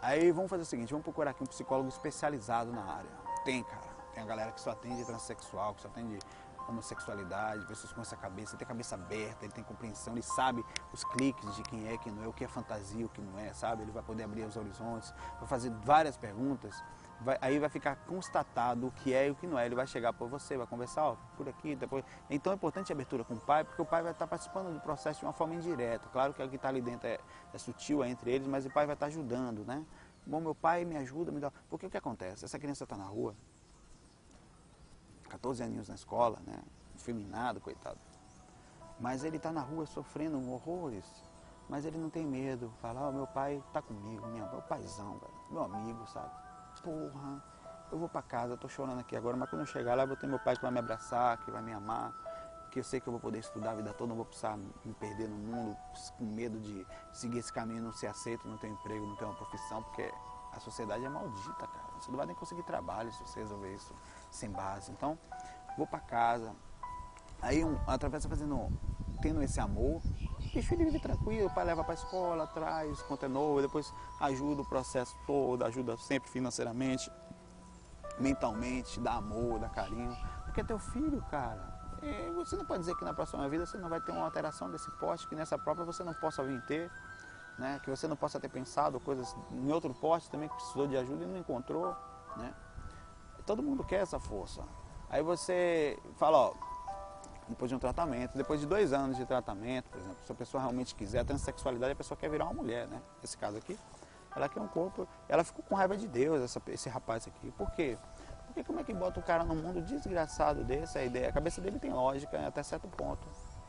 Aí 0.00 0.30
vamos 0.32 0.50
fazer 0.50 0.62
o 0.62 0.66
seguinte, 0.66 0.90
vamos 0.90 1.04
procurar 1.04 1.30
aqui 1.30 1.42
um 1.42 1.46
psicólogo 1.46 1.88
especializado 1.88 2.72
na 2.72 2.84
área. 2.84 3.10
Tem, 3.44 3.62
cara. 3.62 3.92
Tem 4.12 4.22
a 4.22 4.26
galera 4.26 4.52
que 4.52 4.60
só 4.60 4.70
atende 4.70 5.04
transexual, 5.04 5.74
que 5.74 5.82
só 5.82 5.88
atende 5.88 6.18
homossexualidade, 6.70 7.66
pessoas 7.66 7.92
com 7.92 8.00
essa 8.00 8.16
cabeça, 8.16 8.52
ele 8.52 8.58
tem 8.58 8.64
a 8.64 8.68
cabeça 8.68 8.94
aberta, 8.94 9.44
ele 9.44 9.52
tem 9.52 9.64
compreensão, 9.64 10.14
ele 10.14 10.22
sabe 10.22 10.64
os 10.92 11.04
cliques 11.04 11.56
de 11.56 11.62
quem 11.62 11.88
é, 11.88 11.96
quem 11.98 12.12
não 12.12 12.24
é, 12.24 12.28
o 12.28 12.32
que 12.32 12.44
é 12.44 12.48
fantasia, 12.48 13.04
o 13.04 13.08
que 13.08 13.20
não 13.20 13.38
é, 13.38 13.52
sabe? 13.52 13.82
Ele 13.82 13.92
vai 13.92 14.02
poder 14.02 14.24
abrir 14.24 14.44
os 14.44 14.56
horizontes, 14.56 15.12
vai 15.38 15.48
fazer 15.48 15.70
várias 15.70 16.16
perguntas 16.16 16.82
vai, 17.22 17.38
aí 17.40 17.58
vai 17.58 17.68
ficar 17.68 17.96
constatado 18.06 18.86
o 18.86 18.90
que 18.90 19.14
é 19.14 19.28
e 19.28 19.30
o 19.30 19.34
que 19.34 19.46
não 19.46 19.58
é. 19.58 19.64
Ele 19.64 19.74
vai 19.74 19.86
chegar 19.86 20.12
para 20.12 20.26
você, 20.26 20.56
vai 20.56 20.66
conversar 20.66 21.04
ó, 21.04 21.16
por 21.36 21.48
aqui, 21.48 21.74
depois. 21.74 22.04
Então 22.28 22.52
é 22.52 22.56
importante 22.56 22.92
a 22.92 22.94
abertura 22.94 23.24
com 23.24 23.34
o 23.34 23.40
pai, 23.40 23.64
porque 23.64 23.80
o 23.80 23.84
pai 23.84 24.02
vai 24.02 24.12
estar 24.12 24.26
participando 24.26 24.72
do 24.72 24.80
processo 24.80 25.20
de 25.20 25.26
uma 25.26 25.32
forma 25.32 25.54
indireta. 25.54 26.08
Claro 26.12 26.34
que 26.34 26.42
o 26.42 26.48
que 26.48 26.56
está 26.56 26.68
ali 26.68 26.80
dentro 26.80 27.06
é, 27.06 27.18
é, 27.52 27.58
sutil 27.58 28.02
é 28.04 28.08
entre 28.08 28.30
eles, 28.30 28.46
mas 28.46 28.66
o 28.66 28.70
pai 28.70 28.86
vai 28.86 28.94
estar 28.94 29.06
ajudando, 29.06 29.64
né? 29.64 29.84
Bom, 30.26 30.40
meu 30.40 30.54
pai 30.54 30.84
me 30.84 30.96
ajuda, 30.96 31.32
me 31.32 31.40
dá. 31.40 31.50
Porque 31.68 31.86
o 31.86 31.90
que 31.90 31.96
acontece? 31.96 32.44
Essa 32.44 32.58
criança 32.58 32.84
está 32.84 32.96
na 32.96 33.04
rua, 33.04 33.34
14 35.32 35.62
aninhos 35.62 35.88
na 35.88 35.94
escola, 35.94 36.38
né? 36.46 36.58
Feminado, 36.96 37.60
coitado. 37.60 37.98
Mas 39.00 39.24
ele 39.24 39.38
está 39.38 39.50
na 39.50 39.62
rua 39.62 39.86
sofrendo 39.86 40.38
horrores. 40.50 41.06
Mas 41.68 41.86
ele 41.86 41.96
não 41.96 42.10
tem 42.10 42.26
medo. 42.26 42.70
Fala, 42.82 43.08
oh, 43.08 43.12
meu 43.12 43.26
pai 43.26 43.62
está 43.66 43.80
comigo, 43.80 44.26
minha, 44.26 44.46
meu 44.46 44.60
paizão, 44.62 45.18
velho, 45.18 45.32
meu 45.50 45.62
amigo, 45.62 46.06
sabe? 46.06 46.30
porra, 46.82 47.44
eu 47.92 47.98
vou 47.98 48.08
para 48.08 48.22
casa, 48.22 48.56
tô 48.56 48.68
chorando 48.68 48.98
aqui 48.98 49.14
agora, 49.14 49.36
mas 49.36 49.48
quando 49.48 49.60
eu 49.60 49.66
chegar 49.66 49.94
lá, 49.94 50.02
eu 50.02 50.08
vou 50.08 50.16
ter 50.16 50.26
meu 50.26 50.38
pai 50.38 50.56
que 50.56 50.62
vai 50.62 50.70
me 50.70 50.80
abraçar, 50.80 51.38
que 51.44 51.50
vai 51.50 51.62
me 51.62 51.72
amar, 51.72 52.12
que 52.72 52.80
eu 52.80 52.84
sei 52.84 52.98
que 52.98 53.06
eu 53.06 53.12
vou 53.12 53.20
poder 53.20 53.38
estudar 53.38 53.72
a 53.72 53.74
vida 53.74 53.92
toda, 53.92 54.08
não 54.08 54.16
vou 54.16 54.24
precisar 54.24 54.56
me 54.56 54.94
perder 54.94 55.28
no 55.28 55.36
mundo 55.36 55.76
com 56.18 56.24
medo 56.24 56.58
de 56.58 56.84
seguir 57.12 57.38
esse 57.38 57.52
caminho, 57.52 57.82
não 57.82 57.92
ser 57.92 58.08
aceito, 58.08 58.48
não 58.48 58.56
ter 58.56 58.68
um 58.68 58.72
emprego, 58.72 59.06
não 59.06 59.14
ter 59.14 59.26
uma 59.26 59.34
profissão, 59.34 59.82
porque 59.84 60.12
a 60.52 60.58
sociedade 60.58 61.04
é 61.04 61.08
maldita, 61.08 61.66
cara. 61.66 61.92
Você 62.00 62.10
não 62.10 62.16
vai 62.16 62.26
nem 62.26 62.34
conseguir 62.34 62.62
trabalho 62.64 63.12
se 63.12 63.22
você 63.24 63.40
resolver 63.40 63.74
isso 63.74 63.94
sem 64.32 64.50
base. 64.50 64.90
Então, 64.90 65.18
vou 65.76 65.86
para 65.86 66.00
casa. 66.00 66.52
Aí, 67.40 67.64
um, 67.64 67.78
através 67.86 68.24
fazendo, 68.26 68.68
tendo 69.20 69.42
esse 69.42 69.60
amor, 69.60 70.00
Deixa 70.52 70.74
ele 70.74 70.84
vive 70.84 71.00
tranquilo, 71.00 71.46
o 71.46 71.54
pai 71.54 71.64
leva 71.64 71.82
para 71.82 71.94
a 71.94 71.94
escola, 71.94 72.46
traz, 72.46 73.00
conta 73.02 73.24
é 73.24 73.28
novo, 73.28 73.62
depois 73.62 73.92
ajuda 74.20 74.60
o 74.60 74.64
processo 74.66 75.16
todo, 75.26 75.64
ajuda 75.64 75.96
sempre 75.96 76.28
financeiramente, 76.28 77.10
mentalmente, 78.18 79.00
dá 79.00 79.14
amor, 79.14 79.58
dá 79.58 79.70
carinho. 79.70 80.14
Porque 80.44 80.60
é 80.60 80.64
teu 80.64 80.78
filho, 80.78 81.24
cara. 81.30 81.80
E 82.02 82.30
você 82.32 82.54
não 82.54 82.66
pode 82.66 82.80
dizer 82.80 82.94
que 82.96 83.04
na 83.04 83.14
próxima 83.14 83.48
vida 83.48 83.64
você 83.64 83.78
não 83.78 83.88
vai 83.88 84.00
ter 84.02 84.12
uma 84.12 84.24
alteração 84.24 84.70
desse 84.70 84.90
poste, 84.98 85.26
que 85.26 85.34
nessa 85.34 85.56
própria 85.56 85.86
você 85.86 86.04
não 86.04 86.12
possa 86.12 86.44
vir 86.44 86.60
ter, 86.66 86.90
né? 87.58 87.80
que 87.82 87.88
você 87.88 88.06
não 88.06 88.16
possa 88.16 88.38
ter 88.38 88.50
pensado 88.50 89.00
coisas 89.00 89.34
em 89.52 89.72
outro 89.72 89.94
poste 89.94 90.30
também 90.30 90.50
que 90.50 90.54
precisou 90.54 90.86
de 90.86 90.98
ajuda 90.98 91.24
e 91.24 91.26
não 91.26 91.38
encontrou. 91.38 91.96
Né? 92.36 92.52
Todo 93.46 93.62
mundo 93.62 93.84
quer 93.84 94.00
essa 94.00 94.18
força. 94.18 94.62
Aí 95.10 95.22
você 95.22 95.98
fala, 96.16 96.38
ó, 96.38 96.54
depois 97.48 97.68
de 97.68 97.74
um 97.74 97.78
tratamento, 97.78 98.36
depois 98.36 98.60
de 98.60 98.66
dois 98.66 98.92
anos 98.92 99.16
de 99.16 99.26
tratamento, 99.26 99.88
por 99.90 100.00
exemplo, 100.00 100.18
se 100.24 100.32
a 100.32 100.34
pessoa 100.34 100.62
realmente 100.62 100.94
quiser 100.94 101.20
a 101.20 101.24
transexualidade, 101.24 101.92
a 101.92 101.96
pessoa 101.96 102.16
quer 102.16 102.30
virar 102.30 102.44
uma 102.44 102.54
mulher, 102.54 102.86
né? 102.86 103.00
Esse 103.22 103.36
caso 103.36 103.58
aqui, 103.58 103.78
ela 104.34 104.48
quer 104.48 104.60
um 104.60 104.68
corpo, 104.68 105.06
ela 105.28 105.44
ficou 105.44 105.64
com 105.64 105.74
raiva 105.74 105.96
de 105.96 106.08
Deus, 106.08 106.42
essa, 106.42 106.62
esse 106.68 106.88
rapaz 106.88 107.26
aqui. 107.26 107.50
Por 107.52 107.70
quê? 107.72 107.98
Porque 108.46 108.64
como 108.64 108.80
é 108.80 108.84
que 108.84 108.92
bota 108.92 109.18
o 109.20 109.22
cara 109.22 109.44
num 109.44 109.54
mundo 109.54 109.80
desgraçado 109.80 110.64
desse, 110.64 110.98
a 110.98 111.04
ideia, 111.04 111.28
a 111.28 111.32
cabeça 111.32 111.60
dele 111.60 111.78
tem 111.78 111.92
lógica 111.92 112.38
né, 112.38 112.46
até 112.46 112.62
certo 112.62 112.88
ponto. 112.88 113.26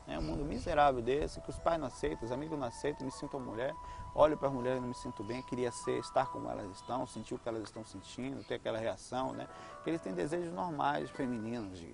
É 0.07 0.19
um 0.19 0.21
mundo 0.21 0.43
miserável 0.43 1.01
desse, 1.01 1.39
que 1.39 1.49
os 1.49 1.57
pais 1.57 1.80
não 1.80 1.88
aceitam, 1.88 2.26
os 2.26 2.32
amigos 2.32 2.59
não 2.59 2.67
aceitam, 2.67 3.05
me 3.05 3.11
sinto 3.11 3.39
mulher, 3.39 3.74
olho 4.16 4.38
para 4.38 4.47
as 4.47 4.53
mulheres 4.53 4.78
e 4.78 4.82
não 4.82 4.89
me 4.89 4.95
sinto 4.95 5.24
bem, 5.24 5.41
queria 5.41 5.72
ser, 5.72 5.99
estar 5.99 6.28
como 6.28 6.49
elas 6.49 6.70
estão, 6.72 7.05
sentir 7.07 7.34
o 7.34 7.39
que 7.39 7.49
elas 7.49 7.64
estão 7.64 7.84
sentindo, 7.86 8.43
ter 8.43 8.55
aquela 8.55 8.78
reação, 8.78 9.34
né? 9.34 9.47
Que 9.84 9.89
eles 9.89 10.01
têm 10.01 10.14
desejos 10.14 10.53
normais 10.53 11.09
femininos 11.09 11.80
de, 11.80 11.93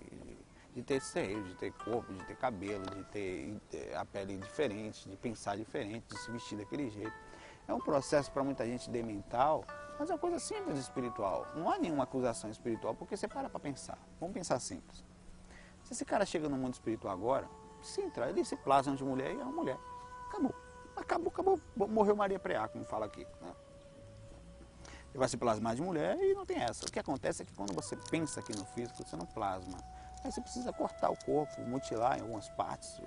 de 0.74 0.84
ter 0.84 1.02
seio, 1.02 1.44
de 1.44 1.56
ter 1.56 1.72
corpo, 1.72 2.12
de 2.14 2.24
ter 2.26 2.36
cabelo, 2.36 2.84
de 2.86 3.04
ter 3.06 3.96
a 3.96 4.06
pele 4.06 4.38
diferente, 4.38 5.08
de 5.08 5.16
pensar 5.16 5.56
diferente, 5.56 6.08
de 6.08 6.20
se 6.20 6.32
vestir 6.32 6.58
daquele 6.58 6.90
jeito. 6.90 7.14
É 7.68 7.74
um 7.74 7.80
processo 7.80 8.32
para 8.32 8.44
muita 8.44 8.66
gente 8.66 8.90
demental, 8.90 9.64
mas 10.00 10.10
é 10.10 10.14
uma 10.14 10.20
coisa 10.20 10.40
simples 10.40 10.80
espiritual. 10.80 11.46
Não 11.56 11.70
há 11.70 11.78
nenhuma 11.78 12.04
acusação 12.04 12.50
espiritual, 12.50 12.96
porque 12.96 13.16
você 13.16 13.28
para 13.28 13.50
para 13.50 13.60
pensar. 13.60 13.98
Vamos 14.20 14.34
pensar 14.34 14.60
simples. 14.60 15.06
Se 15.84 15.94
esse 15.94 16.04
cara 16.04 16.26
chega 16.26 16.50
no 16.50 16.58
mundo 16.58 16.74
espiritual 16.74 17.14
agora, 17.14 17.48
se 17.82 18.02
entrar, 18.02 18.30
ele 18.30 18.44
se 18.44 18.56
plasma 18.56 18.96
de 18.96 19.04
mulher 19.04 19.34
e 19.34 19.40
é 19.40 19.44
uma 19.44 19.52
mulher. 19.52 19.78
Acabou. 20.28 20.69
Acabou, 21.00 21.30
acabou. 21.30 21.60
Morreu 21.76 22.16
Maria 22.16 22.40
Preá, 22.40 22.68
como 22.68 22.86
fala 22.86 23.06
aqui. 23.06 23.26
Né? 23.42 23.56
Ele 25.10 25.18
vai 25.18 25.28
se 25.28 25.38
plasmar 25.38 25.76
de 25.76 25.82
mulher 25.82 26.18
e 26.20 26.34
não 26.34 26.46
tem 26.46 26.58
essa. 26.58 26.86
O 26.86 26.92
que 26.92 27.00
acontece 27.00 27.42
é 27.42 27.46
que 27.46 27.54
quando 27.54 27.74
você 27.74 27.96
pensa 27.96 28.40
aqui 28.40 28.56
no 28.56 28.66
físico, 28.66 29.04
você 29.04 29.16
não 29.16 29.26
plasma 29.26 29.78
Aí 30.24 30.32
você 30.32 30.42
precisa 30.42 30.74
cortar 30.74 31.10
o 31.10 31.16
corpo, 31.16 31.62
mutilar 31.62 32.18
em 32.18 32.22
algumas 32.22 32.50
partes, 32.50 33.02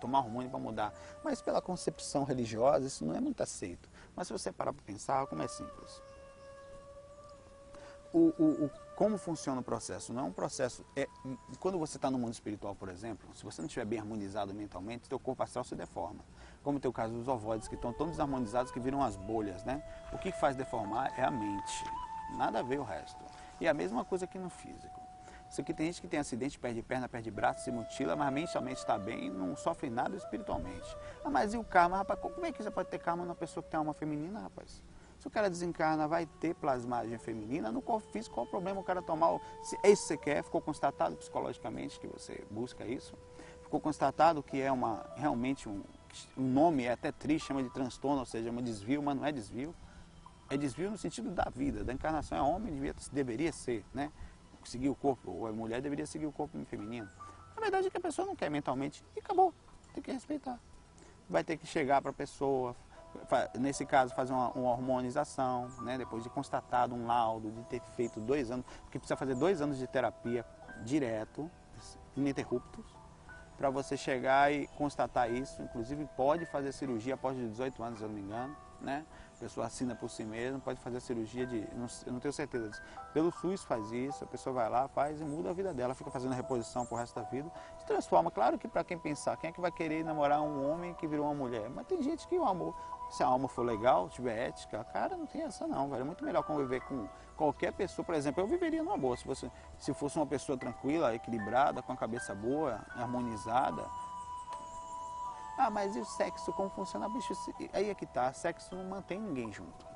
tomar 0.00 0.20
hormônio 0.20 0.48
para 0.48 0.58
mudar. 0.58 0.94
Mas 1.22 1.42
pela 1.42 1.60
concepção 1.60 2.24
religiosa, 2.24 2.86
isso 2.86 3.04
não 3.04 3.14
é 3.14 3.20
muito 3.20 3.42
aceito. 3.42 3.88
Mas 4.16 4.28
se 4.28 4.32
você 4.32 4.50
parar 4.50 4.72
para 4.72 4.82
pensar, 4.82 5.26
como 5.26 5.42
é 5.42 5.48
simples. 5.48 6.02
O, 8.14 8.32
o, 8.38 8.64
o, 8.64 8.70
como 8.96 9.18
funciona 9.18 9.60
o 9.60 9.64
processo? 9.64 10.12
Não 10.12 10.22
é 10.22 10.26
um 10.26 10.32
processo. 10.32 10.84
É, 10.96 11.06
quando 11.60 11.78
você 11.78 11.98
está 11.98 12.10
no 12.10 12.18
mundo 12.18 12.32
espiritual, 12.32 12.74
por 12.74 12.88
exemplo, 12.88 13.28
se 13.34 13.44
você 13.44 13.60
não 13.60 13.66
estiver 13.66 13.84
bem 13.84 13.98
harmonizado 13.98 14.54
mentalmente, 14.54 15.06
seu 15.06 15.18
corpo 15.18 15.42
astral 15.42 15.64
se 15.64 15.74
deforma. 15.74 16.24
Como 16.64 16.80
tem 16.80 16.88
o 16.88 16.92
caso 16.92 17.12
dos 17.12 17.28
ovoides, 17.28 17.68
que 17.68 17.74
estão 17.74 17.92
tão 17.92 18.08
desarmonizados 18.08 18.72
que 18.72 18.80
viram 18.80 19.02
as 19.02 19.16
bolhas, 19.16 19.62
né? 19.64 19.82
O 20.12 20.18
que 20.18 20.32
faz 20.32 20.56
deformar 20.56 21.12
é 21.16 21.22
a 21.22 21.30
mente. 21.30 21.84
Nada 22.36 22.60
a 22.60 22.62
ver 22.62 22.80
o 22.80 22.82
resto. 22.82 23.22
E 23.60 23.68
a 23.68 23.74
mesma 23.74 24.02
coisa 24.02 24.24
aqui 24.24 24.38
no 24.38 24.48
físico. 24.48 25.00
Isso 25.48 25.60
aqui 25.60 25.74
tem 25.74 25.86
gente 25.86 26.00
que 26.00 26.08
tem 26.08 26.18
acidente, 26.18 26.58
perde 26.58 26.82
perna, 26.82 27.08
perde 27.08 27.30
braço, 27.30 27.62
se 27.62 27.70
mutila, 27.70 28.16
mas 28.16 28.32
mentalmente 28.32 28.78
está 28.78 28.98
bem, 28.98 29.30
não 29.30 29.54
sofre 29.54 29.90
nada 29.90 30.16
espiritualmente. 30.16 30.96
Ah, 31.22 31.30
mas 31.30 31.52
e 31.52 31.58
o 31.58 31.62
karma, 31.62 31.98
rapaz? 31.98 32.18
Como 32.18 32.44
é 32.46 32.50
que 32.50 32.62
você 32.62 32.70
pode 32.70 32.88
ter 32.88 32.98
karma 32.98 33.24
numa 33.24 33.36
pessoa 33.36 33.62
que 33.62 33.70
tem 33.70 33.78
alma 33.78 33.92
feminina, 33.92 34.40
rapaz? 34.40 34.82
Se 35.18 35.28
o 35.28 35.30
cara 35.30 35.48
desencarna, 35.48 36.08
vai 36.08 36.26
ter 36.26 36.54
plasmagem 36.54 37.16
feminina. 37.18 37.70
No 37.70 37.82
corpo 37.82 38.08
físico, 38.10 38.34
qual 38.34 38.46
o 38.46 38.50
problema 38.50 38.80
o 38.80 38.84
cara 38.84 39.00
tomar? 39.00 39.38
Se 39.62 39.78
é 39.82 39.90
isso 39.90 40.02
que 40.02 40.08
você 40.08 40.16
quer, 40.16 40.42
ficou 40.42 40.60
constatado 40.60 41.14
psicologicamente 41.16 42.00
que 42.00 42.06
você 42.06 42.44
busca 42.50 42.84
isso. 42.84 43.14
Ficou 43.62 43.80
constatado 43.80 44.42
que 44.42 44.60
é 44.60 44.72
uma 44.72 45.06
realmente 45.14 45.68
um, 45.68 45.82
um 46.36 46.46
nome 46.52 46.84
é 46.84 46.92
até 46.92 47.12
triste, 47.12 47.46
chama 47.46 47.62
de 47.62 47.70
transtorno, 47.70 48.20
ou 48.20 48.26
seja, 48.26 48.48
é 48.48 48.52
um 48.52 48.62
desvio, 48.62 49.02
mas 49.02 49.16
não 49.16 49.24
é 49.24 49.32
desvio. 49.32 49.74
É 50.50 50.56
desvio 50.56 50.90
no 50.90 50.98
sentido 50.98 51.30
da 51.30 51.50
vida, 51.54 51.82
da 51.82 51.92
encarnação. 51.92 52.38
É 52.38 52.42
homem, 52.42 52.72
devia, 52.72 52.94
deveria 53.12 53.52
ser, 53.52 53.84
né? 53.92 54.12
Seguir 54.64 54.88
o 54.88 54.94
corpo, 54.94 55.30
ou 55.30 55.46
a 55.46 55.52
mulher 55.52 55.80
deveria 55.80 56.06
seguir 56.06 56.26
o 56.26 56.32
corpo 56.32 56.58
feminino. 56.66 57.08
Na 57.54 57.62
verdade 57.62 57.86
é 57.86 57.90
que 57.90 57.96
a 57.96 58.00
pessoa 58.00 58.26
não 58.26 58.34
quer 58.34 58.50
mentalmente 58.50 59.04
e 59.14 59.20
acabou. 59.20 59.52
Tem 59.92 60.02
que 60.02 60.12
respeitar. 60.12 60.58
Vai 61.28 61.44
ter 61.44 61.56
que 61.56 61.66
chegar 61.66 62.00
para 62.02 62.10
a 62.10 62.14
pessoa, 62.14 62.74
nesse 63.58 63.86
caso, 63.86 64.14
fazer 64.14 64.32
uma, 64.32 64.50
uma 64.52 64.70
hormonização, 64.70 65.68
né, 65.82 65.96
depois 65.96 66.22
de 66.22 66.30
constatado 66.30 66.94
um 66.94 67.06
laudo, 67.06 67.50
de 67.50 67.62
ter 67.64 67.80
feito 67.94 68.20
dois 68.20 68.50
anos, 68.50 68.66
porque 68.82 68.98
precisa 68.98 69.16
fazer 69.16 69.34
dois 69.34 69.60
anos 69.60 69.78
de 69.78 69.86
terapia 69.86 70.44
direto, 70.84 71.50
ininterruptos, 72.16 72.93
para 73.56 73.70
você 73.70 73.96
chegar 73.96 74.52
e 74.52 74.66
constatar 74.76 75.30
isso. 75.30 75.62
Inclusive, 75.62 76.08
pode 76.16 76.46
fazer 76.46 76.72
cirurgia 76.72 77.14
após 77.14 77.36
18 77.36 77.82
anos, 77.82 77.98
se 77.98 78.04
eu 78.04 78.08
não 78.08 78.14
me 78.14 78.22
engano, 78.22 78.56
né? 78.80 79.04
A 79.36 79.40
pessoa 79.40 79.66
assina 79.66 79.94
por 79.94 80.08
si 80.08 80.24
mesma, 80.24 80.60
pode 80.60 80.80
fazer 80.80 80.98
a 80.98 81.00
cirurgia 81.00 81.46
de. 81.46 81.60
Não, 81.74 81.86
eu 82.06 82.12
não 82.12 82.20
tenho 82.20 82.32
certeza 82.32 82.68
disso. 82.68 82.82
Pelo 83.12 83.32
SUS 83.32 83.64
faz 83.64 83.90
isso, 83.90 84.22
a 84.22 84.26
pessoa 84.26 84.54
vai 84.54 84.68
lá, 84.68 84.86
faz 84.88 85.20
e 85.20 85.24
muda 85.24 85.50
a 85.50 85.52
vida 85.52 85.74
dela, 85.74 85.94
fica 85.94 86.10
fazendo 86.10 86.32
reposição 86.32 86.86
pro 86.86 86.96
resto 86.96 87.16
da 87.16 87.22
vida, 87.22 87.50
se 87.78 87.84
transforma. 87.84 88.30
Claro 88.30 88.58
que 88.58 88.68
para 88.68 88.84
quem 88.84 88.98
pensar, 88.98 89.36
quem 89.36 89.50
é 89.50 89.52
que 89.52 89.60
vai 89.60 89.72
querer 89.72 90.04
namorar 90.04 90.40
um 90.40 90.70
homem 90.70 90.94
que 90.94 91.06
virou 91.06 91.26
uma 91.26 91.34
mulher? 91.34 91.68
Mas 91.68 91.86
tem 91.86 92.00
gente 92.00 92.26
que 92.28 92.38
o 92.38 92.44
amor 92.44 92.74
se 93.10 93.22
a 93.22 93.26
alma 93.26 93.48
for 93.48 93.64
legal, 93.64 94.08
tiver 94.08 94.48
ética, 94.48 94.82
cara, 94.84 95.16
não 95.16 95.26
tem 95.26 95.42
essa 95.42 95.66
não, 95.66 95.88
velho. 95.88 96.00
É 96.00 96.04
muito 96.04 96.24
melhor 96.24 96.42
conviver 96.42 96.80
com 96.80 97.08
qualquer 97.36 97.72
pessoa. 97.72 98.04
Por 98.04 98.14
exemplo, 98.14 98.42
eu 98.42 98.46
viveria 98.46 98.82
numa 98.82 98.96
boa. 98.96 99.16
Se, 99.16 99.24
fosse, 99.24 99.52
se 99.78 99.94
fosse 99.94 100.16
uma 100.16 100.26
pessoa 100.26 100.58
tranquila, 100.58 101.14
equilibrada, 101.14 101.82
com 101.82 101.92
a 101.92 101.96
cabeça 101.96 102.34
boa, 102.34 102.84
harmonizada. 102.96 103.84
Ah, 105.56 105.70
mas 105.70 105.94
e 105.94 106.00
o 106.00 106.04
sexo, 106.04 106.52
como 106.52 106.68
funciona? 106.70 107.08
Bicho, 107.08 107.32
aí 107.72 107.88
é 107.88 107.94
que 107.94 108.06
tá, 108.06 108.32
sexo 108.32 108.74
não 108.74 108.84
mantém 108.84 109.20
ninguém 109.20 109.52
junto. 109.52 109.86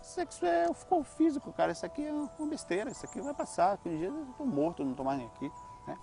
Sexo 0.00 0.46
é 0.46 0.66
o 0.68 1.04
físico, 1.04 1.52
cara. 1.52 1.72
Isso 1.72 1.84
aqui 1.84 2.06
é 2.06 2.12
uma 2.12 2.48
besteira, 2.48 2.90
isso 2.90 3.04
aqui 3.04 3.20
vai 3.20 3.34
passar. 3.34 3.76
Que 3.78 3.88
um 3.88 3.96
dia 3.96 4.08
eu 4.08 4.26
tô 4.36 4.44
morto, 4.44 4.84
não 4.84 4.94
tô 4.94 5.04
mais 5.04 5.18
nem 5.18 5.26
aqui. 5.26 5.52
Né? 5.86 5.98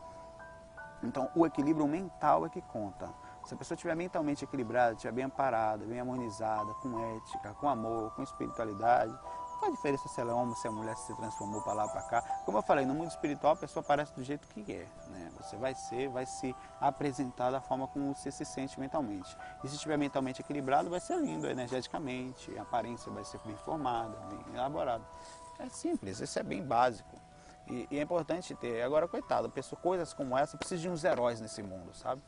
Então, 1.04 1.30
o 1.36 1.46
equilíbrio 1.46 1.88
mental 1.88 2.46
é 2.46 2.50
que 2.50 2.62
conta. 2.62 3.12
Se 3.44 3.54
a 3.54 3.58
pessoa 3.58 3.76
estiver 3.76 3.96
mentalmente 3.96 4.44
equilibrada, 4.44 4.94
estiver 4.94 5.14
bem 5.14 5.26
amparada, 5.26 5.86
bem 5.86 6.00
harmonizada, 6.00 6.74
com 6.76 7.18
ética, 7.18 7.54
com 7.56 7.70
amor, 7.70 8.14
com 8.14 8.22
espiritualidade, 8.22 9.18
qual 9.58 9.72
a 9.72 9.76
diferença 9.76 10.08
se 10.08 10.22
ela 10.22 10.32
é 10.32 10.34
homem, 10.34 10.56
se 10.56 10.68
é 10.68 10.70
mulher, 10.70 10.96
se 10.96 11.08
se 11.08 11.16
transformou 11.16 11.62
para 11.62 11.74
lá, 11.74 11.88
para 11.88 12.02
cá? 12.04 12.22
Como 12.46 12.58
eu 12.58 12.62
falei, 12.62 12.86
no 12.86 12.94
mundo 12.94 13.10
espiritual 13.10 13.54
a 13.54 13.56
pessoa 13.56 13.82
aparece 13.82 14.14
do 14.14 14.24
jeito 14.24 14.48
que 14.48 14.72
é. 14.72 14.88
Né? 15.10 15.32
Você 15.38 15.56
vai 15.56 15.74
ser, 15.76 16.10
vai 16.10 16.26
se 16.26 16.56
apresentar 16.80 17.52
da 17.52 17.62
forma 17.62 17.88
como 17.88 18.14
você 18.14 18.32
se 18.32 18.46
sente 18.46 18.80
mentalmente. 18.80 19.36
E 19.64 19.68
se 19.68 19.76
estiver 19.76 19.98
mentalmente 19.98 20.42
equilibrado, 20.42 20.90
vai 20.90 21.00
ser 21.00 21.18
lindo 21.18 21.48
energeticamente, 21.48 22.58
a 22.58 22.62
aparência 22.62 23.12
vai 23.12 23.24
ser 23.24 23.40
bem 23.46 23.56
formada, 23.58 24.18
bem 24.30 24.56
elaborada. 24.56 25.04
É 25.60 25.70
simples, 25.70 26.20
isso 26.20 26.40
é 26.40 26.44
bem 26.44 26.64
básico. 26.64 27.20
E, 27.68 27.88
e 27.92 28.00
é 28.00 28.02
importante 28.02 28.56
ter. 28.56 28.82
Agora, 28.82 29.08
coitado, 29.08 29.50
pessoa, 29.50 29.80
coisas 29.82 30.14
como 30.14 30.38
essa 30.38 30.58
precisam 30.58 30.84
de 30.84 30.90
uns 30.90 31.04
heróis 31.04 31.42
nesse 31.42 31.62
mundo, 31.62 31.94
sabe? 31.94 32.22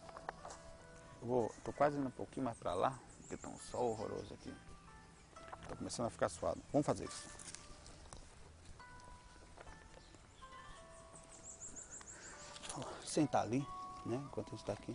Eu 1.21 1.27
vou, 1.27 1.51
tô 1.63 1.71
quase 1.71 1.97
indo 1.97 2.07
um 2.07 2.11
pouquinho 2.11 2.45
mais 2.45 2.57
para 2.57 2.73
lá, 2.73 2.97
porque 3.21 3.37
tá 3.37 3.47
um 3.47 3.57
sol 3.57 3.91
horroroso 3.91 4.33
aqui. 4.33 4.53
Tá 5.69 5.75
começando 5.77 6.07
a 6.07 6.09
ficar 6.09 6.27
suado. 6.27 6.61
Vamos 6.73 6.85
fazer 6.85 7.05
isso. 7.05 7.29
Sentar 13.05 13.43
ali, 13.43 13.65
né? 14.05 14.21
Enquanto 14.25 14.47
a 14.47 14.51
gente 14.51 14.65
tá 14.65 14.73
aqui. 14.73 14.91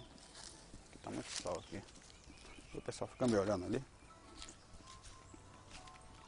Aqui 0.89 0.99
tá 0.99 1.11
muito 1.11 1.31
sol 1.31 1.59
aqui. 1.59 1.83
O 2.75 2.83
pessoal 2.83 3.09
fica 3.09 3.27
me 3.27 3.37
olhando 3.37 3.65
ali. 3.65 3.83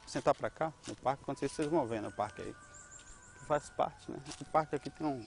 Sentar 0.07 0.35
pra 0.35 0.49
cá, 0.49 0.73
no 0.87 0.97
parque, 0.97 1.25
quando 1.25 1.39
vocês 1.39 1.69
vão 1.69 1.87
ver 1.87 2.01
no 2.01 2.11
parque 2.11 2.41
aí. 2.41 2.57
Faz 3.47 3.69
parte, 3.71 4.11
né? 4.11 4.19
O 4.41 4.45
parque 4.47 4.77
aqui 4.77 4.89
tem 4.89 5.07
um. 5.07 5.27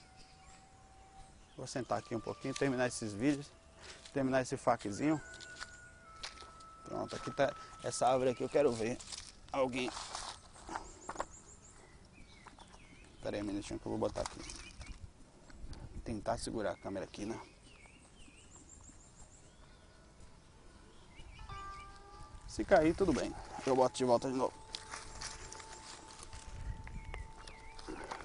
Vou 1.56 1.66
sentar 1.66 1.98
aqui 1.98 2.16
um 2.16 2.20
pouquinho, 2.20 2.54
terminar 2.54 2.88
esses 2.88 3.12
vídeos 3.12 3.50
terminar 4.12 4.42
esse 4.42 4.56
faquezinho. 4.56 5.20
Pronto, 6.84 7.14
aqui 7.14 7.30
tá 7.30 7.54
essa 7.82 8.06
árvore 8.06 8.30
aqui, 8.30 8.42
eu 8.42 8.48
quero 8.48 8.72
ver 8.72 8.98
alguém. 9.52 9.90
Espera 13.16 13.36
aí 13.36 13.42
um 13.42 13.46
minutinho 13.46 13.78
que 13.78 13.86
eu 13.86 13.90
vou 13.90 13.98
botar 13.98 14.22
aqui. 14.22 14.40
Tentar 16.04 16.38
segurar 16.38 16.72
a 16.72 16.76
câmera 16.76 17.04
aqui, 17.04 17.24
né? 17.24 17.40
Se 22.46 22.64
cair, 22.64 22.94
tudo 22.94 23.12
bem. 23.12 23.34
Eu 23.66 23.76
boto 23.76 23.96
de 23.96 24.04
volta 24.04 24.28
de 24.28 24.36
novo. 24.36 24.52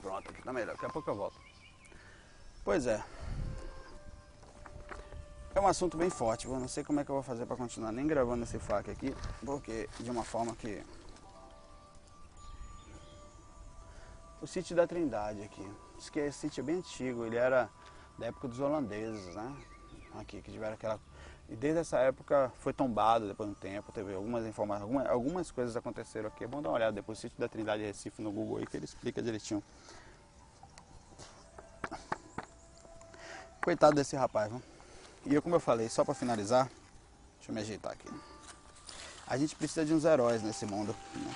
Pronto, 0.01 0.29
aqui 0.29 0.41
tá 0.41 0.51
melhor. 0.51 0.73
Daqui 0.73 0.85
a 0.85 0.89
pouco 0.89 1.09
eu 1.09 1.15
volto. 1.15 1.39
Pois 2.63 2.87
é. 2.87 3.03
É 5.55 5.59
um 5.61 5.67
assunto 5.67 5.95
bem 5.95 6.09
forte, 6.09 6.47
eu 6.47 6.59
não 6.59 6.67
sei 6.67 6.83
como 6.83 6.99
é 6.99 7.05
que 7.05 7.09
eu 7.09 7.15
vou 7.15 7.23
fazer 7.23 7.45
para 7.45 7.55
continuar 7.55 7.93
nem 7.93 8.05
gravando 8.05 8.43
esse 8.43 8.59
fac 8.59 8.91
aqui, 8.91 9.15
porque 9.45 9.89
de 10.01 10.11
uma 10.11 10.21
forma 10.21 10.53
que... 10.53 10.83
O 14.41 14.45
sítio 14.45 14.75
da 14.75 14.85
Trindade 14.85 15.41
aqui, 15.41 15.65
diz 15.95 16.09
que 16.09 16.19
esse 16.19 16.39
sítio 16.39 16.59
é 16.59 16.63
bem 16.65 16.75
antigo, 16.79 17.25
ele 17.25 17.37
era 17.37 17.69
da 18.19 18.25
época 18.25 18.49
dos 18.49 18.59
holandeses, 18.59 19.33
né? 19.33 19.55
Aqui, 20.19 20.41
que 20.41 20.51
tiveram 20.51 20.73
aquela... 20.73 20.99
E 21.47 21.55
desde 21.55 21.79
essa 21.79 21.99
época 21.99 22.51
foi 22.59 22.73
tombado 22.73 23.25
depois 23.25 23.49
de 23.49 23.55
um 23.55 23.59
tempo, 23.59 23.93
teve 23.93 24.13
algumas 24.13 24.45
informações, 24.45 24.83
algumas, 24.83 25.07
algumas 25.09 25.51
coisas 25.51 25.77
aconteceram 25.77 26.27
aqui. 26.27 26.43
É 26.43 26.47
bom 26.47 26.61
dar 26.61 26.67
uma 26.67 26.75
olhada 26.75 26.91
depois, 26.91 27.17
o 27.17 27.21
sítio 27.21 27.39
da 27.39 27.47
Trindade 27.47 27.81
Recife 27.81 28.21
no 28.21 28.29
Google 28.29 28.57
aí, 28.57 28.67
que 28.67 28.75
ele 28.75 28.83
explica 28.83 29.21
direitinho. 29.21 29.63
Coitado 33.63 33.95
desse 33.95 34.17
rapaz, 34.17 34.51
viu? 34.51 34.74
E 35.25 35.33
eu, 35.33 35.41
como 35.41 35.55
eu 35.55 35.59
falei, 35.59 35.89
só 35.89 36.05
para 36.05 36.13
finalizar, 36.13 36.69
deixa 37.37 37.49
eu 37.49 37.55
me 37.55 37.61
ajeitar 37.61 37.91
aqui. 37.91 38.07
A 39.25 39.35
gente 39.37 39.55
precisa 39.55 39.83
de 39.83 39.91
uns 39.91 40.05
heróis 40.05 40.43
nesse 40.43 40.67
mundo, 40.67 40.95
né? 41.15 41.35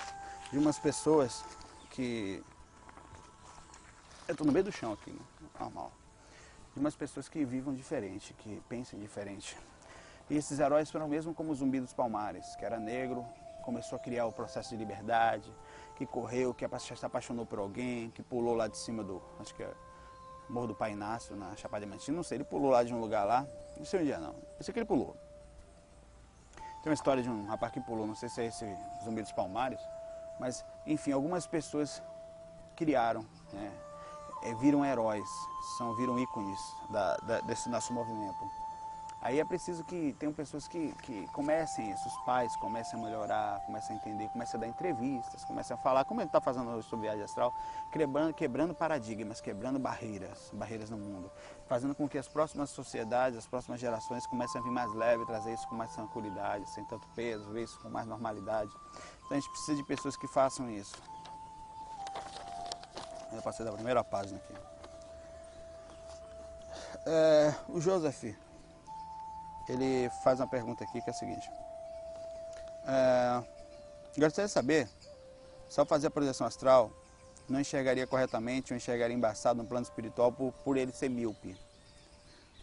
de 0.51 0.59
umas 0.59 0.77
pessoas 0.77 1.43
que. 1.89 2.43
Eu 4.27 4.35
tô 4.35 4.43
no 4.43 4.51
meio 4.51 4.65
do 4.65 4.71
chão 4.71 4.93
aqui, 4.93 5.09
né? 5.09 5.19
normal. 5.59 5.91
De 6.73 6.79
umas 6.79 6.95
pessoas 6.95 7.27
que 7.27 7.43
vivam 7.43 7.73
diferente, 7.73 8.31
que 8.35 8.61
pensem 8.69 8.99
diferente. 8.99 9.57
E 10.29 10.37
esses 10.37 10.59
heróis 10.59 10.91
foram 10.91 11.07
mesmo 11.07 11.33
como 11.33 11.51
o 11.51 11.55
Zumbi 11.55 11.79
dos 11.79 11.91
Palmares, 11.91 12.55
que 12.57 12.63
era 12.63 12.79
negro, 12.79 13.25
começou 13.63 13.95
a 13.95 13.99
criar 13.99 14.27
o 14.27 14.31
processo 14.31 14.69
de 14.69 14.75
liberdade, 14.75 15.51
que 15.95 16.05
correu, 16.05 16.53
que 16.53 16.63
se 16.79 17.05
apaixonou 17.05 17.43
por 17.43 17.57
alguém, 17.57 18.11
que 18.11 18.21
pulou 18.21 18.53
lá 18.53 18.67
de 18.67 18.77
cima 18.77 19.03
do. 19.03 19.19
Acho 19.39 19.55
que 19.55 19.63
é 19.63 19.73
Morro 20.49 20.67
do 20.67 20.75
Pai 20.75 20.93
Inácio, 20.93 21.35
na 21.35 21.55
Chapada 21.55 21.85
Diamantina, 21.85 22.15
não 22.15 22.23
sei, 22.23 22.37
ele 22.37 22.43
pulou 22.43 22.71
lá 22.71 22.83
de 22.83 22.91
um 22.93 22.99
lugar 22.99 23.23
lá, 23.23 23.47
não 23.79 23.85
sei 23.85 24.01
onde 24.01 24.11
é 24.11 24.19
não, 24.19 24.35
eu 24.57 24.63
sei 24.63 24.73
que 24.73 24.79
ele 24.79 24.85
pulou. 24.85 25.15
Tem 26.83 26.89
uma 26.89 26.93
história 26.93 27.23
de 27.23 27.29
um 27.29 27.45
rapaz 27.47 27.71
que 27.73 27.79
pulou, 27.81 28.05
não 28.05 28.15
sei 28.15 28.29
se 28.29 28.41
é 28.41 28.45
esse 28.45 28.65
Zumbi 29.03 29.21
dos 29.21 29.31
Palmares, 29.31 29.79
mas 30.39 30.63
enfim, 30.85 31.11
algumas 31.11 31.47
pessoas 31.47 32.03
criaram, 32.75 33.25
né, 33.51 33.71
viram 34.59 34.85
heróis, 34.85 35.27
são, 35.77 35.95
viram 35.95 36.17
ícones 36.19 36.59
da, 36.89 37.17
da, 37.17 37.39
desse 37.41 37.67
nosso 37.69 37.93
movimento. 37.93 38.37
Aí 39.21 39.37
é 39.37 39.43
preciso 39.43 39.83
que 39.83 40.15
tenham 40.17 40.31
pessoas 40.31 40.65
que, 40.65 40.93
que 41.03 41.27
comecem 41.33 41.91
isso, 41.91 42.07
os 42.07 42.17
pais 42.19 42.55
comecem 42.55 42.97
a 42.97 43.03
melhorar, 43.03 43.59
comecem 43.65 43.93
a 43.93 43.99
entender, 43.99 44.29
comecem 44.29 44.57
a 44.57 44.61
dar 44.61 44.67
entrevistas, 44.67 45.43
comecem 45.43 45.75
a 45.75 45.77
falar, 45.77 46.05
como 46.05 46.21
ele 46.21 46.29
está 46.29 46.39
fazendo 46.39 46.69
hoje 46.69 46.87
sobre 46.87 47.07
viagem 47.07 47.25
astral, 47.25 47.53
quebrando, 47.91 48.33
quebrando 48.33 48.73
paradigmas, 48.73 49.41
quebrando 49.41 49.77
barreiras, 49.77 50.49
barreiras 50.53 50.89
no 50.89 50.97
mundo, 50.97 51.29
fazendo 51.67 51.93
com 51.93 52.07
que 52.07 52.17
as 52.17 52.29
próximas 52.29 52.69
sociedades, 52.69 53.37
as 53.37 53.45
próximas 53.45 53.81
gerações 53.81 54.25
comecem 54.25 54.61
a 54.61 54.63
vir 54.63 54.71
mais 54.71 54.93
leve, 54.93 55.25
trazer 55.25 55.53
isso 55.53 55.67
com 55.67 55.75
mais 55.75 55.93
tranquilidade, 55.93 56.69
sem 56.69 56.85
tanto 56.85 57.05
peso, 57.09 57.51
ver 57.51 57.63
isso 57.63 57.77
com 57.81 57.89
mais 57.89 58.07
normalidade. 58.07 58.71
Então 59.25 59.37
a 59.37 59.39
gente 59.39 59.49
precisa 59.49 59.75
de 59.75 59.83
pessoas 59.83 60.15
que 60.15 60.27
façam 60.27 60.69
isso. 60.69 60.95
Eu 63.33 63.41
passei 63.41 63.65
da 63.65 63.73
primeira 63.73 64.01
página 64.01 64.37
aqui. 64.37 64.53
É, 67.05 67.53
o 67.67 67.81
Joseph, 67.81 68.35
ele 69.69 70.09
faz 70.23 70.39
uma 70.39 70.47
pergunta 70.47 70.83
aqui 70.83 71.01
que 71.01 71.09
é 71.09 71.13
a 71.13 71.15
seguinte. 71.15 71.49
É, 72.85 73.43
gostaria 74.17 74.47
de 74.47 74.51
saber, 74.51 74.89
se 75.69 75.79
ao 75.79 75.85
fazer 75.85 76.07
a 76.07 76.11
projeção 76.11 76.47
astral, 76.47 76.91
não 77.47 77.59
enxergaria 77.59 78.05
corretamente 78.07 78.73
ou 78.73 78.77
enxergaria 78.77 79.15
embaçado 79.15 79.61
no 79.61 79.67
plano 79.67 79.83
espiritual 79.83 80.31
por, 80.31 80.51
por 80.63 80.75
ele 80.75 80.91
ser 80.91 81.09
míope. 81.09 81.55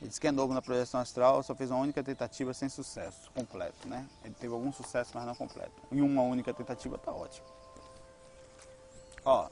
Ele 0.01 0.09
disse 0.09 0.21
que 0.21 0.27
é 0.27 0.33
novo 0.33 0.53
na 0.53 0.61
projeção 0.61 1.01
astral, 1.01 1.43
só 1.43 1.55
fez 1.55 1.71
uma 1.71 1.81
única 1.81 2.03
tentativa 2.03 2.53
sem 2.53 2.69
sucesso 2.69 3.31
completo, 3.33 3.89
né? 3.89 4.07
Ele 4.25 4.35
teve 4.35 4.53
algum 4.53 4.73
sucesso, 4.73 5.13
mas 5.15 5.25
não 5.25 5.35
completo. 5.35 5.73
Em 5.91 6.03
uma 6.03 6.23
única 6.23 6.53
tentativa 6.53 6.99
tá 6.99 7.13
ótimo. 7.13 7.47
Ó, 9.25 9.49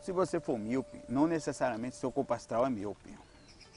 se 0.00 0.12
você 0.12 0.38
for 0.38 0.58
míope, 0.58 1.02
não 1.08 1.26
necessariamente 1.26 1.96
seu 1.96 2.12
corpo 2.12 2.32
astral 2.32 2.64
é 2.64 2.70
míope. 2.70 3.18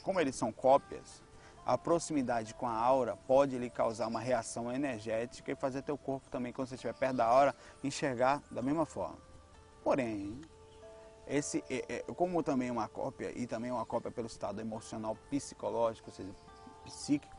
Como 0.04 0.20
eles 0.20 0.36
são 0.36 0.52
cópias, 0.52 1.22
a 1.66 1.78
proximidade 1.78 2.54
com 2.54 2.68
a 2.68 2.76
aura 2.76 3.16
pode 3.16 3.58
lhe 3.58 3.70
causar 3.70 4.08
uma 4.08 4.20
reação 4.20 4.72
energética 4.72 5.52
e 5.52 5.56
fazer 5.56 5.82
teu 5.82 5.98
corpo 5.98 6.30
também, 6.30 6.52
quando 6.52 6.68
você 6.68 6.76
estiver 6.76 6.94
perto 6.94 7.18
da 7.18 7.26
aura, 7.26 7.56
enxergar 7.84 8.42
da 8.52 8.62
mesma 8.62 8.86
forma. 8.86 9.18
Porém, 9.84 10.42
esse, 11.26 11.64
como 12.16 12.44
também 12.44 12.70
uma 12.70 12.88
cópia, 12.88 13.32
e 13.38 13.48
também 13.48 13.72
uma 13.72 13.86
cópia 13.86 14.12
pelo 14.12 14.28
estado 14.28 14.60
emocional 14.60 15.16
psicológico, 15.30 16.10
ou 16.10 16.16
seja, 16.16 16.36
psíquico, 16.84 17.34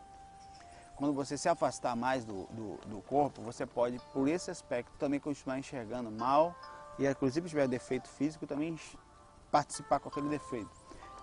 quando 0.97 1.13
você 1.13 1.37
se 1.37 1.49
afastar 1.49 1.97
mais 1.97 2.25
do, 2.25 2.47
do, 2.47 2.77
do 2.87 3.03
corpo, 3.03 3.43
você 3.43 3.67
pode, 3.67 3.99
por 4.13 4.29
esse 4.29 4.51
aspecto, 4.51 4.93
também 4.97 5.19
continuar 5.19 5.59
enxergando 5.59 6.11
mal 6.11 6.55
e, 6.99 7.07
inclusive, 7.07 7.49
se 7.49 7.51
tiver 7.51 7.67
defeito 7.67 8.09
físico, 8.09 8.47
também 8.47 8.79
participar 9.51 9.99
com 9.99 10.09
aquele 10.09 10.29
defeito. 10.29 10.71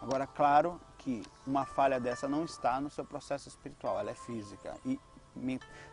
Agora, 0.02 0.28
claro 0.28 0.80
que 1.02 1.24
uma 1.48 1.66
falha 1.66 2.00
dessa 2.00 2.28
não 2.28 2.46
está 2.46 2.80
no 2.80 2.90
seu 2.90 3.04
processo 3.04 3.50
espiritual, 3.50 4.00
ela 4.00 4.12
é 4.12 4.16
física. 4.16 4.76
E 4.86 5.00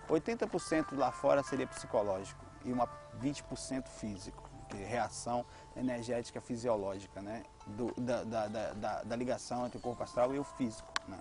80% 0.09 0.97
lá 0.97 1.11
fora 1.11 1.43
seria 1.43 1.67
psicológico 1.67 2.45
e 2.65 2.73
uma 2.73 2.87
20% 3.21 3.89
físico, 3.89 4.49
que 4.69 4.77
é 4.77 4.85
reação 4.85 5.47
energética 5.75 6.41
fisiológica, 6.41 7.23
né? 7.23 7.43
Do, 7.67 7.93
da, 7.97 8.25
da, 8.25 8.47
da, 8.47 9.03
da, 9.03 9.17
ligação 9.17 9.67
entre 9.67 9.79
o 9.79 9.81
corpo 9.81 10.03
astral 10.03 10.35
e 10.35 10.39
o 10.39 10.45
físico. 10.45 10.93
Né? 11.07 11.19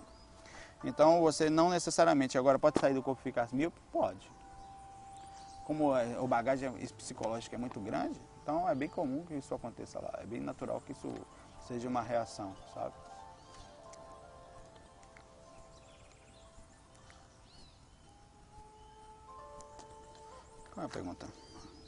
Então 0.84 1.20
você 1.20 1.48
não 1.48 1.70
necessariamente 1.70 2.36
agora 2.36 2.58
pode 2.58 2.78
sair 2.80 2.94
do 2.94 3.02
corpo 3.02 3.20
e 3.22 3.24
ficar 3.24 3.48
mil? 3.52 3.72
Pode. 3.90 4.30
Como 5.64 5.92
o 5.94 6.26
bagagem 6.26 6.70
psicológica 6.96 7.56
é 7.56 7.58
muito 7.58 7.78
grande, 7.80 8.20
então 8.42 8.68
é 8.68 8.74
bem 8.74 8.88
comum 8.88 9.24
que 9.24 9.34
isso 9.34 9.54
aconteça 9.54 9.98
lá. 10.00 10.10
É 10.22 10.26
bem 10.26 10.40
natural 10.40 10.80
que 10.80 10.92
isso 10.92 11.12
seja 11.66 11.88
uma 11.88 12.00
reação, 12.00 12.54
sabe? 12.72 12.94
Qual 20.78 20.84
é 20.84 20.86
a 20.86 20.92
pergunta? 20.92 21.26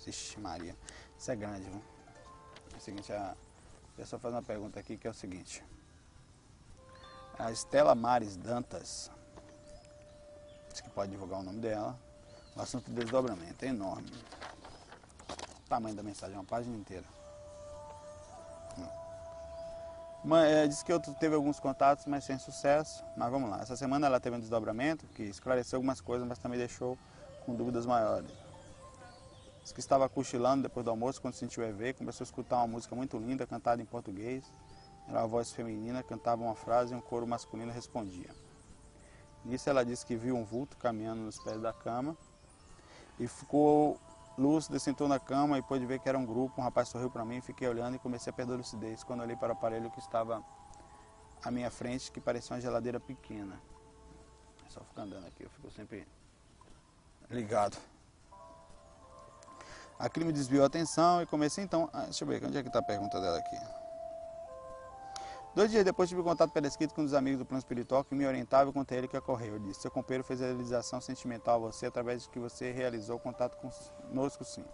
Vixe 0.05 0.41
Maria, 0.41 0.75
isso 1.17 1.31
é 1.31 1.37
grande, 1.37 1.63
viu? 1.63 1.81
É 2.75 2.77
o 2.77 2.81
seguinte, 2.81 3.13
a 3.13 3.37
pessoa 3.97 4.19
faz 4.19 4.35
uma 4.35 4.43
pergunta 4.43 4.81
aqui 4.81 4.97
que 4.97 5.07
é 5.07 5.11
o 5.11 5.15
seguinte. 5.15 5.63
A 7.39 7.53
Estela 7.53 7.95
Mares 7.95 8.37
Dantas, 8.37 9.09
diz 10.71 10.81
que 10.81 10.91
pode 10.91 11.13
divulgar 11.13 11.39
o 11.39 11.45
nome 11.45 11.61
dela. 11.61 11.97
O 12.57 12.61
assunto 12.61 12.91
do 12.91 13.01
desdobramento 13.01 13.65
é 13.65 13.69
enorme. 13.69 14.11
O 15.65 15.69
tamanho 15.69 15.95
da 15.95 16.03
mensagem 16.03 16.35
é 16.35 16.39
uma 16.41 16.45
página 16.45 16.77
inteira. 16.77 17.07
Mas, 20.25 20.51
é, 20.51 20.67
disse 20.67 20.85
que 20.85 20.93
eu 20.93 20.99
teve 20.99 21.37
alguns 21.37 21.61
contatos, 21.61 22.07
mas 22.07 22.25
sem 22.25 22.41
sucesso. 22.41 23.05
Mas 23.17 23.31
vamos 23.31 23.51
lá. 23.51 23.61
Essa 23.61 23.77
semana 23.77 24.09
ela 24.09 24.19
teve 24.19 24.35
um 24.35 24.41
desdobramento 24.41 25.07
que 25.15 25.23
esclareceu 25.23 25.77
algumas 25.77 26.01
coisas, 26.01 26.27
mas 26.27 26.39
também 26.39 26.59
deixou 26.59 26.99
com 27.47 27.55
dúvidas 27.55 27.87
maiores. 27.87 28.50
Diz 29.71 29.75
que 29.75 29.79
estava 29.79 30.09
cochilando 30.09 30.65
depois 30.65 30.85
do 30.85 30.91
almoço 30.91 31.23
quando 31.23 31.35
sentiu 31.35 31.63
EV, 31.63 31.93
começou 31.93 32.25
a 32.25 32.27
escutar 32.27 32.57
uma 32.57 32.67
música 32.67 32.97
muito 32.97 33.17
linda, 33.17 33.47
cantada 33.47 33.81
em 33.81 33.85
português. 33.85 34.45
Era 35.07 35.21
uma 35.21 35.29
voz 35.29 35.53
feminina, 35.53 36.03
cantava 36.03 36.43
uma 36.43 36.57
frase 36.57 36.93
e 36.93 36.97
um 36.97 37.01
coro 37.01 37.25
masculino 37.25 37.71
respondia. 37.71 38.35
Nisso 39.45 39.71
ela 39.71 39.85
disse 39.85 40.05
que 40.05 40.17
viu 40.17 40.37
um 40.37 40.43
vulto 40.43 40.77
caminhando 40.77 41.23
nos 41.23 41.39
pés 41.39 41.61
da 41.61 41.73
cama 41.73 42.17
e 43.17 43.29
ficou 43.29 43.97
lúcida, 44.37 44.77
sentou 44.81 45.07
na 45.07 45.21
cama 45.21 45.57
e 45.57 45.63
pôde 45.63 45.87
ver 45.87 46.01
que 46.01 46.09
era 46.09 46.19
um 46.19 46.27
grupo. 46.27 46.61
Um 46.61 46.65
rapaz 46.65 46.89
sorriu 46.89 47.09
para 47.09 47.25
mim, 47.25 47.41
fiquei 47.41 47.69
olhando 47.69 47.95
e 47.95 47.99
comecei 48.01 48.33
a 48.33 48.35
perder 48.35 48.55
a 48.55 48.57
lucidez 48.57 49.05
quando 49.05 49.21
olhei 49.21 49.37
para 49.37 49.51
o 49.51 49.53
aparelho 49.53 49.89
que 49.89 50.01
estava 50.01 50.43
à 51.45 51.51
minha 51.53 51.71
frente, 51.71 52.11
que 52.11 52.21
parecia 52.21 52.57
uma 52.57 52.61
geladeira 52.61 52.99
pequena. 52.99 53.57
Só 54.69 54.81
ficar 54.81 55.03
andando 55.03 55.29
aqui, 55.29 55.45
eu 55.45 55.51
fico 55.51 55.71
sempre 55.71 56.09
ligado. 57.31 57.79
Aquilo 60.01 60.25
me 60.25 60.33
desviou 60.33 60.65
a 60.65 60.67
atenção 60.67 61.21
e 61.21 61.27
comecei 61.27 61.63
então. 61.63 61.91
Deixa 62.05 62.25
eu 62.25 62.29
ver, 62.29 62.43
onde 62.43 62.57
é 62.57 62.63
que 62.63 62.69
está 62.69 62.79
a 62.79 62.83
pergunta 62.83 63.21
dela 63.21 63.37
aqui? 63.37 63.57
Dois 65.55 65.71
dias 65.71 65.85
depois 65.85 66.09
tive 66.09 66.23
contato 66.23 66.51
pela 66.53 66.67
escrita 66.67 66.95
com 66.95 67.03
um 67.03 67.05
dos 67.05 67.13
amigos 67.13 67.41
do 67.41 67.45
plano 67.45 67.59
espiritual 67.59 68.03
que 68.03 68.15
me 68.15 68.25
orientava 68.25 68.71
e 68.71 68.73
contei 68.73 68.97
ele 68.97 69.09
que 69.09 69.17
ocorreu. 69.17 69.57
Ele 69.57 69.67
disse, 69.67 69.83
seu 69.83 69.91
companheiro 69.91 70.25
fez 70.25 70.41
a 70.41 70.47
realização 70.47 71.03
sentimental 71.03 71.57
a 71.57 71.59
você 71.71 71.85
através 71.85 72.23
de 72.23 72.31
que 72.31 72.39
você 72.39 72.71
realizou 72.71 73.17
o 73.17 73.21
contato 73.21 73.59
conosco 73.59 74.43
sim. 74.43 74.65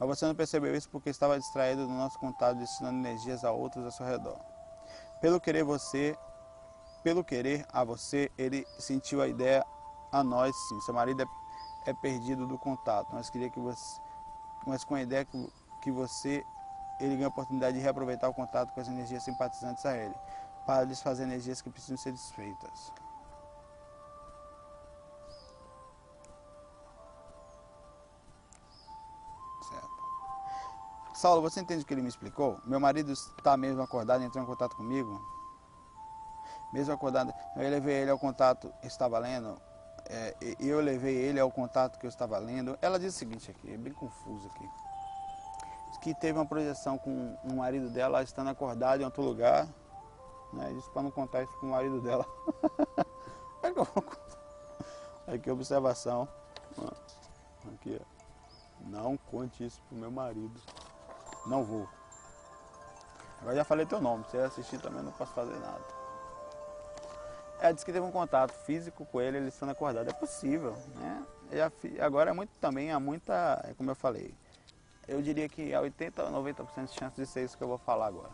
Mas 0.00 0.08
você 0.08 0.26
não 0.26 0.34
percebeu 0.34 0.74
isso 0.74 0.88
porque 0.90 1.08
estava 1.08 1.38
distraído 1.38 1.86
do 1.86 1.92
nosso 1.92 2.18
contato, 2.18 2.56
destinando 2.56 2.98
energias 2.98 3.44
a 3.44 3.52
outros 3.52 3.84
ao 3.84 3.92
seu 3.92 4.06
redor. 4.06 4.40
Pelo 5.20 5.40
querer 5.40 5.62
você, 5.62 6.16
pelo 7.04 7.22
querer 7.22 7.64
a 7.72 7.84
você, 7.84 8.28
ele 8.36 8.66
sentiu 8.76 9.22
a 9.22 9.28
ideia 9.28 9.64
a 10.10 10.24
nós 10.24 10.56
sim. 10.68 10.80
Seu 10.80 10.94
marido 10.94 11.22
é, 11.22 11.26
é 11.90 11.94
perdido 11.94 12.44
do 12.44 12.58
contato. 12.58 13.12
Nós 13.12 13.30
queria 13.30 13.50
que 13.50 13.60
você 13.60 14.07
mas 14.66 14.84
com 14.84 14.94
a 14.94 15.02
ideia 15.02 15.24
que, 15.24 15.52
que 15.82 15.90
você 15.90 16.44
ele 17.00 17.14
ganha 17.14 17.26
a 17.26 17.30
oportunidade 17.30 17.76
de 17.76 17.82
reaproveitar 17.82 18.28
o 18.28 18.34
contato 18.34 18.72
com 18.72 18.80
as 18.80 18.88
energias 18.88 19.22
simpatizantes 19.22 19.86
a 19.86 19.96
ele, 19.96 20.14
para 20.66 20.84
desfazer 20.84 21.22
energias 21.22 21.62
que 21.62 21.70
precisam 21.70 21.96
ser 21.96 22.12
desfeitas. 22.12 22.92
Saulo, 31.18 31.42
você 31.42 31.58
entende 31.58 31.82
o 31.82 31.84
que 31.84 31.92
ele 31.92 32.02
me 32.02 32.08
explicou? 32.08 32.60
Meu 32.64 32.78
marido 32.78 33.10
está 33.10 33.56
mesmo 33.56 33.82
acordado 33.82 34.22
entrou 34.22 34.40
em 34.40 34.46
contato 34.46 34.76
comigo. 34.76 35.20
Mesmo 36.72 36.94
acordado, 36.94 37.34
eu 37.56 37.68
levei 37.68 37.96
ele 37.96 38.10
ao 38.12 38.18
contato, 38.20 38.72
estava 38.84 39.18
lendo, 39.18 39.60
é, 40.10 40.34
eu 40.58 40.80
levei 40.80 41.14
ele 41.14 41.38
ao 41.38 41.50
contato 41.50 41.98
que 41.98 42.06
eu 42.06 42.08
estava 42.08 42.38
lendo. 42.38 42.78
Ela 42.80 42.98
diz 42.98 43.14
o 43.14 43.18
seguinte 43.18 43.50
aqui, 43.50 43.72
é 43.72 43.76
bem 43.76 43.92
confuso 43.92 44.48
aqui. 44.48 44.68
Que 46.00 46.14
teve 46.14 46.38
uma 46.38 46.46
projeção 46.46 46.96
com 46.96 47.36
o 47.44 47.56
marido 47.56 47.90
dela 47.90 48.22
estando 48.22 48.48
acordado 48.48 49.00
em 49.00 49.04
outro 49.04 49.22
lugar. 49.22 49.66
Né? 50.52 50.72
Disse 50.74 50.88
para 50.90 51.02
não 51.02 51.10
contar 51.10 51.42
isso 51.42 51.52
com 51.58 51.66
o 51.66 51.70
marido 51.70 52.00
dela. 52.00 52.24
aqui 55.26 55.50
observação. 55.50 56.28
Aqui, 57.74 58.00
Não 58.80 59.16
conte 59.16 59.66
isso 59.66 59.82
pro 59.88 59.98
meu 59.98 60.10
marido. 60.10 60.58
Não 61.46 61.64
vou. 61.64 61.86
Agora 63.40 63.56
já 63.56 63.64
falei 63.64 63.84
teu 63.84 64.00
nome. 64.00 64.24
Se 64.24 64.30
você 64.30 64.38
assistir 64.38 64.80
também 64.80 65.02
não 65.02 65.12
posso 65.12 65.32
fazer 65.34 65.58
nada. 65.58 65.97
Ela 67.60 67.72
disse 67.72 67.84
que 67.84 67.92
teve 67.92 68.04
um 68.04 68.10
contato 68.10 68.52
físico 68.52 69.04
com 69.06 69.20
ele, 69.20 69.38
ele 69.38 69.48
estando 69.48 69.70
acordado. 69.70 70.08
É 70.08 70.12
possível, 70.12 70.76
né? 70.96 71.26
E 71.50 72.00
agora 72.00 72.30
é 72.30 72.32
muito 72.32 72.50
também, 72.60 72.92
há 72.92 73.00
muita, 73.00 73.60
é 73.64 73.74
como 73.74 73.90
eu 73.90 73.94
falei, 73.94 74.34
eu 75.08 75.22
diria 75.22 75.48
que 75.48 75.74
há 75.74 75.80
80 75.80 76.22
ou 76.22 76.44
90% 76.44 76.86
de 76.86 76.94
chance 76.94 77.16
de 77.16 77.26
ser 77.26 77.44
isso 77.44 77.56
que 77.56 77.64
eu 77.64 77.68
vou 77.68 77.78
falar 77.78 78.06
agora. 78.06 78.30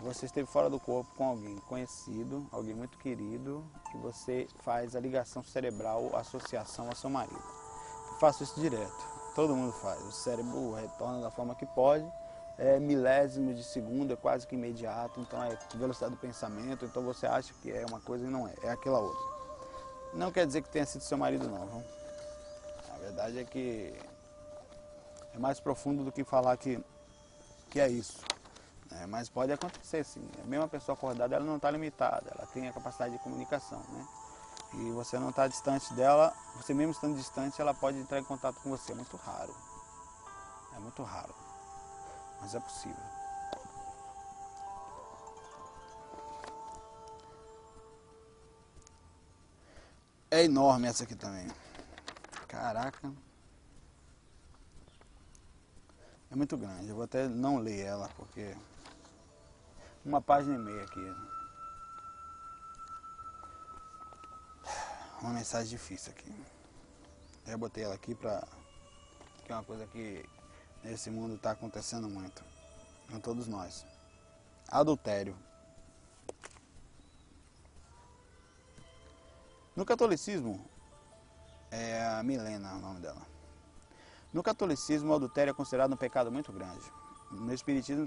Você 0.00 0.26
esteve 0.26 0.46
fora 0.46 0.68
do 0.68 0.78
corpo 0.78 1.10
com 1.16 1.26
alguém 1.26 1.56
conhecido, 1.60 2.46
alguém 2.52 2.74
muito 2.74 2.98
querido, 2.98 3.64
que 3.90 3.96
você 3.96 4.46
faz 4.62 4.94
a 4.94 5.00
ligação 5.00 5.42
cerebral, 5.42 6.14
associação 6.14 6.88
ao 6.88 6.94
seu 6.94 7.08
marido. 7.08 7.42
Eu 8.12 8.18
faço 8.18 8.42
isso 8.42 8.60
direto, 8.60 9.08
todo 9.34 9.56
mundo 9.56 9.72
faz. 9.72 9.98
O 10.02 10.12
cérebro 10.12 10.74
retorna 10.74 11.22
da 11.22 11.30
forma 11.30 11.54
que 11.54 11.64
pode 11.64 12.06
é 12.58 12.78
milésimo 12.80 13.52
de 13.52 13.62
segundo, 13.62 14.12
é 14.12 14.16
quase 14.16 14.46
que 14.46 14.54
imediato, 14.54 15.20
então 15.20 15.42
é 15.42 15.58
velocidade 15.74 16.14
do 16.14 16.18
pensamento, 16.18 16.84
então 16.84 17.02
você 17.02 17.26
acha 17.26 17.52
que 17.62 17.70
é 17.70 17.84
uma 17.86 18.00
coisa 18.00 18.26
e 18.26 18.30
não 18.30 18.48
é, 18.48 18.54
é 18.62 18.70
aquela 18.70 18.98
outra. 18.98 19.36
Não 20.14 20.32
quer 20.32 20.46
dizer 20.46 20.62
que 20.62 20.70
tenha 20.70 20.86
sido 20.86 21.02
seu 21.02 21.18
marido 21.18 21.48
não, 21.48 21.66
viu? 21.66 21.84
A 22.94 22.98
verdade 22.98 23.38
é 23.38 23.44
que 23.44 23.94
é 25.34 25.38
mais 25.38 25.60
profundo 25.60 26.02
do 26.02 26.10
que 26.10 26.24
falar 26.24 26.56
que, 26.56 26.82
que 27.68 27.78
é 27.78 27.88
isso. 27.88 28.20
né? 28.90 29.04
mas 29.06 29.28
pode 29.28 29.52
acontecer 29.52 30.02
sim. 30.04 30.26
A 30.42 30.46
mesma 30.46 30.66
pessoa 30.66 30.94
acordada 30.96 31.36
ela 31.36 31.44
não 31.44 31.56
está 31.56 31.70
limitada, 31.70 32.32
ela 32.34 32.46
tem 32.46 32.66
a 32.68 32.72
capacidade 32.72 33.12
de 33.12 33.18
comunicação. 33.22 33.82
Né? 33.90 34.06
E 34.74 34.90
você 34.92 35.18
não 35.18 35.28
está 35.28 35.46
distante 35.46 35.92
dela, 35.92 36.32
você 36.56 36.72
mesmo 36.72 36.92
estando 36.92 37.16
distante, 37.16 37.60
ela 37.60 37.74
pode 37.74 37.98
entrar 37.98 38.18
em 38.18 38.24
contato 38.24 38.56
com 38.62 38.70
você. 38.70 38.92
É 38.92 38.94
muito 38.94 39.16
raro. 39.16 39.54
É 40.74 40.78
muito 40.78 41.02
raro. 41.02 41.45
Mas 42.40 42.54
é 42.54 42.60
possível. 42.60 43.16
É 50.30 50.44
enorme 50.44 50.88
essa 50.88 51.04
aqui 51.04 51.14
também. 51.14 51.48
Caraca. 52.48 53.12
É 56.30 56.34
muito 56.36 56.56
grande. 56.56 56.88
Eu 56.88 56.94
vou 56.94 57.04
até 57.04 57.28
não 57.28 57.58
ler 57.58 57.80
ela 57.80 58.08
porque 58.16 58.56
uma 60.04 60.20
página 60.20 60.54
e 60.54 60.58
meia 60.58 60.84
aqui. 60.84 61.14
Uma 65.20 65.32
mensagem 65.32 65.70
difícil 65.70 66.12
aqui. 66.12 66.32
Eu 67.46 67.56
botei 67.58 67.84
ela 67.84 67.94
aqui 67.94 68.14
pra. 68.14 68.46
que 69.44 69.52
é 69.52 69.54
uma 69.54 69.64
coisa 69.64 69.86
que 69.86 70.28
nesse 70.86 71.10
mundo 71.10 71.34
está 71.34 71.50
acontecendo 71.50 72.08
muito. 72.08 72.44
Com 73.10 73.20
todos 73.20 73.46
nós. 73.46 73.84
Adultério. 74.68 75.36
No 79.74 79.84
catolicismo, 79.84 80.64
é 81.70 82.04
a 82.04 82.22
Milena 82.22 82.74
o 82.74 82.80
nome 82.80 83.00
dela. 83.00 83.20
No 84.32 84.42
catolicismo, 84.42 85.12
o 85.12 85.14
adultério 85.14 85.50
é 85.50 85.54
considerado 85.54 85.92
um 85.92 85.96
pecado 85.96 86.32
muito 86.32 86.52
grande. 86.52 86.84
No 87.30 87.52
espiritismo 87.52 88.06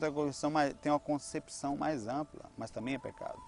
tem 0.82 0.92
uma 0.92 1.00
concepção 1.00 1.76
mais, 1.78 2.08
ampla, 2.08 2.50
mas 2.58 2.72
também 2.72 2.96
é 2.96 3.00
pecado. 3.00 3.40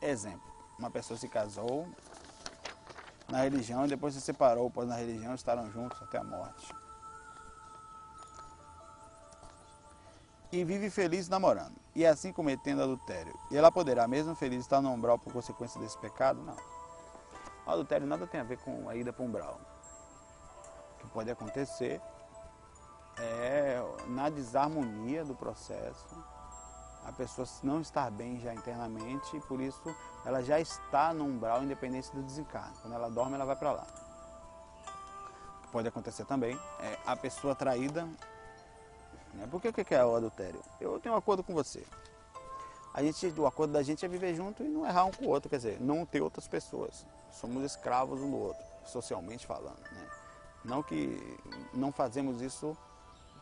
Exemplo, 0.00 0.52
uma 0.78 0.90
pessoa 0.90 1.18
se 1.18 1.28
casou 1.28 1.88
na 3.28 3.42
religião 3.42 3.84
e 3.84 3.88
depois 3.88 4.14
se 4.14 4.20
separou, 4.20 4.70
pois 4.70 4.88
na 4.88 4.96
religião 4.96 5.34
estaram 5.34 5.70
juntos 5.70 6.00
até 6.02 6.18
a 6.18 6.24
morte. 6.24 6.83
E 10.54 10.62
vive 10.62 10.88
feliz 10.88 11.28
namorando, 11.28 11.74
e 11.96 12.06
assim 12.06 12.32
cometendo 12.32 12.80
adultério. 12.80 13.36
E 13.50 13.56
ela 13.56 13.72
poderá, 13.72 14.06
mesmo 14.06 14.36
feliz, 14.36 14.60
estar 14.60 14.80
no 14.80 14.92
umbral 14.92 15.18
por 15.18 15.32
consequência 15.32 15.80
desse 15.80 15.98
pecado? 15.98 16.40
Não. 16.44 16.56
O 17.66 17.70
adultério 17.72 18.06
nada 18.06 18.24
tem 18.24 18.40
a 18.40 18.44
ver 18.44 18.58
com 18.58 18.88
a 18.88 18.94
ida 18.94 19.12
para 19.12 19.24
o 19.24 19.26
umbral. 19.26 19.60
O 20.94 20.98
que 21.00 21.08
pode 21.08 21.28
acontecer 21.28 22.00
é 23.18 23.82
na 24.06 24.30
desarmonia 24.30 25.24
do 25.24 25.34
processo, 25.34 26.06
a 27.04 27.10
pessoa 27.10 27.48
não 27.64 27.80
estar 27.80 28.08
bem 28.12 28.38
já 28.38 28.54
internamente 28.54 29.36
e 29.36 29.40
por 29.40 29.60
isso 29.60 29.92
ela 30.24 30.40
já 30.40 30.60
está 30.60 31.12
no 31.12 31.24
umbral 31.24 31.64
independente 31.64 32.14
do 32.14 32.22
desencarne. 32.22 32.76
Quando 32.80 32.94
ela 32.94 33.10
dorme, 33.10 33.34
ela 33.34 33.44
vai 33.44 33.56
para 33.56 33.72
lá. 33.72 33.86
O 35.58 35.62
que 35.62 35.68
pode 35.72 35.88
acontecer 35.88 36.24
também 36.26 36.56
é 36.78 36.96
a 37.04 37.16
pessoa 37.16 37.56
traída. 37.56 38.08
Né? 39.34 39.46
Por 39.50 39.60
que, 39.60 39.72
que 39.72 39.94
é 39.94 40.04
o 40.04 40.14
adultério? 40.16 40.60
Eu 40.80 40.98
tenho 41.00 41.14
um 41.14 41.18
acordo 41.18 41.42
com 41.42 41.52
você. 41.52 41.84
A 42.92 43.02
gente, 43.02 43.26
o 43.38 43.46
acordo 43.46 43.72
da 43.72 43.82
gente 43.82 44.04
é 44.04 44.08
viver 44.08 44.34
junto 44.34 44.62
e 44.62 44.68
não 44.68 44.86
errar 44.86 45.04
um 45.04 45.10
com 45.10 45.24
o 45.24 45.28
outro, 45.28 45.50
quer 45.50 45.56
dizer, 45.56 45.80
não 45.80 46.06
ter 46.06 46.22
outras 46.22 46.46
pessoas. 46.46 47.04
Somos 47.32 47.64
escravos 47.64 48.20
um 48.20 48.30
do 48.30 48.36
outro, 48.36 48.64
socialmente 48.86 49.46
falando. 49.46 49.80
Né? 49.90 50.08
Não 50.64 50.82
que 50.82 51.18
não 51.72 51.90
fazemos 51.90 52.40
isso 52.40 52.76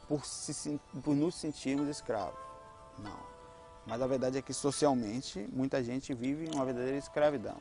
por, 0.09 0.25
se, 0.25 0.81
por 1.05 1.15
nos 1.15 1.35
sentirmos 1.35 1.89
escravos. 1.89 2.39
Não. 2.99 3.33
Mas 3.87 4.01
a 4.01 4.07
verdade 4.07 4.39
é 4.39 4.43
que 4.43 4.55
socialmente 4.55 5.47
muita 5.53 5.83
gente 5.83 6.15
vive 6.15 6.49
uma 6.55 6.65
verdadeira 6.65 6.97
escravidão. 6.97 7.57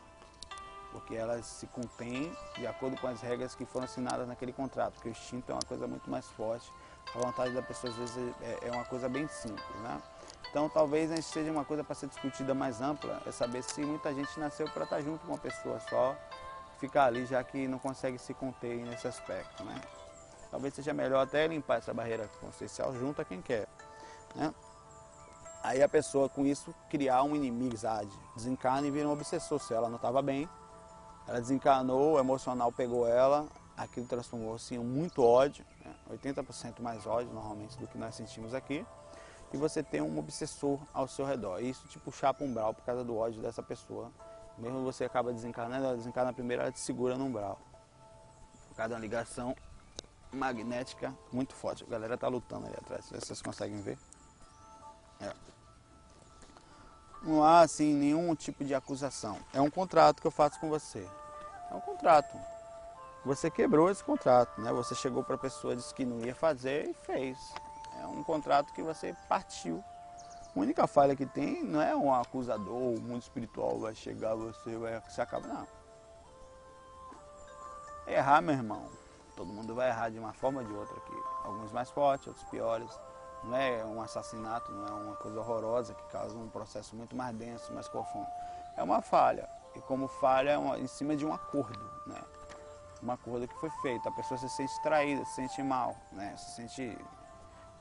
Porque 0.91 1.15
elas 1.15 1.45
se 1.45 1.67
contêm 1.67 2.32
de 2.57 2.67
acordo 2.67 2.99
com 2.99 3.07
as 3.07 3.21
regras 3.21 3.55
que 3.55 3.65
foram 3.65 3.86
assinadas 3.86 4.27
naquele 4.27 4.53
contrato. 4.53 4.93
Porque 4.93 5.09
o 5.09 5.11
instinto 5.11 5.51
é 5.51 5.55
uma 5.55 5.61
coisa 5.61 5.88
muito 5.88 6.09
mais 6.09 6.27
forte. 6.27 6.71
A 7.13 7.19
vontade 7.19 7.53
da 7.53 7.61
pessoa 7.61 7.91
às 7.91 7.97
vezes 7.97 8.33
é, 8.41 8.67
é 8.67 8.71
uma 8.71 8.85
coisa 8.85 9.09
bem 9.09 9.27
simples. 9.27 9.75
Né? 9.81 10.01
Então 10.49 10.69
talvez 10.69 11.09
gente 11.09 11.23
seja 11.23 11.51
uma 11.51 11.65
coisa 11.65 11.83
para 11.83 11.95
ser 11.95 12.07
discutida 12.07 12.53
mais 12.53 12.81
ampla, 12.81 13.21
é 13.25 13.31
saber 13.31 13.63
se 13.63 13.81
muita 13.81 14.13
gente 14.13 14.39
nasceu 14.39 14.67
para 14.69 14.83
estar 14.83 15.01
junto 15.01 15.25
com 15.25 15.33
uma 15.33 15.37
pessoa 15.37 15.79
só, 15.89 16.15
ficar 16.79 17.05
ali 17.05 17.25
já 17.25 17.43
que 17.43 17.67
não 17.67 17.79
consegue 17.79 18.17
se 18.17 18.33
conter 18.33 18.77
nesse 18.85 19.07
aspecto. 19.07 19.63
Né? 19.63 19.81
Talvez 20.49 20.73
seja 20.73 20.93
melhor 20.93 21.23
até 21.23 21.47
limpar 21.47 21.77
essa 21.77 21.93
barreira 21.93 22.29
consciencial 22.41 22.93
junto 22.93 23.21
a 23.21 23.25
quem 23.25 23.41
quer. 23.41 23.67
Né? 24.35 24.53
Aí 25.63 25.81
a 25.81 25.87
pessoa 25.87 26.27
com 26.27 26.45
isso 26.45 26.73
criar 26.89 27.21
uma 27.23 27.37
inimizade, 27.37 28.11
desencarna 28.35 28.87
e 28.87 28.91
vira 28.91 29.07
um 29.07 29.11
obsessor. 29.11 29.59
Se 29.59 29.73
ela 29.73 29.87
não 29.87 29.97
estava 29.97 30.21
bem, 30.21 30.49
ela 31.27 31.39
desencarnou, 31.39 32.15
o 32.15 32.19
emocional 32.19 32.71
pegou 32.71 33.07
ela, 33.07 33.47
aquilo 33.77 34.07
transformou-se 34.07 34.73
em 34.73 34.79
muito 34.79 35.23
ódio, 35.23 35.63
né? 35.85 35.90
80% 36.12 36.82
mais 36.82 37.05
ódio 37.05 37.34
normalmente 37.34 37.78
do 37.78 37.88
que 37.88 37.97
nós 37.97 38.16
sentimos 38.16 38.53
aqui 38.53 38.86
e 39.53 39.57
você 39.57 39.84
tem 39.84 40.01
um 40.01 40.18
obsessor 40.18 40.80
ao 40.93 41.07
seu 41.07 41.26
redor. 41.26 41.62
E 41.62 41.70
isso 41.70 41.88
te 41.88 41.99
puxar 41.99 42.34
para 42.34 42.45
um 42.45 42.49
umbral 42.49 42.74
por 42.74 42.84
causa 42.84 43.03
do 43.03 43.18
ódio 43.18 43.41
dessa 43.41 43.62
pessoa. 43.62 44.12
Mesmo 44.57 44.84
você 44.84 45.05
acaba 45.05 45.34
desencarnando, 45.34 45.86
ela 45.86 45.95
desencarna 45.95 46.34
primeiro, 46.34 46.62
ela 46.62 46.72
te 46.72 46.80
segura 46.80 47.18
no 47.18 47.26
umbral. 47.26 47.59
Por 48.70 48.76
causa 48.76 48.89
de 48.89 48.93
uma 48.95 49.01
ligação 49.01 49.55
magnética 50.32 51.14
muito 51.32 51.53
forte. 51.53 51.84
A 51.84 51.88
galera 51.88 52.18
tá 52.18 52.28
lutando 52.28 52.68
ali 52.68 52.76
atrás, 52.76 53.09
vocês 53.09 53.41
conseguem 53.41 53.82
ver. 53.82 53.97
É. 55.20 55.34
Não 57.24 57.43
há 57.43 57.62
assim 57.62 57.93
nenhum 57.93 58.34
tipo 58.36 58.64
de 58.64 58.74
acusação. 58.74 59.38
É 59.53 59.62
um 59.62 59.70
contrato 59.70 60.22
que 60.22 60.28
eu 60.28 60.32
faço 60.32 60.59
com 60.59 60.70
você. 60.70 61.07
É 61.70 61.76
um 61.76 61.82
contrato. 61.82 62.36
Você 63.24 63.51
quebrou 63.51 63.89
esse 63.89 64.03
contrato, 64.03 64.59
né? 64.59 64.74
Você 64.74 64.95
chegou 64.95 65.24
para 65.24 65.36
a 65.36 65.38
pessoa, 65.38 65.76
disse 65.76 65.93
que 65.93 66.03
não 66.03 66.19
ia 66.26 66.34
fazer 66.34 66.89
e 66.89 66.93
fez. 66.93 67.38
É 68.01 68.05
um 68.07 68.24
contrato 68.24 68.74
que 68.74 68.82
você 68.82 69.15
partiu. 69.30 69.84
A 70.55 70.59
única 70.59 70.88
falha 70.88 71.15
que 71.15 71.26
tem 71.26 71.63
não 71.63 71.82
é 71.82 71.95
um 71.95 72.11
acusador, 72.13 72.76
o 72.76 72.99
mundo 72.99 73.22
espiritual 73.22 73.80
vai 73.80 73.93
chegar, 73.93 74.34
você 74.36 74.76
vai 74.76 74.99
se 75.07 75.22
acaba, 75.22 75.47
não. 75.47 75.67
Errar, 78.07 78.41
meu 78.41 78.55
irmão. 78.55 78.89
Todo 79.36 79.53
mundo 79.53 79.76
vai 79.76 79.89
errar 79.89 80.09
de 80.09 80.17
uma 80.17 80.34
forma 80.34 80.61
ou 80.61 80.67
de 80.67 80.74
outra 80.74 80.97
aqui. 80.97 81.15
Alguns 81.43 81.72
mais 81.72 81.91
fortes, 81.91 82.28
outros 82.28 82.45
piores. 82.49 82.99
Não 83.43 83.55
é 83.55 83.86
um 83.86 84.01
assassinato, 84.01 84.72
não 84.72 84.88
é 84.88 84.91
uma 84.91 85.15
coisa 85.15 85.39
horrorosa 85.39 85.93
que 85.93 86.03
causa 86.11 86.36
um 86.36 86.49
processo 86.49 86.95
muito 86.95 87.15
mais 87.15 87.36
denso, 87.36 87.72
mais 87.72 87.88
profundo. 87.88 88.28
É 88.76 88.84
uma 88.84 89.01
falha. 89.01 89.47
E 89.76 89.80
como 89.82 90.07
falha, 90.07 90.49
é 90.51 90.57
uma, 90.57 90.78
em 90.78 90.88
cima 90.88 91.15
de 91.15 91.26
um 91.26 91.34
acordo, 91.34 91.90
Um 93.03 93.11
acordo 93.11 93.47
que 93.47 93.55
foi 93.55 93.69
feito. 93.81 94.07
A 94.07 94.11
pessoa 94.11 94.37
se 94.37 94.49
sente 94.49 94.81
traída, 94.81 95.25
se 95.25 95.35
sente 95.35 95.63
mal, 95.63 95.95
né? 96.11 96.35
Se 96.37 96.51
sente 96.51 96.97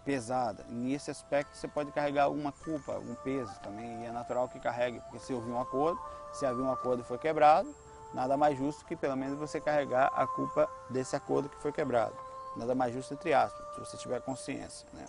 pesada. 0.04 0.64
Nesse 0.68 1.10
aspecto 1.10 1.56
você 1.56 1.68
pode 1.68 1.92
carregar 1.92 2.24
alguma 2.24 2.52
culpa, 2.52 2.94
algum 2.94 3.14
peso 3.16 3.52
também, 3.60 4.02
e 4.02 4.06
é 4.06 4.12
natural 4.12 4.48
que 4.48 4.58
carregue, 4.58 5.00
porque 5.00 5.18
se 5.18 5.32
houve 5.32 5.50
um 5.50 5.60
acordo, 5.60 6.00
se 6.32 6.46
havia 6.46 6.64
um 6.64 6.72
acordo 6.72 7.02
e 7.02 7.04
foi 7.04 7.18
quebrado, 7.18 7.74
nada 8.14 8.36
mais 8.36 8.56
justo 8.56 8.84
que 8.84 8.96
pelo 8.96 9.16
menos 9.16 9.38
você 9.38 9.60
carregar 9.60 10.10
a 10.14 10.26
culpa 10.26 10.68
desse 10.88 11.14
acordo 11.14 11.48
que 11.48 11.56
foi 11.60 11.72
quebrado. 11.72 12.14
Nada 12.56 12.74
mais 12.74 12.92
justo 12.92 13.14
entre 13.14 13.32
aspas, 13.32 13.74
se 13.74 13.80
você 13.80 13.96
tiver 13.96 14.20
consciência. 14.22 14.88
Né? 14.92 15.06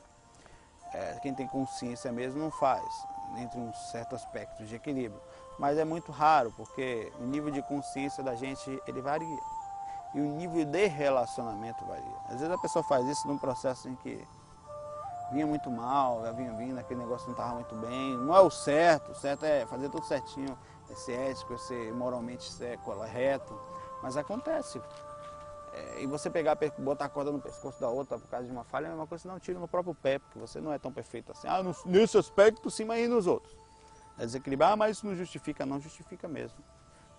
É, 0.93 1.19
quem 1.21 1.33
tem 1.33 1.47
consciência 1.47 2.11
mesmo 2.11 2.39
não 2.39 2.51
faz, 2.51 2.85
entre 3.37 3.59
um 3.59 3.73
certo 3.73 4.15
aspecto 4.15 4.63
de 4.65 4.75
equilíbrio. 4.75 5.21
Mas 5.57 5.77
é 5.77 5.85
muito 5.85 6.11
raro, 6.11 6.53
porque 6.55 7.11
o 7.19 7.23
nível 7.23 7.51
de 7.51 7.61
consciência 7.63 8.23
da 8.23 8.35
gente 8.35 8.81
ele 8.87 9.01
varia. 9.01 9.39
E 10.13 10.19
o 10.19 10.23
nível 10.23 10.65
de 10.65 10.87
relacionamento 10.87 11.85
varia. 11.85 12.17
Às 12.25 12.39
vezes 12.39 12.51
a 12.51 12.57
pessoa 12.57 12.83
faz 12.83 13.07
isso 13.07 13.27
num 13.27 13.37
processo 13.37 13.87
em 13.87 13.95
que 13.95 14.27
vinha 15.31 15.47
muito 15.47 15.71
mal, 15.71 16.21
já 16.23 16.31
vinha 16.31 16.51
vindo, 16.53 16.77
aquele 16.77 16.99
negócio 16.99 17.27
não 17.27 17.33
estava 17.33 17.55
muito 17.55 17.75
bem. 17.75 18.17
Não 18.17 18.35
é 18.35 18.41
o 18.41 18.49
certo, 18.49 19.11
o 19.11 19.15
certo 19.15 19.45
é 19.45 19.65
fazer 19.65 19.89
tudo 19.89 20.05
certinho, 20.05 20.57
é 20.89 20.95
ser 20.95 21.13
ético, 21.13 21.53
é 21.53 21.57
ser 21.57 21.93
moralmente 21.93 22.51
correto. 22.83 23.57
Mas 24.03 24.17
acontece. 24.17 24.81
É, 25.73 26.03
e 26.03 26.07
você 26.07 26.29
pegar, 26.29 26.57
botar 26.79 27.05
a 27.05 27.09
corda 27.09 27.31
no 27.31 27.39
pescoço 27.39 27.79
da 27.79 27.87
outra 27.87 28.19
por 28.19 28.27
causa 28.27 28.45
de 28.45 28.51
uma 28.51 28.65
falha 28.65 28.87
é 28.87 28.93
uma 28.93 29.07
coisa 29.07 29.21
que 29.21 29.27
não 29.29 29.39
tira 29.39 29.57
no 29.57 29.67
próprio 29.67 29.95
pé, 29.95 30.19
porque 30.19 30.37
você 30.37 30.59
não 30.59 30.73
é 30.73 30.77
tão 30.77 30.91
perfeito 30.91 31.31
assim. 31.31 31.47
Ah, 31.47 31.61
nesse 31.85 32.17
aspecto 32.17 32.69
sim, 32.69 32.83
mas 32.83 33.05
e 33.05 33.07
nos 33.07 33.25
outros? 33.27 33.55
É 34.17 34.25
desequilibrar, 34.25 34.75
mas 34.75 34.97
isso 34.97 35.07
não 35.07 35.15
justifica, 35.15 35.65
não 35.65 35.79
justifica 35.79 36.27
mesmo. 36.27 36.57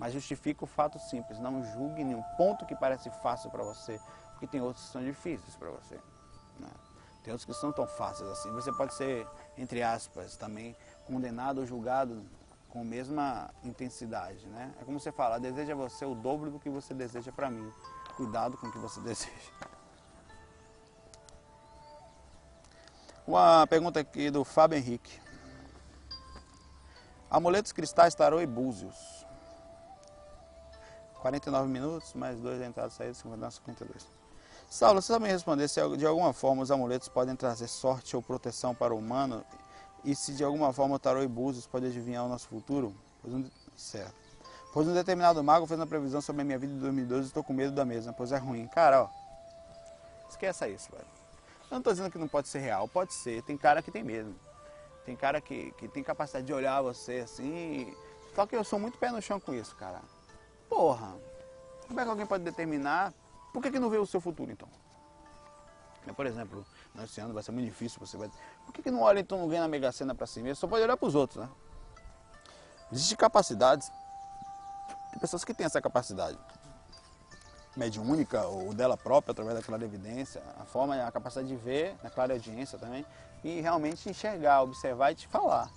Mas 0.03 0.13
justifica 0.13 0.65
o 0.65 0.67
fato 0.67 0.99
simples, 0.99 1.39
não 1.39 1.63
julgue 1.63 2.03
nenhum 2.03 2.25
ponto 2.37 2.67
que 2.67 2.75
parece 2.75 3.09
fácil 3.23 3.53
para 3.53 3.63
você, 3.63 4.01
porque 4.33 4.49
tem 4.49 4.61
outros 4.61 4.87
que 4.87 4.91
são 4.91 5.05
difíceis 5.05 5.55
para 5.55 5.71
você. 5.71 5.95
Né? 6.59 6.69
Tem 7.23 7.33
outros 7.33 7.45
que 7.45 7.65
não 7.65 7.73
tão 7.73 7.87
fáceis 7.87 8.29
assim. 8.29 8.51
Você 8.51 8.73
pode 8.73 8.95
ser, 8.95 9.25
entre 9.57 9.81
aspas, 9.81 10.37
também 10.37 10.75
condenado 11.07 11.59
ou 11.59 11.67
julgado 11.67 12.21
com 12.69 12.81
a 12.81 12.85
mesma 12.85 13.49
intensidade, 13.63 14.45
né? 14.49 14.75
É 14.81 14.85
como 14.85 14.99
você 14.99 15.13
fala, 15.13 15.39
deseja 15.39 15.73
você 15.73 16.05
o 16.05 16.17
dobro 16.17 16.51
do 16.51 16.59
que 16.59 16.69
você 16.69 16.93
deseja 16.93 17.31
para 17.31 17.49
mim. 17.49 17.73
Cuidado 18.17 18.59
com 18.59 18.67
o 18.67 18.73
que 18.73 18.79
você 18.79 18.99
deseja. 19.07 19.53
Uma 23.25 23.69
pergunta 23.69 24.01
aqui 24.01 24.33
do 24.33 24.43
Fábio 24.43 24.77
Henrique. 24.77 25.21
Amuletos 27.31 27.71
cristais, 27.71 28.17
tarô 28.17 28.41
e 28.41 28.47
búzios. 28.47 29.22
49 31.23 31.69
minutos, 31.69 32.13
mais 32.15 32.39
dois 32.41 32.61
entradas 32.61 32.95
e 32.95 32.97
saídas, 32.97 33.17
52. 33.17 34.09
Saulo, 34.69 35.01
você 35.01 35.17
me 35.21 35.29
responder 35.29 35.69
se 35.69 35.81
de 35.97 36.05
alguma 36.05 36.33
forma 36.33 36.63
os 36.63 36.71
amuletos 36.71 37.09
podem 37.09 37.37
trazer 37.37 37.69
sorte 37.69 38.17
ou 38.17 38.23
proteção 38.23 38.75
para 38.75 38.93
o 38.93 38.99
humano 38.99 39.45
e 40.05 40.17
se 40.17 40.35
de 40.35 40.43
alguma 40.43 40.73
forma 40.73 40.97
o 40.97 40.99
tarô 40.99 41.23
e 41.23 41.29
búzios 41.29 41.67
podem 41.67 41.91
adivinhar 41.91 42.25
o 42.25 42.29
nosso 42.29 42.49
futuro? 42.49 42.93
Pois 43.23 43.35
um, 43.35 43.49
certo. 43.77 44.15
Pois 44.73 44.89
um 44.89 44.95
determinado 44.95 45.45
mago 45.45 45.65
fez 45.67 45.79
uma 45.79 45.87
previsão 45.87 46.21
sobre 46.21 46.43
a 46.43 46.45
minha 46.45 46.59
vida 46.59 46.73
de 46.73 46.81
2012 46.81 47.23
e 47.23 47.27
estou 47.29 47.45
com 47.45 47.53
medo 47.53 47.73
da 47.73 47.85
mesma, 47.85 48.13
pois 48.13 48.33
é 48.33 48.39
ruim. 48.39 48.67
Cara, 48.67 49.05
ó, 49.05 49.09
esqueça 50.29 50.69
isso, 50.69 50.91
velho. 50.91 51.07
Eu 51.71 51.73
não 51.77 51.79
estou 51.79 51.93
dizendo 51.93 52.11
que 52.11 52.19
não 52.19 52.27
pode 52.27 52.49
ser 52.49 52.59
real, 52.59 52.89
pode 52.89 53.15
ser. 53.15 53.43
Tem 53.43 53.57
cara 53.57 53.81
que 53.81 53.93
tem 53.93 54.03
medo. 54.03 54.35
Tem 55.07 55.15
cara 55.15 55.41
que, 55.41 55.71
que 55.73 55.87
tem 55.87 56.03
capacidade 56.03 56.47
de 56.47 56.53
olhar 56.53 56.83
você 56.83 57.21
assim. 57.21 57.95
Só 58.35 58.45
que 58.45 58.57
eu 58.57 58.65
sou 58.65 58.79
muito 58.79 58.99
pé 58.99 59.13
no 59.13 59.23
chão 59.23 59.39
com 59.39 59.55
isso, 59.55 59.77
cara. 59.77 60.01
Porra, 60.73 61.15
como 61.87 62.01
é 62.01 62.03
que 62.03 62.09
alguém 62.09 62.25
pode 62.25 62.43
determinar? 62.45 63.13
Por 63.53 63.63
que, 63.63 63.71
que 63.71 63.79
não 63.79 63.91
vê 63.91 63.99
o 63.99 64.07
seu 64.07 64.23
futuro 64.23 64.51
então? 64.51 64.67
Por 66.17 66.25
exemplo, 66.25 66.65
nesse 66.95 67.21
ano 67.21 67.35
vai 67.35 67.43
ser 67.43 67.53
muito 67.53 67.67
difícil, 67.67 68.01
você 68.01 68.17
vai. 68.17 68.31
Por 68.65 68.73
que, 68.73 68.83
que 68.83 68.91
não 68.91 69.03
olha 69.03 69.21
então, 69.21 69.39
não 69.39 69.49
ganha 69.49 69.61
na 69.61 69.69
Mega 69.69 69.93
Sena 69.93 70.15
para 70.15 70.27
si 70.27 70.41
mesmo? 70.41 70.57
Só 70.57 70.67
pode 70.67 70.83
olhar 70.83 70.97
para 70.97 71.07
os 71.07 71.15
outros, 71.15 71.45
né? 71.45 71.51
Existem 72.91 73.19
capacidades, 73.19 73.93
tem 75.11 75.21
pessoas 75.21 75.45
que 75.45 75.53
têm 75.53 75.67
essa 75.67 75.81
capacidade 75.81 76.39
mediúnica 77.77 78.47
ou 78.47 78.73
dela 78.73 78.97
própria, 78.97 79.33
através 79.33 79.55
da 79.59 79.63
clara 79.63 79.85
evidência, 79.85 80.43
a 80.59 80.65
forma, 80.65 80.97
a 81.07 81.13
capacidade 81.13 81.49
de 81.49 81.57
ver, 81.57 81.97
na 82.03 82.09
clara 82.09 82.33
audiência 82.33 82.79
também, 82.79 83.05
e 83.45 83.61
realmente 83.61 84.09
enxergar, 84.09 84.63
observar 84.63 85.13
e 85.13 85.17
te 85.17 85.29
falar. 85.29 85.71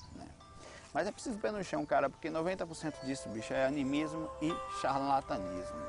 Mas 0.95 1.07
é 1.07 1.11
preciso 1.11 1.37
pé 1.39 1.51
no 1.51 1.61
chão, 1.61 1.85
cara, 1.85 2.09
porque 2.09 2.29
90% 2.29 3.03
disso, 3.03 3.27
bicho, 3.27 3.53
é 3.53 3.65
animismo 3.65 4.31
e 4.41 4.55
charlatanismo. 4.79 5.81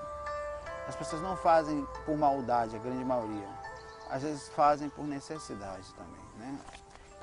As 0.89 0.97
pessoas 0.97 1.23
não 1.23 1.37
fazem 1.37 1.87
por 2.05 2.19
maldade, 2.19 2.75
a 2.75 2.79
grande 2.81 3.05
maioria. 3.05 3.49
Às 4.11 4.25
vezes 4.25 4.49
fazem 4.49 4.89
por 4.89 5.07
necessidade 5.07 5.95
também, 5.95 6.25
né? 6.39 6.59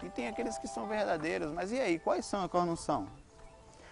E 0.02 0.10
tem 0.10 0.30
aqueles 0.30 0.58
que 0.58 0.66
são 0.66 0.88
verdadeiros, 0.88 1.52
mas 1.52 1.74
e 1.74 1.80
aí, 1.80 2.00
quais 2.00 2.26
são 2.26 2.46
e 2.46 2.48
quais 2.48 2.66
não 2.66 2.78
são? 2.78 3.06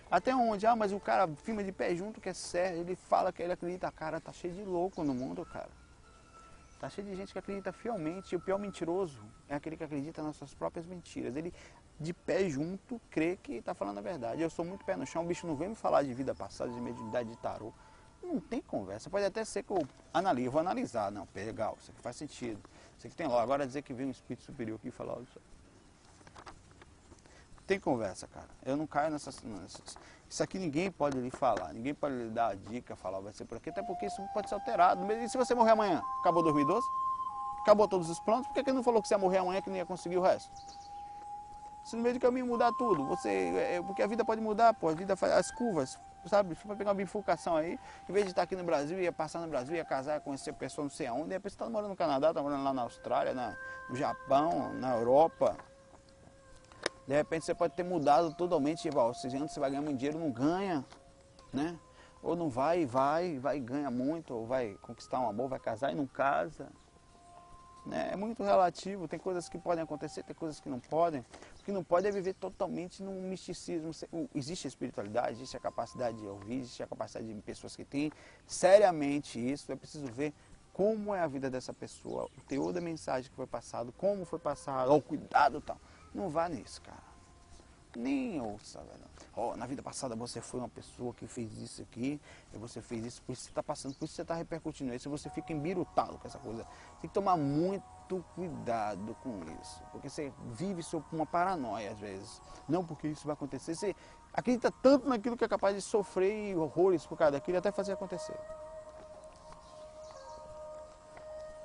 Até 0.10 0.34
onde? 0.34 0.66
Ah, 0.66 0.76
mas 0.76 0.94
o 0.94 1.00
cara 1.00 1.28
filma 1.44 1.62
de 1.62 1.74
pé 1.74 1.94
junto 1.94 2.22
que 2.22 2.30
é 2.30 2.34
sério, 2.34 2.80
ele 2.80 2.96
fala 2.96 3.34
que 3.34 3.44
ele 3.44 3.52
acredita. 3.52 3.92
Cara, 3.92 4.22
tá 4.22 4.32
cheio 4.32 4.54
de 4.54 4.64
louco 4.64 5.04
no 5.04 5.14
mundo, 5.14 5.46
cara. 5.46 5.70
Tá 6.80 6.89
cheio 6.89 7.06
de 7.06 7.16
gente 7.16 7.32
que 7.32 7.38
acredita 7.38 7.72
fielmente. 7.72 8.34
E 8.34 8.36
o 8.36 8.39
pior 8.39 8.58
mentiroso 8.58 9.22
é 9.48 9.56
aquele 9.56 9.78
que 9.78 9.84
acredita 9.84 10.24
nas 10.24 10.36
suas 10.36 10.54
próprias 10.54 10.86
mentiras. 10.86 11.36
Ele, 11.36 11.54
de 12.02 12.14
pé 12.14 12.49
junto, 12.49 12.99
crê 13.10 13.38
que 13.41 13.54
está 13.54 13.74
falando 13.74 13.99
a 13.99 14.02
verdade. 14.02 14.41
Eu 14.41 14.49
sou 14.49 14.66
muito 14.66 14.84
pé 14.84 14.95
no 14.95 15.06
chão, 15.06 15.24
o 15.24 15.28
bicho 15.28 15.45
não 15.45 15.56
vem 15.56 15.70
me 15.70 15.76
falar 15.76 16.04
de 16.04 16.14
vida 16.14 16.34
passada, 16.34 16.72
de 16.72 16.82
mediunidade, 16.82 17.30
de 17.30 17.38
tarô. 17.38 17.72
Não 18.22 18.39
tem 18.39 18.62
conversa. 18.62 19.10
Pode 19.10 19.26
até 19.26 19.43
ser 19.45 19.64
que 19.64 19.72
eu 19.72 19.88
analise, 20.14 20.45
eu 20.45 20.52
vou 20.52 20.62
analisar. 20.62 21.12
Não, 21.12 21.28
legal, 21.34 21.78
isso 21.80 21.91
aqui 21.91 22.02
faz 22.02 22.16
sentido. 22.16 22.62
Isso 22.97 23.08
aqui 23.08 23.16
tem 23.16 23.28
lá. 23.28 23.41
Agora 23.41 23.66
dizer 23.66 23.82
que 23.82 23.93
vem 23.93 24.08
um 24.08 24.12
espírito 24.12 24.43
superior 24.43 24.78
aqui 24.78 24.89
e 24.89 24.91
falar 24.91 25.20
isso 25.22 25.39
tem 27.72 27.80
conversa, 27.80 28.28
cara. 28.28 28.49
Eu 28.66 28.76
não 28.76 28.86
caio 28.86 29.12
nessas, 29.12 29.41
nessas, 29.43 29.97
Isso 30.30 30.43
aqui 30.43 30.60
ninguém 30.60 30.91
pode 30.91 31.18
lhe 31.18 31.32
falar, 31.32 31.72
ninguém 31.74 31.93
pode 31.93 32.16
lhe 32.16 32.30
dar 32.30 32.47
a 32.47 32.54
dica, 32.54 32.97
falar 32.97 33.22
vai 33.22 33.32
ser 33.32 33.45
por 33.45 33.58
aqui, 33.58 33.70
até 33.70 33.82
porque 33.82 34.08
isso 34.08 34.22
pode 34.34 34.49
ser 34.49 34.56
alterado. 34.56 35.10
E 35.10 35.30
se 35.30 35.38
você 35.38 35.56
morrer 35.56 35.72
amanhã? 35.72 36.02
Acabou 36.20 36.43
2012? 36.43 36.86
Acabou 37.62 37.88
todos 37.88 38.10
os 38.10 38.20
planos? 38.20 38.45
Por 38.47 38.56
que, 38.56 38.64
que 38.66 38.74
não 38.74 38.84
falou 38.84 39.02
que 39.02 39.08
você 39.08 39.14
ia 39.14 39.18
morrer 39.18 39.38
amanhã 39.38 39.62
que 39.62 39.70
não 39.70 39.78
ia 39.78 39.86
conseguir 39.86 40.18
o 40.18 40.22
resto? 40.22 40.52
Se 41.84 41.96
no 41.96 42.04
meio 42.04 42.16
do 42.16 42.22
caminho 42.22 42.46
mudar 42.46 42.72
tudo, 42.74 43.06
você. 43.06 43.30
É, 43.30 43.76
é 43.76 43.82
porque 43.82 44.02
a 44.02 44.08
vida 44.08 44.24
pode 44.24 44.40
mudar, 44.40 44.74
pô, 44.74 44.90
a 44.90 44.94
vida 44.94 45.16
faz 45.16 45.34
as 45.34 45.52
curvas, 45.52 46.00
sabe? 46.28 46.56
Você 46.56 46.68
vai 46.68 46.78
pegar 46.78 46.92
uma 46.92 46.96
bifurcação 46.96 47.56
aí, 47.58 47.80
em 48.08 48.14
vez 48.14 48.26
de 48.26 48.32
estar 48.32 48.44
aqui 48.44 48.56
no 48.56 48.64
Brasil, 48.64 49.00
ia 49.00 49.12
passar 49.12 49.40
no 49.40 49.48
Brasil, 49.48 49.76
ia 49.76 49.86
casar, 49.86 50.22
conhecer 50.22 50.54
pessoa 50.54 50.84
não 50.84 50.92
sei 50.92 51.08
aonde, 51.08 51.30
de 51.30 51.34
repente 51.34 51.54
você 51.54 51.56
está 51.56 51.70
morando 51.70 51.90
no 51.90 51.96
Canadá, 51.96 52.30
está 52.30 52.42
morando 52.42 52.64
lá 52.64 52.74
na 52.74 52.84
Austrália, 52.84 53.34
na, 53.34 53.58
no 53.90 53.96
Japão, 53.96 54.74
na 54.74 54.96
Europa, 54.96 55.58
de 57.08 57.16
repente 57.16 57.46
você 57.46 57.56
pode 57.56 57.74
ter 57.74 57.84
mudado 57.84 58.34
totalmente, 58.34 58.90
ou 58.96 59.14
seja, 59.14 59.38
antes 59.38 59.54
você 59.54 59.60
vai 59.60 59.70
ganhar 59.70 59.82
muito 59.82 59.98
dinheiro, 59.98 60.20
não 60.20 60.32
ganha, 60.32 60.86
né? 61.52 61.78
Ou 62.24 62.36
não 62.36 62.50
vai, 62.50 62.86
vai, 62.86 63.40
vai 63.40 63.60
ganha 63.60 63.90
muito, 63.90 64.34
ou 64.34 64.46
vai 64.46 64.78
conquistar 64.82 65.20
um 65.20 65.28
amor, 65.28 65.50
vai 65.50 65.60
casar 65.60 65.92
e 65.92 65.96
não 65.96 66.06
casa. 66.06 66.70
Né? 67.86 68.10
É 68.12 68.16
muito 68.16 68.44
relativo, 68.44 69.08
tem 69.08 69.20
coisas 69.20 69.50
que 69.50 69.58
podem 69.58 69.84
acontecer, 69.84 70.24
tem 70.24 70.36
coisas 70.36 70.60
que 70.60 70.70
não 70.70 70.80
podem. 70.80 71.22
O 71.60 71.64
que 71.64 71.72
não 71.72 71.84
pode 71.84 72.08
é 72.08 72.12
viver 72.12 72.34
totalmente 72.34 73.02
num 73.02 73.22
misticismo. 73.22 73.92
Existe 74.36 74.68
a 74.68 74.70
espiritualidade, 74.70 75.38
existe 75.38 75.58
a 75.58 75.60
capacidade 75.60 76.18
de 76.18 76.26
ouvir, 76.26 76.60
existe 76.60 76.84
a 76.84 76.88
capacidade 76.88 77.34
de 77.34 77.42
pessoas 77.42 77.76
que 77.76 77.84
têm 77.84 78.12
seriamente 78.46 79.40
isso. 79.40 79.72
É 79.72 79.76
preciso 79.76 80.06
ver 80.08 80.34
como 80.74 81.14
é 81.14 81.20
a 81.20 81.28
vida 81.28 81.50
dessa 81.50 81.74
pessoa, 81.74 82.30
o 82.38 82.42
teor 82.42 82.72
da 82.72 82.80
mensagem 82.80 83.30
que 83.30 83.36
foi 83.36 83.48
passado, 83.48 83.92
como 83.98 84.26
foi 84.26 84.40
passado, 84.40 84.94
o 84.94 85.02
cuidado 85.02 85.58
e 85.58 85.62
tal. 85.62 85.78
Não 86.14 86.30
vá 86.30 86.48
nisso, 86.48 86.82
cara. 86.82 87.11
Nem 87.96 88.39
ouça, 88.39 88.80
velho. 88.80 89.12
Oh, 89.36 89.56
na 89.56 89.66
vida 89.66 89.82
passada 89.82 90.16
você 90.16 90.42
foi 90.42 90.60
uma 90.60 90.70
pessoa 90.70 91.14
que 91.14 91.28
fez 91.28 91.58
isso 91.58 91.82
aqui, 91.82 92.20
e 92.54 92.58
você 92.58 92.82
fez 92.82 93.06
isso, 93.06 93.22
por 93.22 93.34
isso 93.34 93.44
você 93.44 93.50
está 93.50 93.62
passando, 93.64 93.96
por 93.96 94.06
isso 94.06 94.16
você 94.16 94.22
está 94.22 94.34
repercutindo 94.34 94.94
isso, 94.94 95.10
você 95.10 95.30
fica 95.30 95.52
embirutado 95.52 96.18
com 96.18 96.28
essa 96.28 96.39
coisa. 96.39 96.64
Tem 97.00 97.10
que 97.10 97.14
tomar 97.14 97.38
muito 97.38 98.24
cuidado 98.36 99.16
com 99.24 99.42
isso, 99.62 99.84
porque 99.92 100.10
você 100.10 100.34
vive 100.52 100.82
sob 100.84 101.06
uma 101.12 101.26
paranoia 101.26 101.92
às 101.92 102.00
vezes. 102.00 102.42
Não 102.68 102.84
porque 102.86 103.08
isso 103.08 103.26
vai 103.26 103.34
acontecer, 103.34 103.76
você 103.76 103.96
acredita 104.34 104.72
tanto 104.72 105.08
naquilo 105.08 105.36
que 105.36 105.44
é 105.44 105.48
capaz 105.48 105.76
de 105.76 105.82
sofrer 105.82 106.58
horrores 106.58 107.06
por 107.06 107.18
causa 107.18 107.34
daquilo 107.34 107.58
até 107.58 107.72
fazer 107.72 107.94
acontecer. 107.94 108.38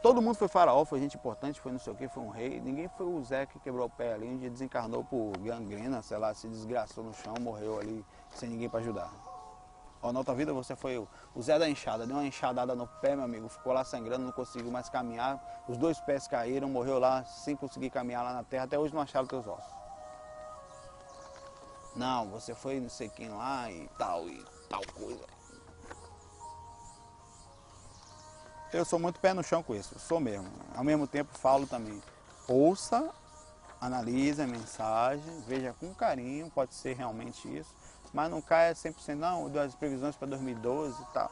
Todo 0.06 0.22
mundo 0.22 0.36
foi 0.36 0.46
faraó, 0.46 0.84
foi 0.84 1.00
gente 1.00 1.16
importante, 1.16 1.60
foi 1.60 1.72
não 1.72 1.80
sei 1.80 1.92
o 1.92 1.96
que, 1.96 2.06
foi 2.06 2.22
um 2.22 2.28
rei. 2.28 2.60
Ninguém 2.60 2.86
foi 2.86 3.04
o 3.04 3.24
Zé 3.24 3.44
que 3.44 3.58
quebrou 3.58 3.86
o 3.86 3.90
pé 3.90 4.12
ali, 4.12 4.28
um 4.28 4.38
dia 4.38 4.48
desencarnou 4.48 5.02
por 5.02 5.36
gangrena, 5.38 6.00
sei 6.00 6.16
lá, 6.16 6.32
se 6.32 6.46
desgraçou 6.46 7.02
no 7.02 7.12
chão, 7.12 7.34
morreu 7.40 7.80
ali 7.80 8.06
sem 8.30 8.48
ninguém 8.48 8.68
para 8.70 8.78
ajudar. 8.78 9.10
Ó, 10.00 10.12
na 10.12 10.20
outra 10.20 10.32
vida 10.32 10.52
você 10.52 10.76
foi 10.76 10.96
o 10.96 11.42
Zé 11.42 11.58
da 11.58 11.68
enxada, 11.68 12.06
deu 12.06 12.14
uma 12.14 12.24
enxadada 12.24 12.72
no 12.76 12.86
pé, 12.86 13.16
meu 13.16 13.24
amigo, 13.24 13.48
ficou 13.48 13.72
lá 13.72 13.82
sangrando, 13.82 14.26
não 14.26 14.30
conseguiu 14.30 14.70
mais 14.70 14.88
caminhar, 14.88 15.64
os 15.66 15.76
dois 15.76 15.98
pés 15.98 16.28
caíram, 16.28 16.68
morreu 16.68 17.00
lá 17.00 17.24
sem 17.24 17.56
conseguir 17.56 17.90
caminhar 17.90 18.22
lá 18.22 18.32
na 18.32 18.44
terra, 18.44 18.62
até 18.62 18.78
hoje 18.78 18.94
não 18.94 19.00
acharam 19.02 19.26
teus 19.26 19.44
ossos. 19.44 19.74
Não, 21.96 22.28
você 22.28 22.54
foi 22.54 22.78
não 22.78 22.88
sei 22.88 23.08
quem 23.08 23.28
lá 23.30 23.68
e 23.72 23.88
tal, 23.98 24.28
e 24.28 24.40
tal 24.68 24.82
coisa. 24.94 25.35
Eu 28.76 28.84
sou 28.84 28.98
muito 28.98 29.18
pé 29.18 29.32
no 29.32 29.42
chão 29.42 29.62
com 29.62 29.74
isso, 29.74 29.98
sou 29.98 30.20
mesmo. 30.20 30.46
Ao 30.74 30.84
mesmo 30.84 31.06
tempo 31.06 31.30
falo 31.38 31.66
também. 31.66 31.98
Ouça, 32.46 33.08
analise 33.80 34.42
a 34.42 34.46
mensagem, 34.46 35.24
veja 35.48 35.74
com 35.80 35.94
carinho, 35.94 36.50
pode 36.50 36.74
ser 36.74 36.94
realmente 36.94 37.48
isso, 37.56 37.74
mas 38.12 38.30
não 38.30 38.42
caia 38.42 38.74
100%, 38.74 39.14
não, 39.14 39.48
das 39.48 39.74
previsões 39.74 40.14
para 40.14 40.28
2012 40.28 41.00
e 41.00 41.06
tal. 41.06 41.30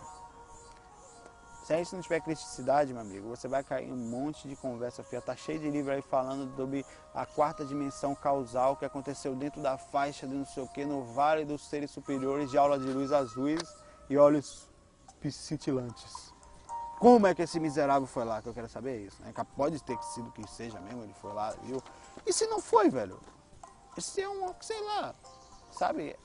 Se 1.64 1.74
a 1.74 1.76
gente 1.76 1.95
não 1.95 2.01
tiver 2.01 2.20
criticidade, 2.20 2.95
meu 2.95 3.03
amigo, 3.03 3.28
você 3.28 3.47
vai 3.47 3.62
cair 3.62 3.90
em 3.90 3.92
um 3.92 4.09
monte 4.09 4.49
de 4.49 4.57
conversa 4.57 5.03
fia. 5.03 5.20
Tá 5.20 5.36
cheio 5.36 5.59
de 5.59 5.68
livro 5.68 5.92
aí 5.92 6.01
falando 6.01 6.51
sobre 6.57 6.84
a 7.14 7.26
quarta 7.26 7.62
dimensão 7.62 8.14
causal 8.14 8.74
que 8.74 8.86
aconteceu 8.86 9.34
dentro 9.34 9.61
da 9.61 9.76
faixa 9.76 10.26
de 10.26 10.34
não 10.34 10.47
sei 10.47 10.62
o 10.62 10.68
que, 10.68 10.86
no 10.86 11.05
vale 11.12 11.45
dos 11.45 11.68
seres 11.68 11.90
superiores 11.90 12.51
de 12.51 12.57
aula 12.57 12.78
de 12.78 12.86
luz 12.86 13.12
azuis 13.12 13.62
e 14.09 14.16
olhos 14.16 14.66
cintilantes. 15.30 16.34
Como 17.05 17.26
é 17.26 17.34
que 17.34 17.42
esse 17.42 17.61
miserável 17.61 18.07
foi 18.07 18.24
lá? 18.24 18.40
Que 18.40 18.48
eu 18.48 18.55
quero 18.55 18.66
saber 18.66 18.92
é 18.92 18.96
isso. 18.96 19.22
Né? 19.22 19.30
Pode 19.55 19.78
ter 19.84 20.02
sido 20.02 20.32
que 20.32 20.48
seja 20.48 20.80
mesmo, 20.80 21.02
ele 21.02 21.12
foi 21.12 21.34
lá, 21.34 21.50
viu? 21.62 21.82
E 22.24 22.32
se 22.32 22.46
não 22.46 22.62
foi, 22.62 22.88
velho? 22.88 23.20
Esse 23.94 24.22
é 24.22 24.26
um, 24.26 24.55
sei 24.59 24.82
lá, 24.82 25.14
sabe? 25.70 26.18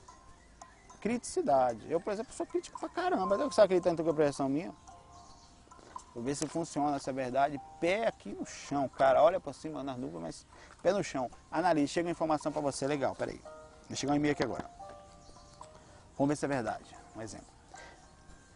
Criticidade. 1.02 1.84
Eu, 1.92 2.00
por 2.00 2.14
exemplo, 2.14 2.32
sou 2.32 2.46
crítico 2.46 2.80
pra 2.80 2.88
caramba. 2.88 3.34
Eu 3.34 3.50
que 3.50 3.60
acredita 3.60 3.90
em 3.90 3.92
interpretação 3.92 4.48
minha. 4.48 4.74
Vou 6.14 6.24
ver 6.24 6.34
se 6.34 6.46
funciona, 6.46 6.96
é 6.96 7.12
verdade. 7.12 7.60
Pé 7.78 8.06
aqui 8.06 8.32
no 8.32 8.46
chão, 8.46 8.88
cara. 8.88 9.22
Olha 9.22 9.38
por 9.38 9.52
cima 9.52 9.82
nas 9.82 9.98
nuvens, 9.98 10.22
mas 10.22 10.46
pé 10.82 10.94
no 10.94 11.04
chão. 11.04 11.30
Analise, 11.50 11.88
chega 11.88 12.08
uma 12.08 12.12
informação 12.12 12.50
pra 12.50 12.62
você. 12.62 12.86
Legal, 12.86 13.14
peraí. 13.14 13.38
Chegar 13.92 14.14
um 14.14 14.16
e-mail 14.16 14.32
aqui 14.32 14.42
agora. 14.42 14.70
Vamos 16.16 16.30
ver 16.30 16.36
se 16.36 16.46
é 16.46 16.48
verdade. 16.48 16.96
Um 17.14 17.20
exemplo. 17.20 17.52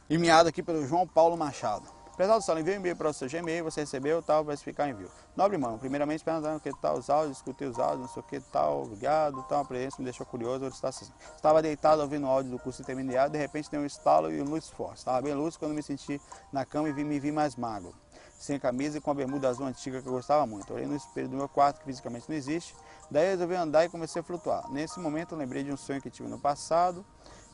Enviado 0.09 0.49
aqui 0.49 0.63
pelo 0.63 0.87
João 0.87 1.07
Paulo 1.07 1.37
Machado. 1.37 1.94
Prezado 2.17 2.41
Saulo, 2.43 2.61
enviei 2.61 2.77
um 2.77 2.81
e-mail 2.81 2.95
para 2.95 3.09
o 3.09 3.13
seu 3.13 3.29
Gmail, 3.29 3.65
você 3.65 3.81
recebeu, 3.81 4.23
tal, 4.23 4.45
vai 4.45 4.55
explicar 4.55 4.89
envio. 4.89 5.11
Nobre 5.35 5.57
irmão, 5.57 5.77
primeiramente 5.77 6.23
perguntando 6.23 6.59
o 6.59 6.61
que 6.61 6.71
tal 6.81 6.97
os 6.97 7.11
áudios, 7.11 7.39
escutei 7.39 7.67
os 7.67 7.77
áudios, 7.77 8.03
não 8.03 8.09
sei 8.09 8.23
o 8.23 8.25
que 8.25 8.39
tal, 8.39 8.85
obrigado, 8.85 9.43
tal, 9.49 9.63
a 9.63 9.65
presença 9.65 9.97
me 9.99 10.05
deixou 10.05 10.25
curioso, 10.25 10.65
estava 10.69 11.61
deitado 11.61 12.03
ouvindo 12.03 12.25
o 12.25 12.31
áudio 12.31 12.53
do 12.53 12.59
curso 12.61 12.83
intermediário, 12.83 13.33
de 13.33 13.39
repente 13.39 13.69
deu 13.69 13.81
um 13.81 13.85
estalo 13.85 14.31
e 14.31 14.41
luz 14.43 14.71
forte. 14.71 14.99
Estava 14.99 15.21
bem 15.23 15.35
lúcido 15.35 15.59
quando 15.59 15.75
me 15.75 15.83
senti 15.83 16.21
na 16.53 16.65
cama 16.65 16.89
e 16.89 16.93
vi, 16.93 17.03
me 17.03 17.19
vi 17.19 17.33
mais 17.33 17.57
magro, 17.57 17.93
sem 18.39 18.61
camisa 18.61 18.99
e 18.99 19.01
com 19.01 19.11
a 19.11 19.15
bermuda 19.15 19.49
azul 19.49 19.67
antiga 19.67 20.01
que 20.01 20.07
eu 20.07 20.13
gostava 20.13 20.47
muito. 20.47 20.73
Olhei 20.73 20.87
no 20.87 20.95
espelho 20.95 21.29
do 21.29 21.37
meu 21.37 21.49
quarto, 21.49 21.81
que 21.81 21.87
fisicamente 21.87 22.27
não 22.29 22.37
existe, 22.37 22.77
daí 23.11 23.31
resolvi 23.31 23.57
andar 23.57 23.87
e 23.87 23.89
comecei 23.89 24.21
a 24.21 24.23
flutuar. 24.23 24.71
Nesse 24.71 25.01
momento 25.01 25.35
lembrei 25.35 25.65
de 25.65 25.73
um 25.73 25.77
sonho 25.77 26.01
que 26.01 26.11
tive 26.11 26.29
no 26.29 26.39
passado, 26.39 27.05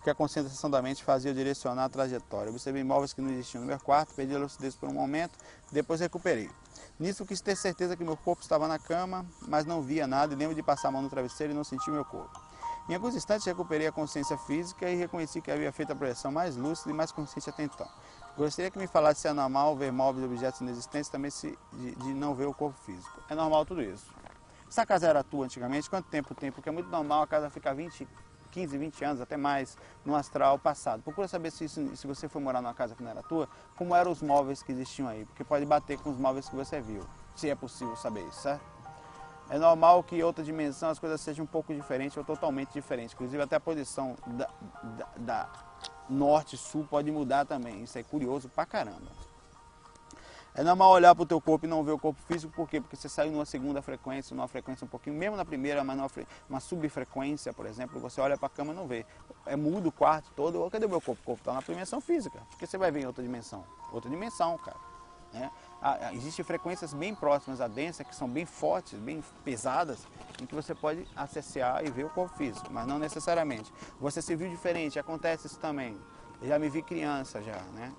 que 0.03 0.11
a 0.11 0.15
concentração 0.15 0.71
da 0.71 0.81
mente 0.81 1.05
fazia 1.05 1.35
direcionar 1.35 1.85
a 1.85 1.89
trajetória. 1.89 2.51
Observei 2.51 2.83
imóveis 2.83 3.13
que 3.13 3.21
não 3.21 3.31
existiam 3.31 3.61
no 3.61 3.67
meu 3.67 3.79
quarto, 3.79 4.15
perdi 4.15 4.35
a 4.35 4.39
lucidez 4.39 4.75
por 4.75 4.89
um 4.89 4.95
momento, 4.95 5.39
depois 5.71 6.01
recuperei. 6.01 6.51
Nisso 6.99 7.25
quis 7.25 7.41
ter 7.41 7.57
certeza 7.57 7.97
que 7.97 8.05
meu 8.05 8.17
corpo 8.17 8.43
estava 8.43 8.67
na 8.67 8.79
cama, 8.79 9.27
mas 9.49 9.65
não 9.65 9.83
via 9.83 10.07
nada 10.07 10.33
e 10.33 10.37
lembro 10.37 10.55
de 10.55 10.63
passar 10.63 10.89
a 10.89 10.91
mão 10.91 11.03
no 11.03 11.09
travesseiro 11.09 11.53
e 11.53 11.57
não 11.57 11.65
sentir 11.65 11.91
meu 11.91 12.05
corpo. 12.05 12.41
Em 12.89 12.95
alguns 12.95 13.15
instantes 13.15 13.47
recuperei 13.47 13.87
a 13.87 13.93
consciência 13.93 14.37
física 14.37 14.89
e 14.89 14.97
reconheci 14.97 15.41
que 15.41 15.51
havia 15.51 15.71
feito 15.71 15.93
a 15.93 15.95
projeção 15.95 16.33
mais 16.33 16.57
lúcida 16.57 16.91
e 16.91 16.95
mais 16.95 17.13
consciente 17.13 17.49
até 17.49 17.63
então. 17.63 17.89
Gostaria 18.37 18.71
que 18.71 18.79
me 18.79 18.87
falasse 18.87 19.21
se 19.21 19.29
é 19.29 19.33
normal 19.33 19.77
ver 19.77 19.93
móveis 19.93 20.25
e 20.25 20.27
objetos 20.27 20.61
inexistentes 20.61 21.11
também 21.11 21.31
se, 21.31 21.57
de, 21.73 21.95
de 21.95 22.15
não 22.15 22.35
ver 22.35 22.47
o 22.47 22.55
corpo 22.55 22.79
físico. 22.85 23.23
É 23.29 23.35
normal 23.35 23.65
tudo 23.65 23.83
isso. 23.83 24.11
Essa 24.69 24.87
casa 24.87 25.09
era 25.09 25.23
tua 25.23 25.45
antigamente, 25.45 25.91
quanto 25.91 26.09
tempo 26.09 26.35
tem? 26.35 26.51
Porque 26.51 26.69
é 26.69 26.73
muito 26.73 26.89
normal 26.89 27.23
a 27.23 27.27
casa 27.27 27.51
ficar 27.51 27.75
20, 27.75 28.07
15, 28.51 28.77
20 28.77 29.05
anos, 29.05 29.21
até 29.21 29.37
mais, 29.37 29.77
no 30.05 30.15
astral 30.15 30.59
passado. 30.59 31.03
Procura 31.03 31.29
saber 31.29 31.51
se, 31.51 31.65
isso, 31.65 31.97
se 31.97 32.07
você 32.07 32.29
for 32.29 32.41
morar 32.41 32.61
numa 32.61 32.75
casa 32.75 32.95
que 32.95 33.03
não 33.03 33.11
era 33.11 33.23
tua, 33.23 33.49
como 33.77 33.95
eram 33.95 34.11
os 34.11 34.23
móveis 34.23 34.63
que 34.63 34.73
existiam 34.73 35.09
aí, 35.09 35.25
porque 35.25 35.45
pode 35.45 35.65
bater 35.65 35.99
com 35.99 36.11
os 36.11 36.17
móveis 36.17 36.49
que 36.49 36.57
você 36.57 36.81
viu, 36.81 37.03
se 37.35 37.49
é 37.49 37.55
possível 37.55 37.97
saber 37.97 38.27
isso, 38.27 38.43
certo? 38.43 38.81
É 39.51 39.59
normal 39.59 40.05
que 40.05 40.15
em 40.15 40.23
outra 40.23 40.45
dimensão 40.45 40.91
as 40.91 40.99
coisas 41.01 41.21
sejam 41.21 41.45
um 41.45 41.49
pouco 41.49 41.75
diferentes 41.75 42.17
ou 42.17 42.23
totalmente 42.23 42.73
diferentes. 42.73 43.15
Inclusive 43.15 43.43
até 43.43 43.57
a 43.57 43.61
posição 43.61 44.17
da, 44.25 44.49
da, 44.83 45.09
da 45.17 45.49
norte-sul 46.09 46.87
pode 46.89 47.11
mudar 47.11 47.45
também. 47.45 47.83
Isso 47.83 47.99
é 47.99 48.03
curioso 48.05 48.49
pra 48.49 48.65
caramba. 48.65 49.11
É 50.55 50.63
normal 50.65 50.91
olhar 50.91 51.15
para 51.15 51.23
o 51.23 51.27
teu 51.27 51.41
corpo 51.41 51.65
e 51.65 51.69
não 51.69 51.85
ver 51.85 51.93
o 51.93 51.99
corpo 51.99 52.21
físico, 52.23 52.53
por 52.53 52.69
quê? 52.69 52.81
Porque 52.81 52.97
você 52.97 53.09
saiu 53.09 53.31
numa 53.31 53.45
segunda 53.45 53.81
frequência, 53.81 54.35
numa 54.35 54.49
frequência 54.49 54.85
um 54.85 54.89
pouquinho, 54.89 55.15
mesmo 55.17 55.37
na 55.37 55.45
primeira, 55.45 55.85
mas 55.85 55.97
numa 55.97 56.11
uma 56.49 56.61
subfrequência, 56.61 57.53
por 57.53 57.67
exemplo, 57.67 58.01
você 58.01 58.21
olha 58.21 58.37
para 58.37 58.47
a 58.47 58.51
cama 58.51 58.73
e 58.73 58.77
não 58.77 58.87
vê. 58.87 59.07
É 59.47 59.55
mudo 59.55 59.89
o 59.89 59.93
quarto 59.93 60.31
todo, 60.35 60.69
cadê 60.71 60.87
o 60.87 60.89
meu 60.89 61.01
corpo? 61.01 61.23
O 61.23 61.25
corpo 61.25 61.41
está 61.41 61.53
na 61.53 61.61
dimensão 61.61 62.01
física, 62.01 62.41
porque 62.51 62.67
você 62.67 62.77
vai 62.77 62.91
ver 62.91 63.03
em 63.03 63.07
outra 63.07 63.23
dimensão. 63.23 63.65
Outra 63.93 64.11
dimensão, 64.11 64.59
cara. 64.59 64.77
Né? 65.33 65.51
Ah, 65.81 65.99
ah, 66.01 66.15
existem 66.15 66.45
frequências 66.45 66.93
bem 66.93 67.15
próximas 67.15 67.61
à 67.61 67.69
densa, 67.69 68.03
que 68.03 68.15
são 68.15 68.29
bem 68.29 68.45
fortes, 68.45 68.99
bem 68.99 69.23
pesadas, 69.45 70.01
em 70.43 70.47
que 70.47 70.55
você 70.55 70.75
pode 70.75 71.07
acessar 71.15 71.85
e 71.85 71.91
ver 71.91 72.05
o 72.05 72.11
corpo 72.11 72.37
físico, 72.37 72.67
mas 72.71 72.87
não 72.87 72.99
necessariamente. 72.99 73.73
Você 74.01 74.21
se 74.21 74.35
viu 74.35 74.49
diferente, 74.49 74.99
acontece 74.99 75.47
isso 75.47 75.59
também. 75.59 75.97
Eu 76.43 76.49
já 76.49 76.59
me 76.59 76.69
vi 76.69 76.83
criança 76.83 77.41
já, 77.41 77.61
né? 77.73 77.93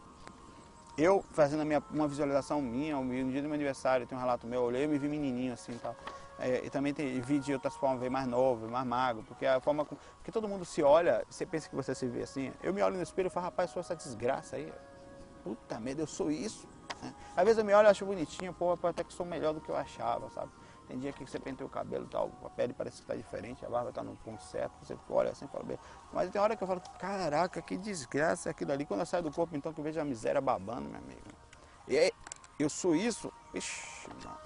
Eu 0.98 1.24
fazendo 1.32 1.66
minha, 1.66 1.82
uma 1.92 2.08
visualização 2.08 2.62
minha, 2.62 2.96
no 2.96 3.32
dia 3.32 3.42
do 3.42 3.48
meu 3.48 3.56
aniversário, 3.56 4.06
tem 4.06 4.18
um 4.18 4.22
relato 4.22 4.46
meu, 4.46 4.62
eu 4.62 4.66
olhei 4.68 4.84
e 4.84 4.88
me 4.88 4.98
vi 4.98 5.08
menininho 5.08 5.54
assim 5.54 5.78
tal. 5.78 5.96
É, 6.40 6.66
e 6.66 6.70
também 6.72 6.92
tem, 6.92 7.22
vi 7.22 7.38
de 7.38 7.54
outras 7.54 7.76
formas, 7.76 8.00
ver 8.00 8.10
mais 8.10 8.28
novo, 8.28 8.68
mais 8.68 8.86
magro, 8.86 9.24
porque 9.24 9.46
a 9.46 9.60
forma 9.60 9.86
com, 9.86 9.96
que 10.24 10.32
todo 10.32 10.48
mundo 10.48 10.66
se 10.66 10.82
olha, 10.82 11.24
você 11.30 11.46
pensa 11.46 11.70
que 11.70 11.76
você 11.76 11.94
se 11.94 12.08
vê 12.08 12.24
assim. 12.24 12.52
Eu 12.64 12.74
me 12.74 12.82
olho 12.82 12.98
no 12.98 13.04
espelho 13.04 13.28
e 13.28 13.30
falo, 13.30 13.46
rapaz, 13.46 13.70
sou 13.70 13.80
essa 13.80 13.96
desgraça 13.96 14.56
aí. 14.56 14.74
Puta 15.44 15.80
merda, 15.80 16.02
eu 16.02 16.08
sou 16.08 16.32
isso. 16.32 16.68
Né? 17.02 17.14
Às 17.36 17.44
vezes 17.44 17.60
eu 17.60 17.66
me 17.66 17.74
olho 17.74 17.88
e 17.88 17.92
acho 17.92 18.06
bonitinho, 18.06 18.54
pô, 18.54 18.78
até 18.84 19.04
que 19.04 19.14
sou 19.14 19.26
melhor 19.26 19.54
do 19.54 19.62
que 19.62 19.70
eu 19.70 19.76
achava, 19.76 20.30
sabe? 20.32 20.52
Tem 20.92 21.00
dia 21.00 21.14
que 21.14 21.26
você 21.26 21.40
penteia 21.40 21.66
o 21.66 21.70
cabelo 21.70 22.06
tal, 22.06 22.30
a 22.44 22.50
pele 22.50 22.74
parece 22.74 22.98
que 22.98 23.04
está 23.04 23.16
diferente, 23.16 23.66
a 23.66 23.70
barba 23.70 23.92
está 23.92 24.04
no 24.04 24.14
ponto 24.18 24.44
certo, 24.44 24.74
você 24.84 24.98
olha 25.10 25.32
assim 25.32 25.46
e 25.46 25.48
fala, 25.48 25.64
bem. 25.64 25.80
Mas 26.12 26.30
tem 26.30 26.42
hora 26.42 26.54
que 26.54 26.62
eu 26.62 26.68
falo, 26.68 26.82
caraca, 27.00 27.62
que 27.62 27.78
desgraça 27.78 28.50
aquilo 28.50 28.74
ali. 28.74 28.86
Quando 28.86 29.00
eu 29.00 29.06
saio 29.06 29.24
do 29.24 29.32
corpo, 29.32 29.56
então 29.56 29.72
que 29.72 29.80
eu 29.80 29.86
vejo 29.86 30.02
a 30.02 30.04
miséria 30.04 30.42
babando, 30.42 30.90
meu 30.90 31.00
amigo. 31.00 31.22
E 31.88 31.98
aí, 31.98 32.12
eu 32.60 32.70
sou 32.70 32.94
isso, 32.94 33.32
ixi, 33.54 34.10
mano. 34.26 34.38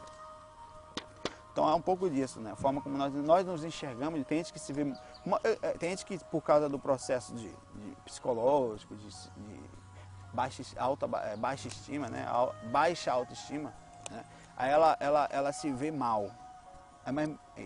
Então 1.52 1.68
é 1.68 1.74
um 1.74 1.82
pouco 1.82 2.08
disso, 2.08 2.40
né? 2.40 2.52
A 2.52 2.56
forma 2.56 2.80
como 2.80 2.96
nós, 2.96 3.12
nós 3.12 3.44
nos 3.44 3.64
enxergamos, 3.64 4.24
tem 4.28 4.38
gente 4.38 4.54
que 4.54 4.60
se 4.60 4.72
vê. 4.72 4.84
Uma, 5.26 5.42
é, 5.44 5.58
é, 5.64 5.72
tem 5.72 5.90
gente 5.90 6.06
que 6.06 6.24
por 6.26 6.44
causa 6.44 6.70
do 6.70 6.78
processo 6.78 7.34
de, 7.34 7.50
de 7.50 7.96
psicológico, 8.06 8.96
de, 8.96 9.10
de 9.10 9.60
baixa, 10.32 10.62
alta, 10.78 11.10
é, 11.24 11.36
baixa 11.36 11.68
estima, 11.68 12.08
né? 12.08 12.24
Baixa 12.72 13.12
autoestima, 13.12 13.74
né? 14.12 14.24
Aí 14.58 14.72
ela, 14.72 14.98
ela, 15.00 15.30
ela 15.32 15.52
se 15.52 15.72
vê 15.72 15.92
mal. 15.92 16.32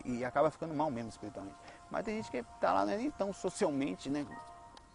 E 0.04 0.26
acaba 0.26 0.52
ficando 0.52 0.74
mal 0.74 0.92
mesmo 0.92 1.10
espiritualmente. 1.10 1.58
Mas 1.90 2.04
tem 2.04 2.18
gente 2.18 2.30
que 2.30 2.38
está 2.38 2.74
lá, 2.74 2.86
não 2.86 2.94
é 2.94 2.98
nem 2.98 3.12
tão 3.12 3.32
socialmente, 3.32 4.10
né? 4.10 4.26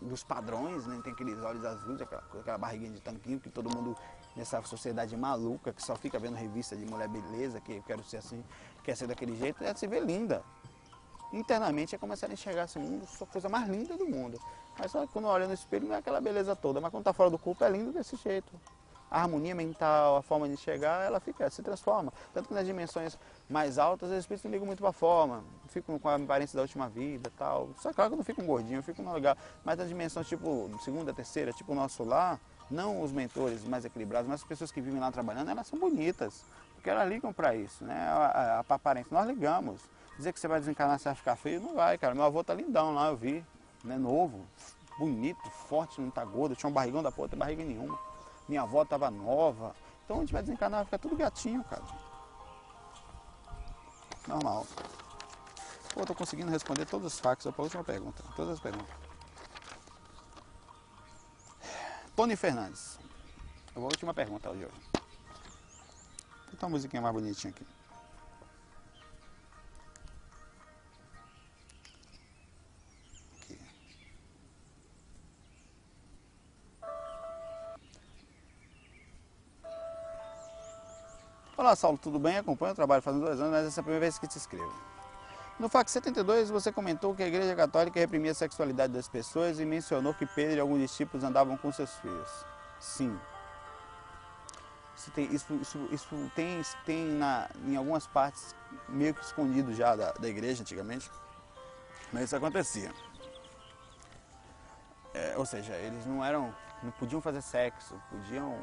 Dos 0.01 0.22
padrões, 0.22 0.86
né? 0.86 1.01
Tem 1.03 1.12
aqueles 1.12 1.42
olhos 1.42 1.64
azuis, 1.64 2.01
aquela, 2.01 2.22
aquela 2.40 2.59
barriguinha 2.59 2.92
de 2.92 3.01
tanquinho 3.01 3.40
que 3.40 3.49
todo 3.49 3.74
mundo 3.74 3.97
nessa 4.36 4.61
sociedade 4.62 5.16
maluca 5.16 5.72
que 5.72 5.82
só 5.82 5.95
fica 5.97 6.18
vendo 6.18 6.34
revista 6.34 6.76
de 6.76 6.84
mulher 6.84 7.09
beleza, 7.09 7.61
que 7.61 7.76
eu 7.76 7.82
quero 7.82 8.03
ser 8.03 8.18
assim, 8.18 8.45
quer 8.82 8.97
ser 8.97 9.07
daquele 9.07 9.36
jeito, 9.36 9.62
ela 9.62 9.74
se 9.74 9.86
vê 9.86 10.01
linda. 10.01 10.42
Internamente 11.32 11.95
é 11.95 11.99
começar 11.99 12.26
a 12.28 12.32
enxergar 12.32 12.64
esse 12.64 12.78
mundo, 12.78 13.07
a 13.20 13.26
coisa 13.26 13.49
mais 13.49 13.68
linda 13.68 13.97
do 13.97 14.07
mundo. 14.07 14.38
Mas 14.78 14.90
só 14.90 15.07
quando 15.07 15.26
olha 15.26 15.47
no 15.47 15.55
espelho 15.55 15.88
não 15.88 15.95
é 15.95 15.99
aquela 15.99 16.20
beleza 16.20 16.55
toda, 16.55 16.80
mas 16.80 16.90
quando 16.90 17.03
está 17.03 17.12
fora 17.12 17.30
do 17.30 17.38
corpo 17.38 17.64
é 17.64 17.70
lindo 17.70 17.92
desse 17.92 18.16
jeito 18.16 18.53
a 19.14 19.22
harmonia 19.22 19.54
mental, 19.54 20.16
a 20.16 20.22
forma 20.22 20.48
de 20.48 20.54
enxergar, 20.54 21.04
ela 21.04 21.20
fica, 21.20 21.48
se 21.48 21.62
transforma. 21.62 22.12
Tanto 22.32 22.48
que 22.48 22.54
nas 22.54 22.66
dimensões 22.66 23.16
mais 23.48 23.78
altas, 23.78 24.10
os 24.10 24.18
espíritos 24.18 24.44
não 24.44 24.50
ligam 24.50 24.66
muito 24.66 24.80
para 24.80 24.88
a 24.88 24.92
forma, 24.92 25.44
ficam 25.68 26.00
com 26.00 26.08
a 26.08 26.16
aparência 26.16 26.56
da 26.56 26.62
última 26.62 26.88
vida 26.88 27.30
tal. 27.38 27.68
Só 27.78 27.92
claro 27.92 28.10
que 28.10 28.16
não 28.16 28.24
ficam 28.24 28.44
gordinhos, 28.44 28.84
ficam 28.84 29.04
no 29.04 29.12
lugar. 29.12 29.38
Mas 29.64 29.78
nas 29.78 29.86
dimensões 29.86 30.26
tipo 30.26 30.68
segunda, 30.82 31.14
terceira, 31.14 31.52
tipo 31.52 31.70
o 31.70 31.76
nosso 31.76 32.02
lar, 32.02 32.40
não 32.68 33.00
os 33.02 33.12
mentores 33.12 33.64
mais 33.64 33.84
equilibrados, 33.84 34.28
mas 34.28 34.40
as 34.40 34.46
pessoas 34.48 34.72
que 34.72 34.80
vivem 34.80 34.98
lá 34.98 35.12
trabalhando, 35.12 35.48
elas 35.48 35.68
são 35.68 35.78
bonitas. 35.78 36.42
Porque 36.74 36.90
elas 36.90 37.08
ligam 37.08 37.32
para 37.32 37.54
isso, 37.54 37.84
né? 37.84 37.94
A, 38.08 38.16
a, 38.16 38.56
a 38.68 38.74
aparência. 38.74 39.08
Nós 39.12 39.28
ligamos. 39.28 39.80
Dizer 40.16 40.32
que 40.32 40.40
você 40.40 40.48
vai 40.48 40.58
desencarnar, 40.58 40.98
você 40.98 41.04
vai 41.04 41.14
ficar 41.14 41.36
feio, 41.36 41.60
não 41.60 41.74
vai, 41.74 41.96
cara. 41.98 42.16
Meu 42.16 42.24
avô 42.24 42.42
tá 42.42 42.52
lindão 42.52 42.92
lá, 42.92 43.10
eu 43.10 43.16
vi. 43.16 43.44
Né? 43.84 43.96
Novo, 43.96 44.44
bonito, 44.98 45.48
forte, 45.68 46.00
não 46.00 46.10
tá 46.10 46.24
gordo. 46.24 46.56
Tinha 46.56 46.68
um 46.68 46.72
barrigão 46.72 47.00
da 47.00 47.12
porra, 47.12 47.28
tem 47.28 47.38
barriga 47.38 47.64
nenhuma. 47.64 47.96
Minha 48.49 48.62
avó 48.62 48.82
estava 48.82 49.11
nova. 49.11 49.74
Então 50.05 50.18
a 50.18 50.20
gente 50.20 50.32
vai 50.32 50.42
desencarnar, 50.42 50.80
vai 50.80 50.84
ficar 50.84 50.99
tudo 50.99 51.16
gatinho, 51.16 51.64
cara. 51.64 51.82
Normal. 54.26 54.66
Pô, 55.92 56.05
tô 56.05 56.14
conseguindo 56.14 56.51
responder 56.51 56.86
todos 56.86 57.12
os 57.12 57.20
fax, 57.20 57.45
para 57.45 57.55
a 57.57 57.62
última 57.62 57.84
pergunta. 57.84 58.22
Todas 58.34 58.55
as 58.55 58.61
perguntas. 58.61 58.95
Tony 62.16 62.36
Fernandes. 62.36 62.99
A 63.74 63.80
última 63.80 64.14
pergunta 64.14 64.51
hoje. 64.51 64.61
Vou 64.61 64.72
botar 66.53 66.66
uma 66.66 66.70
musiquinha 66.70 67.03
mais 67.03 67.14
bonitinha 67.14 67.51
aqui. 67.51 67.66
Olá 81.64 81.74
Saulo, 81.74 81.96
tudo 81.96 82.18
bem? 82.18 82.36
Acompanho 82.36 82.72
o 82.72 82.74
trabalho 82.74 83.00
faz 83.00 83.16
dois 83.16 83.40
anos, 83.40 83.52
mas 83.52 83.66
essa 83.66 83.80
é 83.80 83.80
a 83.80 83.84
primeira 83.84 84.02
vez 84.02 84.18
que 84.18 84.28
te 84.28 84.36
escrevo. 84.36 84.70
No 85.58 85.66
FAC 85.66 85.90
72 85.90 86.50
você 86.50 86.70
comentou 86.70 87.14
que 87.14 87.22
a 87.22 87.26
Igreja 87.26 87.56
Católica 87.56 87.98
reprimia 87.98 88.32
a 88.32 88.34
sexualidade 88.34 88.92
das 88.92 89.08
pessoas 89.08 89.58
e 89.58 89.64
mencionou 89.64 90.12
que 90.12 90.26
Pedro 90.26 90.56
e 90.58 90.60
alguns 90.60 90.80
discípulos 90.80 91.24
andavam 91.24 91.56
com 91.56 91.72
seus 91.72 91.90
filhos. 92.00 92.28
Sim. 92.78 93.18
Isso 94.94 95.10
tem, 95.12 95.34
isso, 95.34 95.54
isso, 95.54 95.88
isso 95.90 96.30
tem, 96.36 96.60
tem 96.84 97.06
na, 97.06 97.48
em 97.66 97.76
algumas 97.76 98.06
partes 98.06 98.54
meio 98.86 99.14
que 99.14 99.24
escondido 99.24 99.72
já 99.72 99.96
da, 99.96 100.12
da 100.12 100.28
igreja 100.28 100.60
antigamente, 100.60 101.10
mas 102.12 102.24
isso 102.24 102.36
acontecia. 102.36 102.92
É, 105.14 105.34
ou 105.38 105.46
seja, 105.46 105.72
eles 105.76 106.04
não 106.04 106.22
eram, 106.22 106.54
não 106.82 106.90
podiam 106.90 107.22
fazer 107.22 107.40
sexo, 107.40 107.98
podiam 108.10 108.54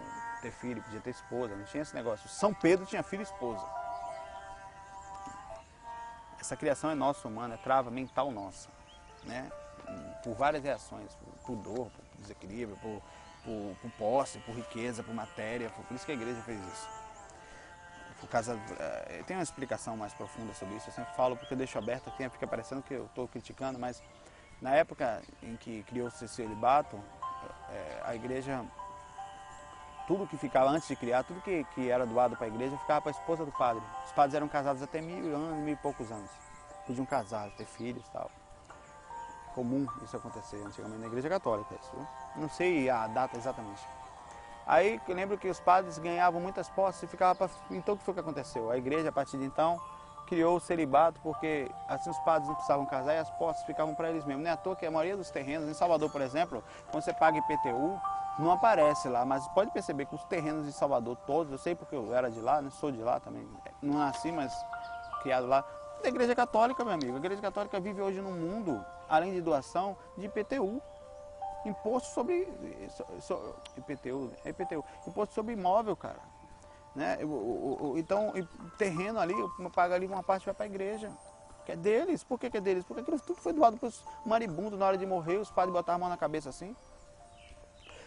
ter 0.42 0.52
filho, 0.52 0.82
podia 0.82 1.00
ter 1.00 1.12
esposa, 1.12 1.56
não 1.56 1.66
tinha 1.66 1.84
esse 1.84 1.94
negócio. 1.94 2.28
São 2.30 2.54
Pedro 2.54 2.86
tinha 2.86 3.04
filho 3.04 3.22
e 3.22 3.24
esposa. 3.24 3.66
Essa 6.40 6.58
criação 6.58 6.90
é 6.90 6.96
nossa, 6.96 7.28
humana, 7.28 7.54
é 7.54 7.58
trava 7.58 7.92
mental 7.92 8.32
nossa. 8.32 8.70
Né? 9.24 9.50
Por 10.24 10.34
várias 10.36 10.64
reações, 10.64 11.16
por 11.46 11.56
dor, 11.56 11.92
por 11.92 12.04
desequilíbrio, 12.18 12.78
por, 12.78 13.02
por, 13.46 13.76
por 13.82 13.92
posse, 13.92 14.40
por 14.40 14.56
riqueza, 14.56 15.04
por 15.04 15.14
matéria. 15.14 15.70
Por 15.70 15.96
isso 15.96 16.06
que 16.06 16.12
a 16.12 16.16
igreja 16.16 16.42
fez 16.42 16.60
isso. 16.60 16.90
Por 18.20 18.30
causa, 18.30 18.60
é, 18.80 19.24
tem 19.26 19.36
uma 19.36 19.44
explicação 19.44 19.98
mais 19.98 20.14
profunda 20.14 20.54
sobre 20.54 20.76
isso, 20.76 20.90
eu 20.90 20.94
sempre 20.94 21.12
falo 21.16 21.36
porque 21.36 21.56
eu 21.56 21.58
deixo 21.58 21.78
aberto 21.80 22.08
aqui, 22.08 22.30
fica 22.30 22.46
parecendo 22.46 22.84
que 22.84 22.94
eu 22.94 23.06
estou 23.06 23.28
criticando, 23.28 23.80
mas 23.80 24.02
na 24.62 24.76
época 24.76 25.24
em 25.42 25.56
que 25.56 25.82
criou-se 25.84 26.24
esse 26.24 26.36
celibato, 26.36 27.00
é, 27.72 28.02
a 28.06 28.16
igreja 28.16 28.64
tudo 30.08 30.28
que 30.28 30.38
ficava 30.38 30.70
antes 30.70 30.88
de 30.88 30.96
criar, 30.96 31.24
tudo 31.24 31.42
que, 31.42 31.64
que 31.76 31.90
era 31.90 32.06
doado 32.06 32.36
para 32.36 32.46
a 32.46 32.50
igreja, 32.50 32.78
ficava 32.78 33.02
para 33.02 33.12
a 33.12 33.18
esposa 33.18 33.46
do 33.46 33.52
padre. 33.52 33.84
Os 34.06 34.12
padres 34.12 34.36
eram 34.36 34.48
casados 34.48 34.82
até 34.82 35.02
mil 35.02 35.36
anos, 35.36 35.58
mil 35.60 35.74
e 35.74 35.78
poucos 35.78 36.12
anos. 36.12 36.30
Podiam 36.86 37.06
casar, 37.06 37.50
ter 37.52 37.66
filhos 37.66 38.06
e 38.06 38.12
tal. 38.12 38.30
Comum 39.54 39.86
isso 40.04 40.16
acontecer 40.16 40.64
antigamente 40.66 41.02
na 41.02 41.08
igreja 41.08 41.30
católica. 41.30 41.76
Isso? 41.76 42.08
Não 42.36 42.50
sei 42.50 42.90
a 42.90 43.08
data 43.08 43.38
exatamente. 43.38 43.86
Aí 44.66 45.02
eu 45.08 45.16
lembro 45.16 45.38
que 45.38 45.50
os 45.50 45.60
padres 45.60 45.98
ganhavam 45.98 46.40
muitas 46.40 46.70
posses 46.70 47.04
e 47.04 47.08
ficava 47.08 47.36
pra... 47.36 47.50
Então 47.70 47.96
o 47.96 47.98
que 47.98 48.04
foi 48.04 48.14
que 48.14 48.20
aconteceu? 48.20 48.72
A 48.72 48.78
igreja, 48.78 49.10
a 49.10 49.12
partir 49.12 49.38
de 49.38 49.46
então, 49.46 49.82
criou 50.32 50.56
o 50.56 50.60
celibato 50.62 51.20
porque 51.22 51.70
assim 51.90 52.10
os 52.10 52.18
padres 52.20 52.48
não 52.48 52.56
precisavam 52.56 52.86
casar 52.86 53.16
e 53.16 53.18
as 53.18 53.30
posses 53.32 53.66
ficavam 53.66 53.94
para 53.94 54.10
eles 54.10 54.24
mesmos. 54.24 54.46
Não 54.46 54.50
é 54.50 54.54
à 54.54 54.58
toa 54.58 54.78
que 54.78 54.86
a 54.86 54.92
maioria 54.92 55.18
dos 55.18 55.30
terrenos, 55.30 55.68
em 55.68 55.74
Salvador, 55.74 56.10
por 56.10 56.22
exemplo, 56.22 56.64
quando 56.90 57.04
você 57.04 57.12
paga 57.12 57.38
IPTU, 57.38 58.00
não 58.40 58.50
aparece 58.50 59.10
lá, 59.10 59.26
mas 59.26 59.46
pode 59.50 59.72
perceber 59.72 60.06
que 60.06 60.16
os 60.16 60.24
terrenos 60.24 60.66
de 60.66 60.72
Salvador 60.72 61.18
todos, 61.28 61.52
eu 61.52 61.58
sei 61.58 61.76
porque 61.76 61.94
eu 61.94 62.16
era 62.16 62.32
de 62.32 62.40
lá, 62.40 62.62
né, 62.62 62.70
sou 62.70 62.94
de 62.94 63.02
lá 63.02 63.20
também, 63.20 63.46
não 63.82 64.00
nasci, 64.00 64.32
mas 64.32 64.54
criado 65.22 65.48
lá, 65.48 65.66
da 66.02 66.08
Igreja 66.08 66.34
Católica, 66.34 66.86
meu 66.86 66.94
amigo. 66.94 67.14
A 67.14 67.18
Igreja 67.18 67.42
Católica 67.42 67.78
vive 67.82 68.02
hoje 68.02 68.22
num 68.22 68.32
mundo, 68.32 68.84
além 69.10 69.34
de 69.34 69.42
doação, 69.42 69.98
de 70.18 70.28
IPTU. 70.28 70.82
Imposto 71.66 72.10
sobre. 72.14 72.48
So, 72.90 73.06
so, 73.20 73.56
IPTU, 73.78 74.32
é 74.46 74.50
IPTU. 74.50 74.84
Imposto 75.06 75.36
sobre 75.36 75.54
imóvel, 75.54 75.96
cara. 75.96 76.31
Né? 76.96 77.20
O, 77.24 77.26
o, 77.28 77.94
então, 77.98 78.34
terreno 78.78 79.20
ali, 79.20 79.34
paga 79.74 79.96
ali 79.96 80.06
uma 80.06 80.24
parte 80.24 80.46
vai 80.46 80.54
para 80.54 80.66
a 80.66 80.70
igreja. 80.70 81.12
Que 81.66 81.74
é 81.74 81.76
deles. 81.76 82.24
Por 82.24 82.40
que, 82.40 82.50
que 82.50 82.58
é 82.58 82.62
deles? 82.62 82.84
Porque 82.84 83.02
aquilo 83.02 83.20
tudo 83.20 83.40
foi 83.40 83.54
doado 83.54 83.78
para 83.78 83.88
os 83.88 84.04
maribundos 84.26 84.78
na 84.78 84.86
hora 84.86 84.98
de 84.98 85.06
morrer, 85.06 85.38
os 85.38 85.52
padres 85.52 85.74
botaram 85.74 85.98
a 85.98 86.00
mão 86.00 86.10
na 86.10 86.18
cabeça 86.18 86.50
assim. 86.50 86.76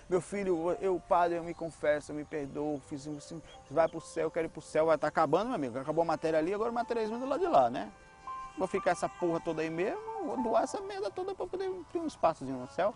Meu 0.09 0.20
filho, 0.20 0.76
eu, 0.82 1.01
padre, 1.09 1.39
eu 1.39 1.43
me 1.43 1.55
confesso, 1.55 2.12
eu 2.12 2.16
me 2.16 2.24
perdoo, 2.24 2.78
fiz 2.89 3.09
assim, 3.09 3.41
vai 3.70 3.89
para 3.89 3.97
o 3.97 4.01
céu, 4.03 4.30
quero 4.30 4.47
ir 4.47 4.51
para 4.51 4.59
o 4.59 4.62
céu, 4.62 4.87
vai 4.87 4.97
estar 4.97 5.07
tá 5.07 5.09
acabando, 5.09 5.47
meu 5.47 5.55
amigo. 5.55 5.78
Acabou 5.78 6.03
a 6.03 6.05
matéria 6.05 6.39
ali, 6.39 6.53
agora 6.53 6.70
o 6.70 6.74
materialismo 6.74 7.18
do 7.18 7.26
lado 7.26 7.41
de 7.41 7.47
lá, 7.47 7.70
né? 7.70 7.91
Vou 8.59 8.68
ficar 8.68 8.91
essa 8.91 9.09
porra 9.09 9.41
toda 9.41 9.62
aí 9.62 9.70
mesmo, 9.70 10.01
vou 10.26 10.43
doar 10.43 10.64
essa 10.64 10.80
merda 10.82 11.11
toda 11.11 11.35
para 11.35 11.47
poder 11.47 11.70
ter 11.91 11.99
um 11.99 12.07
espaço 12.07 12.45
no 12.45 12.68
céu. 12.68 12.95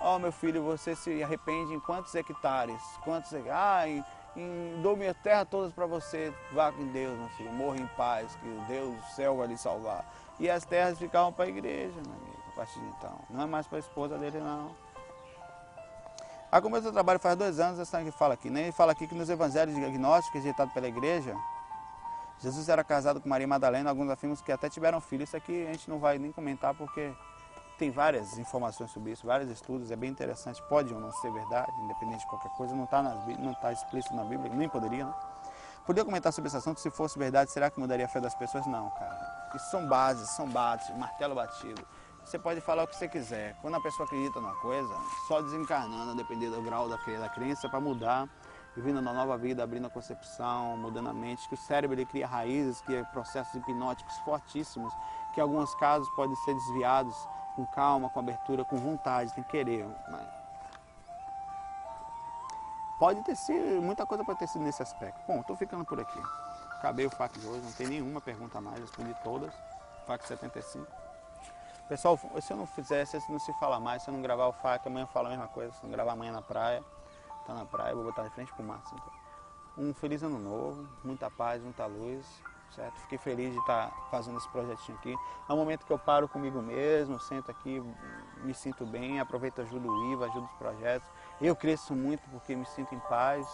Ó, 0.00 0.16
oh, 0.16 0.18
meu 0.18 0.32
filho, 0.32 0.62
você 0.62 0.94
se 0.94 1.22
arrepende 1.22 1.74
em 1.74 1.80
quantos 1.80 2.14
hectares? 2.14 2.80
Quantos 3.04 3.32
hectares? 3.32 3.52
Ah, 3.52 4.04
em, 4.38 4.80
dou 4.82 4.96
minha 4.96 5.14
terra 5.14 5.44
todas 5.44 5.72
para 5.72 5.86
você. 5.86 6.32
Vá 6.52 6.72
com 6.72 6.86
Deus, 6.88 7.18
meu 7.18 7.28
filho. 7.30 7.52
Morra 7.52 7.78
em 7.78 7.86
paz, 7.88 8.36
que 8.36 8.48
o 8.48 8.60
Deus 8.66 8.94
do 8.96 9.06
céu 9.14 9.36
vai 9.36 9.48
lhe 9.48 9.58
salvar. 9.58 10.04
E 10.38 10.48
as 10.48 10.64
terras 10.64 10.98
ficavam 10.98 11.32
para 11.32 11.46
a 11.46 11.48
igreja, 11.48 11.94
meu 12.04 12.14
amigo, 12.14 12.42
a 12.52 12.56
partir 12.56 12.78
de 12.78 12.86
então. 12.86 13.18
Não 13.28 13.42
é 13.42 13.46
mais 13.46 13.66
para 13.66 13.78
a 13.78 13.80
esposa 13.80 14.16
dele, 14.16 14.38
não. 14.38 14.74
A 16.50 16.60
começo 16.60 16.84
do 16.84 16.92
trabalho 16.92 17.18
faz 17.18 17.36
dois 17.36 17.60
anos, 17.60 17.78
essa 17.78 18.02
que 18.02 18.10
fala 18.10 18.34
aqui, 18.34 18.48
né? 18.48 18.62
Ele 18.62 18.72
fala 18.72 18.92
aqui 18.92 19.06
que 19.06 19.14
nos 19.14 19.28
evangelhos 19.28 19.74
diagnósticos 19.74 20.40
rejeitados 20.40 20.72
pela 20.72 20.88
igreja, 20.88 21.36
Jesus 22.40 22.68
era 22.68 22.84
casado 22.84 23.20
com 23.20 23.28
Maria 23.28 23.46
Madalena, 23.46 23.90
alguns 23.90 24.08
afirmam 24.08 24.36
que 24.36 24.52
até 24.52 24.70
tiveram 24.70 25.00
filho. 25.00 25.24
Isso 25.24 25.36
aqui 25.36 25.66
a 25.66 25.72
gente 25.72 25.90
não 25.90 25.98
vai 25.98 26.18
nem 26.18 26.30
comentar 26.30 26.72
porque 26.74 27.12
tem 27.78 27.90
várias 27.90 28.36
informações 28.38 28.90
sobre 28.90 29.12
isso, 29.12 29.24
vários 29.24 29.48
estudos, 29.50 29.90
é 29.90 29.96
bem 29.96 30.10
interessante, 30.10 30.60
pode 30.68 30.92
ou 30.92 31.00
não 31.00 31.12
ser 31.12 31.30
verdade, 31.30 31.70
independente 31.82 32.20
de 32.20 32.26
qualquer 32.26 32.50
coisa, 32.50 32.74
não 32.74 32.84
está 32.84 33.02
tá 33.60 33.72
explícito 33.72 34.14
na 34.14 34.24
Bíblia, 34.24 34.52
nem 34.52 34.68
poderia, 34.68 35.06
né? 35.06 35.14
Poderia 35.86 36.04
comentar 36.04 36.30
sobre 36.34 36.48
esse 36.48 36.56
assunto, 36.56 36.80
se 36.80 36.90
fosse 36.90 37.18
verdade, 37.18 37.50
será 37.50 37.70
que 37.70 37.80
mudaria 37.80 38.04
a 38.04 38.08
fé 38.08 38.20
das 38.20 38.34
pessoas? 38.34 38.66
Não, 38.66 38.90
cara. 38.90 39.50
Isso 39.54 39.70
são 39.70 39.86
bases, 39.86 40.28
são 40.30 40.46
bases, 40.46 40.94
martelo 40.98 41.34
batido. 41.34 41.82
Você 42.22 42.38
pode 42.38 42.60
falar 42.60 42.82
o 42.82 42.86
que 42.86 42.94
você 42.94 43.08
quiser. 43.08 43.56
Quando 43.62 43.76
a 43.76 43.80
pessoa 43.80 44.04
acredita 44.04 44.38
numa 44.38 44.54
coisa, 44.56 44.94
só 45.26 45.40
desencarnando, 45.40 46.10
a 46.10 46.14
depender 46.14 46.50
do 46.50 46.60
grau 46.60 46.90
da, 46.90 46.98
crença, 47.30 47.70
para 47.70 47.80
mudar, 47.80 48.28
vivendo 48.76 48.98
uma 48.98 49.14
nova 49.14 49.38
vida, 49.38 49.62
abrindo 49.62 49.86
a 49.86 49.90
concepção, 49.90 50.76
mudando 50.76 51.08
a 51.08 51.14
mente, 51.14 51.48
que 51.48 51.54
o 51.54 51.56
cérebro 51.56 51.96
ele 51.96 52.04
cria 52.04 52.26
raízes, 52.26 52.82
cria 52.82 53.02
processos 53.06 53.54
hipnóticos 53.54 54.14
fortíssimos, 54.26 54.92
que 55.32 55.40
em 55.40 55.42
alguns 55.42 55.74
casos 55.76 56.06
podem 56.10 56.36
ser 56.36 56.52
desviados 56.52 57.16
com 57.58 57.66
calma, 57.66 58.08
com 58.08 58.20
abertura, 58.20 58.64
com 58.64 58.76
vontade, 58.76 59.34
tem 59.34 59.42
que 59.42 59.50
querer. 59.50 59.84
Pode 63.00 63.20
ter 63.24 63.34
sido, 63.34 63.82
muita 63.82 64.06
coisa 64.06 64.24
pode 64.24 64.38
ter 64.38 64.46
sido 64.46 64.62
nesse 64.62 64.80
aspecto. 64.80 65.20
Bom, 65.26 65.40
estou 65.40 65.56
ficando 65.56 65.84
por 65.84 65.98
aqui. 65.98 66.22
Acabei 66.78 67.04
o 67.04 67.10
FAQ 67.10 67.40
de 67.40 67.46
hoje, 67.48 67.64
não 67.64 67.72
tem 67.72 67.88
nenhuma 67.88 68.20
pergunta 68.20 68.60
mais, 68.60 68.78
respondi 68.78 69.12
todas. 69.24 69.52
FAQ 70.06 70.28
75. 70.28 70.86
Pessoal, 71.88 72.16
se 72.40 72.52
eu 72.52 72.56
não 72.56 72.66
fizer, 72.66 73.04
se 73.06 73.20
não 73.28 73.40
se 73.40 73.52
falar 73.54 73.80
mais, 73.80 74.02
se 74.02 74.10
eu 74.10 74.14
não 74.14 74.22
gravar 74.22 74.46
o 74.46 74.52
FAQ, 74.52 74.86
amanhã 74.86 75.02
eu 75.02 75.08
falo 75.08 75.26
a 75.26 75.30
mesma 75.30 75.48
coisa. 75.48 75.72
Se 75.72 75.82
não 75.82 75.90
gravar 75.90 76.12
amanhã 76.12 76.30
na 76.30 76.42
praia, 76.42 76.80
tá 77.44 77.54
na 77.54 77.64
praia, 77.64 77.90
eu 77.90 77.96
vou 77.96 78.04
botar 78.04 78.22
de 78.22 78.30
frente 78.30 78.52
pro 78.52 78.62
mar. 78.62 78.80
Então. 78.86 79.84
Um 79.84 79.92
feliz 79.92 80.22
ano 80.22 80.38
novo, 80.38 80.88
muita 81.02 81.28
paz, 81.28 81.60
muita 81.60 81.86
luz, 81.86 82.24
certo? 82.74 82.94
Fiquei 83.00 83.18
feliz 83.18 83.52
de 83.52 83.58
estar 83.58 83.90
fazendo 84.10 84.38
esse 84.38 84.48
projetinho 84.48 84.96
aqui. 84.98 85.14
É 85.48 85.52
um 85.52 85.56
momento 85.56 85.84
que 85.86 85.92
eu 85.92 85.98
paro 85.98 86.28
comigo 86.28 86.60
mesmo, 86.62 87.18
sento 87.20 87.50
aqui, 87.50 87.82
me 88.42 88.54
sinto 88.54 88.86
bem, 88.86 89.20
aproveito, 89.20 89.60
ajudo 89.60 89.88
o 89.90 90.12
IVA, 90.12 90.26
ajudo 90.26 90.46
os 90.46 90.58
projetos. 90.58 91.08
Eu 91.40 91.54
cresço 91.54 91.94
muito 91.94 92.28
porque 92.30 92.54
me 92.54 92.66
sinto 92.66 92.94
em 92.94 92.98
paz, 93.00 93.46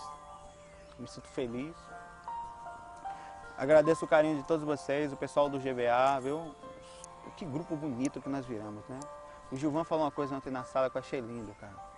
me 0.98 1.06
sinto 1.06 1.28
feliz. 1.28 1.76
Agradeço 3.56 4.04
o 4.04 4.08
carinho 4.08 4.36
de 4.36 4.42
todos 4.42 4.64
vocês, 4.64 5.12
o 5.12 5.16
pessoal 5.16 5.48
do 5.48 5.58
GBA, 5.58 6.20
viu? 6.20 6.54
que 7.36 7.44
grupo 7.44 7.74
bonito 7.76 8.20
que 8.20 8.28
nós 8.28 8.44
viramos, 8.46 8.86
né? 8.88 9.00
O 9.50 9.56
Gilvan 9.56 9.84
falou 9.84 10.04
uma 10.04 10.10
coisa 10.10 10.34
ontem 10.34 10.50
na 10.50 10.64
sala 10.64 10.90
que 10.90 10.96
eu 10.96 11.00
achei 11.00 11.20
lindo, 11.20 11.54
cara. 11.54 11.93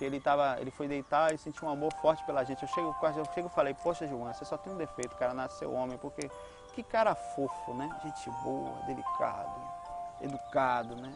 Que 0.00 0.06
ele 0.06 0.18
tava, 0.18 0.58
ele 0.58 0.70
foi 0.70 0.88
deitar 0.88 1.30
e 1.34 1.36
sentiu 1.36 1.68
um 1.68 1.70
amor 1.70 1.92
forte 2.00 2.24
pela 2.24 2.42
gente. 2.42 2.62
Eu 2.62 2.68
chego, 2.68 2.96
eu 3.02 3.24
chego 3.34 3.48
e 3.48 3.50
falei, 3.50 3.74
poxa 3.74 4.06
Gilvan, 4.06 4.32
você 4.32 4.46
só 4.46 4.56
tem 4.56 4.72
um 4.72 4.76
defeito, 4.78 5.14
cara, 5.14 5.34
nasceu 5.34 5.74
homem, 5.74 5.98
porque 5.98 6.30
que 6.72 6.82
cara 6.82 7.14
fofo, 7.14 7.74
né? 7.74 7.86
Gente 8.02 8.30
boa, 8.42 8.72
delicado, 8.86 9.60
educado, 10.22 10.96
né? 10.96 11.12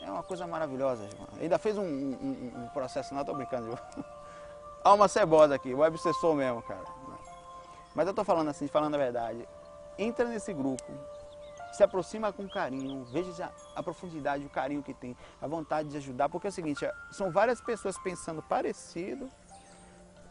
É 0.00 0.10
uma 0.10 0.22
coisa 0.22 0.46
maravilhosa, 0.46 1.06
Gilvan. 1.10 1.26
Ainda 1.42 1.58
fez 1.58 1.76
um, 1.76 1.84
um, 1.84 2.52
um 2.56 2.68
processo, 2.68 3.14
não 3.14 3.22
tô 3.22 3.34
brincando, 3.34 3.66
Gilvan. 3.66 3.82
Alma 4.82 5.08
cebosa 5.08 5.54
aqui, 5.54 5.74
o 5.74 5.86
obsessor 5.86 6.34
mesmo, 6.34 6.62
cara. 6.62 6.86
Mas 7.94 8.06
eu 8.06 8.14
tô 8.14 8.24
falando 8.24 8.48
assim, 8.48 8.66
falando 8.66 8.94
a 8.94 8.98
verdade. 8.98 9.46
Entra 9.98 10.24
nesse 10.24 10.54
grupo, 10.54 10.90
se 11.72 11.82
aproxima 11.82 12.32
com 12.32 12.48
carinho, 12.48 13.04
veja 13.04 13.50
a 13.74 13.82
profundidade, 13.82 14.44
o 14.44 14.50
carinho 14.50 14.82
que 14.82 14.92
tem, 14.92 15.16
a 15.40 15.46
vontade 15.46 15.88
de 15.88 15.96
ajudar, 15.96 16.28
porque 16.28 16.46
é 16.46 16.50
o 16.50 16.52
seguinte, 16.52 16.86
são 17.10 17.30
várias 17.30 17.60
pessoas 17.60 17.98
pensando 17.98 18.42
parecido, 18.42 19.30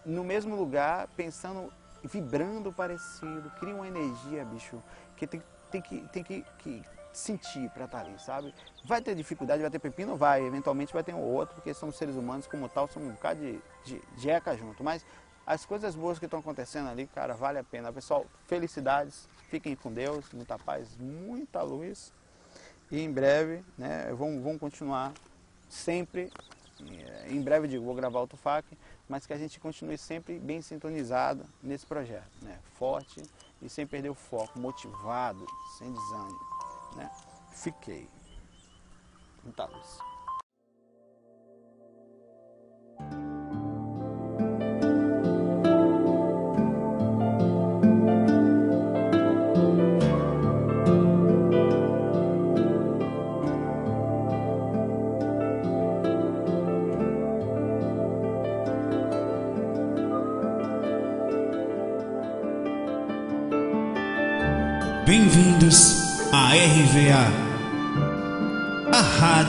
no 0.06 0.24
mesmo 0.24 0.56
lugar, 0.56 1.08
pensando, 1.16 1.72
vibrando 2.04 2.72
parecido, 2.72 3.52
cria 3.60 3.76
uma 3.76 3.88
energia, 3.88 4.46
bicho, 4.46 4.82
que 5.16 5.28
tem, 5.28 5.44
tem 5.70 5.82
que, 5.82 6.08
tem 6.10 6.24
que, 6.24 6.46
que 6.60 6.84
sentir 7.12 7.70
para 7.72 7.86
estar 7.86 8.00
tá 8.00 8.06
ali, 8.06 8.20
sabe? 8.20 8.54
Vai 8.86 9.02
ter 9.02 9.16
dificuldade, 9.16 9.62
vai 9.62 9.72
ter 9.72 9.80
pepino? 9.80 10.16
Vai, 10.16 10.44
eventualmente 10.46 10.94
vai 10.94 11.04
ter 11.04 11.14
um 11.14 11.22
outro, 11.22 11.56
porque 11.56 11.74
somos 11.74 11.96
seres 11.96 12.16
humanos 12.16 12.48
como 12.48 12.68
tal, 12.70 12.88
somos 12.88 13.10
um 13.10 13.14
bocado 13.14 13.40
de, 13.40 13.62
de, 13.84 14.02
de 14.18 14.30
eca 14.30 14.56
junto, 14.56 14.84
mas 14.84 15.06
as 15.46 15.66
coisas 15.66 15.96
boas 15.96 16.20
que 16.20 16.26
estão 16.26 16.40
acontecendo 16.40 16.90
ali, 16.90 17.08
cara, 17.08 17.34
vale 17.34 17.60
a 17.60 17.64
pena. 17.64 17.92
Pessoal, 17.92 18.26
felicidades, 18.48 19.28
fiquem 19.50 19.76
com 19.76 19.92
Deus, 19.92 20.26
muita 20.34 20.58
paz, 20.58 20.96
muita 20.98 21.62
luz. 21.62 22.14
E 22.92 23.00
em 23.00 23.12
breve, 23.12 23.64
né, 23.78 24.14
vamos, 24.14 24.44
vamos 24.44 24.60
continuar 24.60 25.14
sempre, 25.70 26.32
eh, 26.82 27.28
em 27.30 27.42
breve 27.42 27.68
digo, 27.68 27.86
vou 27.86 27.96
gravar 27.96 28.20
o 28.22 28.28
Tufac, 28.28 28.68
mas 29.08 29.26
que 29.26 29.34
a 29.34 29.38
gente 29.38 29.60
continue 29.60 29.98
sempre 29.98 30.38
bem 30.38 30.62
sintonizado 30.62 31.46
nesse 31.64 31.86
projeto, 31.86 32.32
né, 32.42 32.60
forte 32.78 33.24
e 33.62 33.70
sem 33.70 33.88
perder 33.88 34.10
o 34.10 34.16
foco, 34.16 34.60
motivado, 34.60 35.46
sem 35.78 35.92
desânimo, 35.92 36.40
né. 36.96 37.10
Fiquei. 37.52 38.08
Muita 39.44 39.66
luz. 39.66 40.11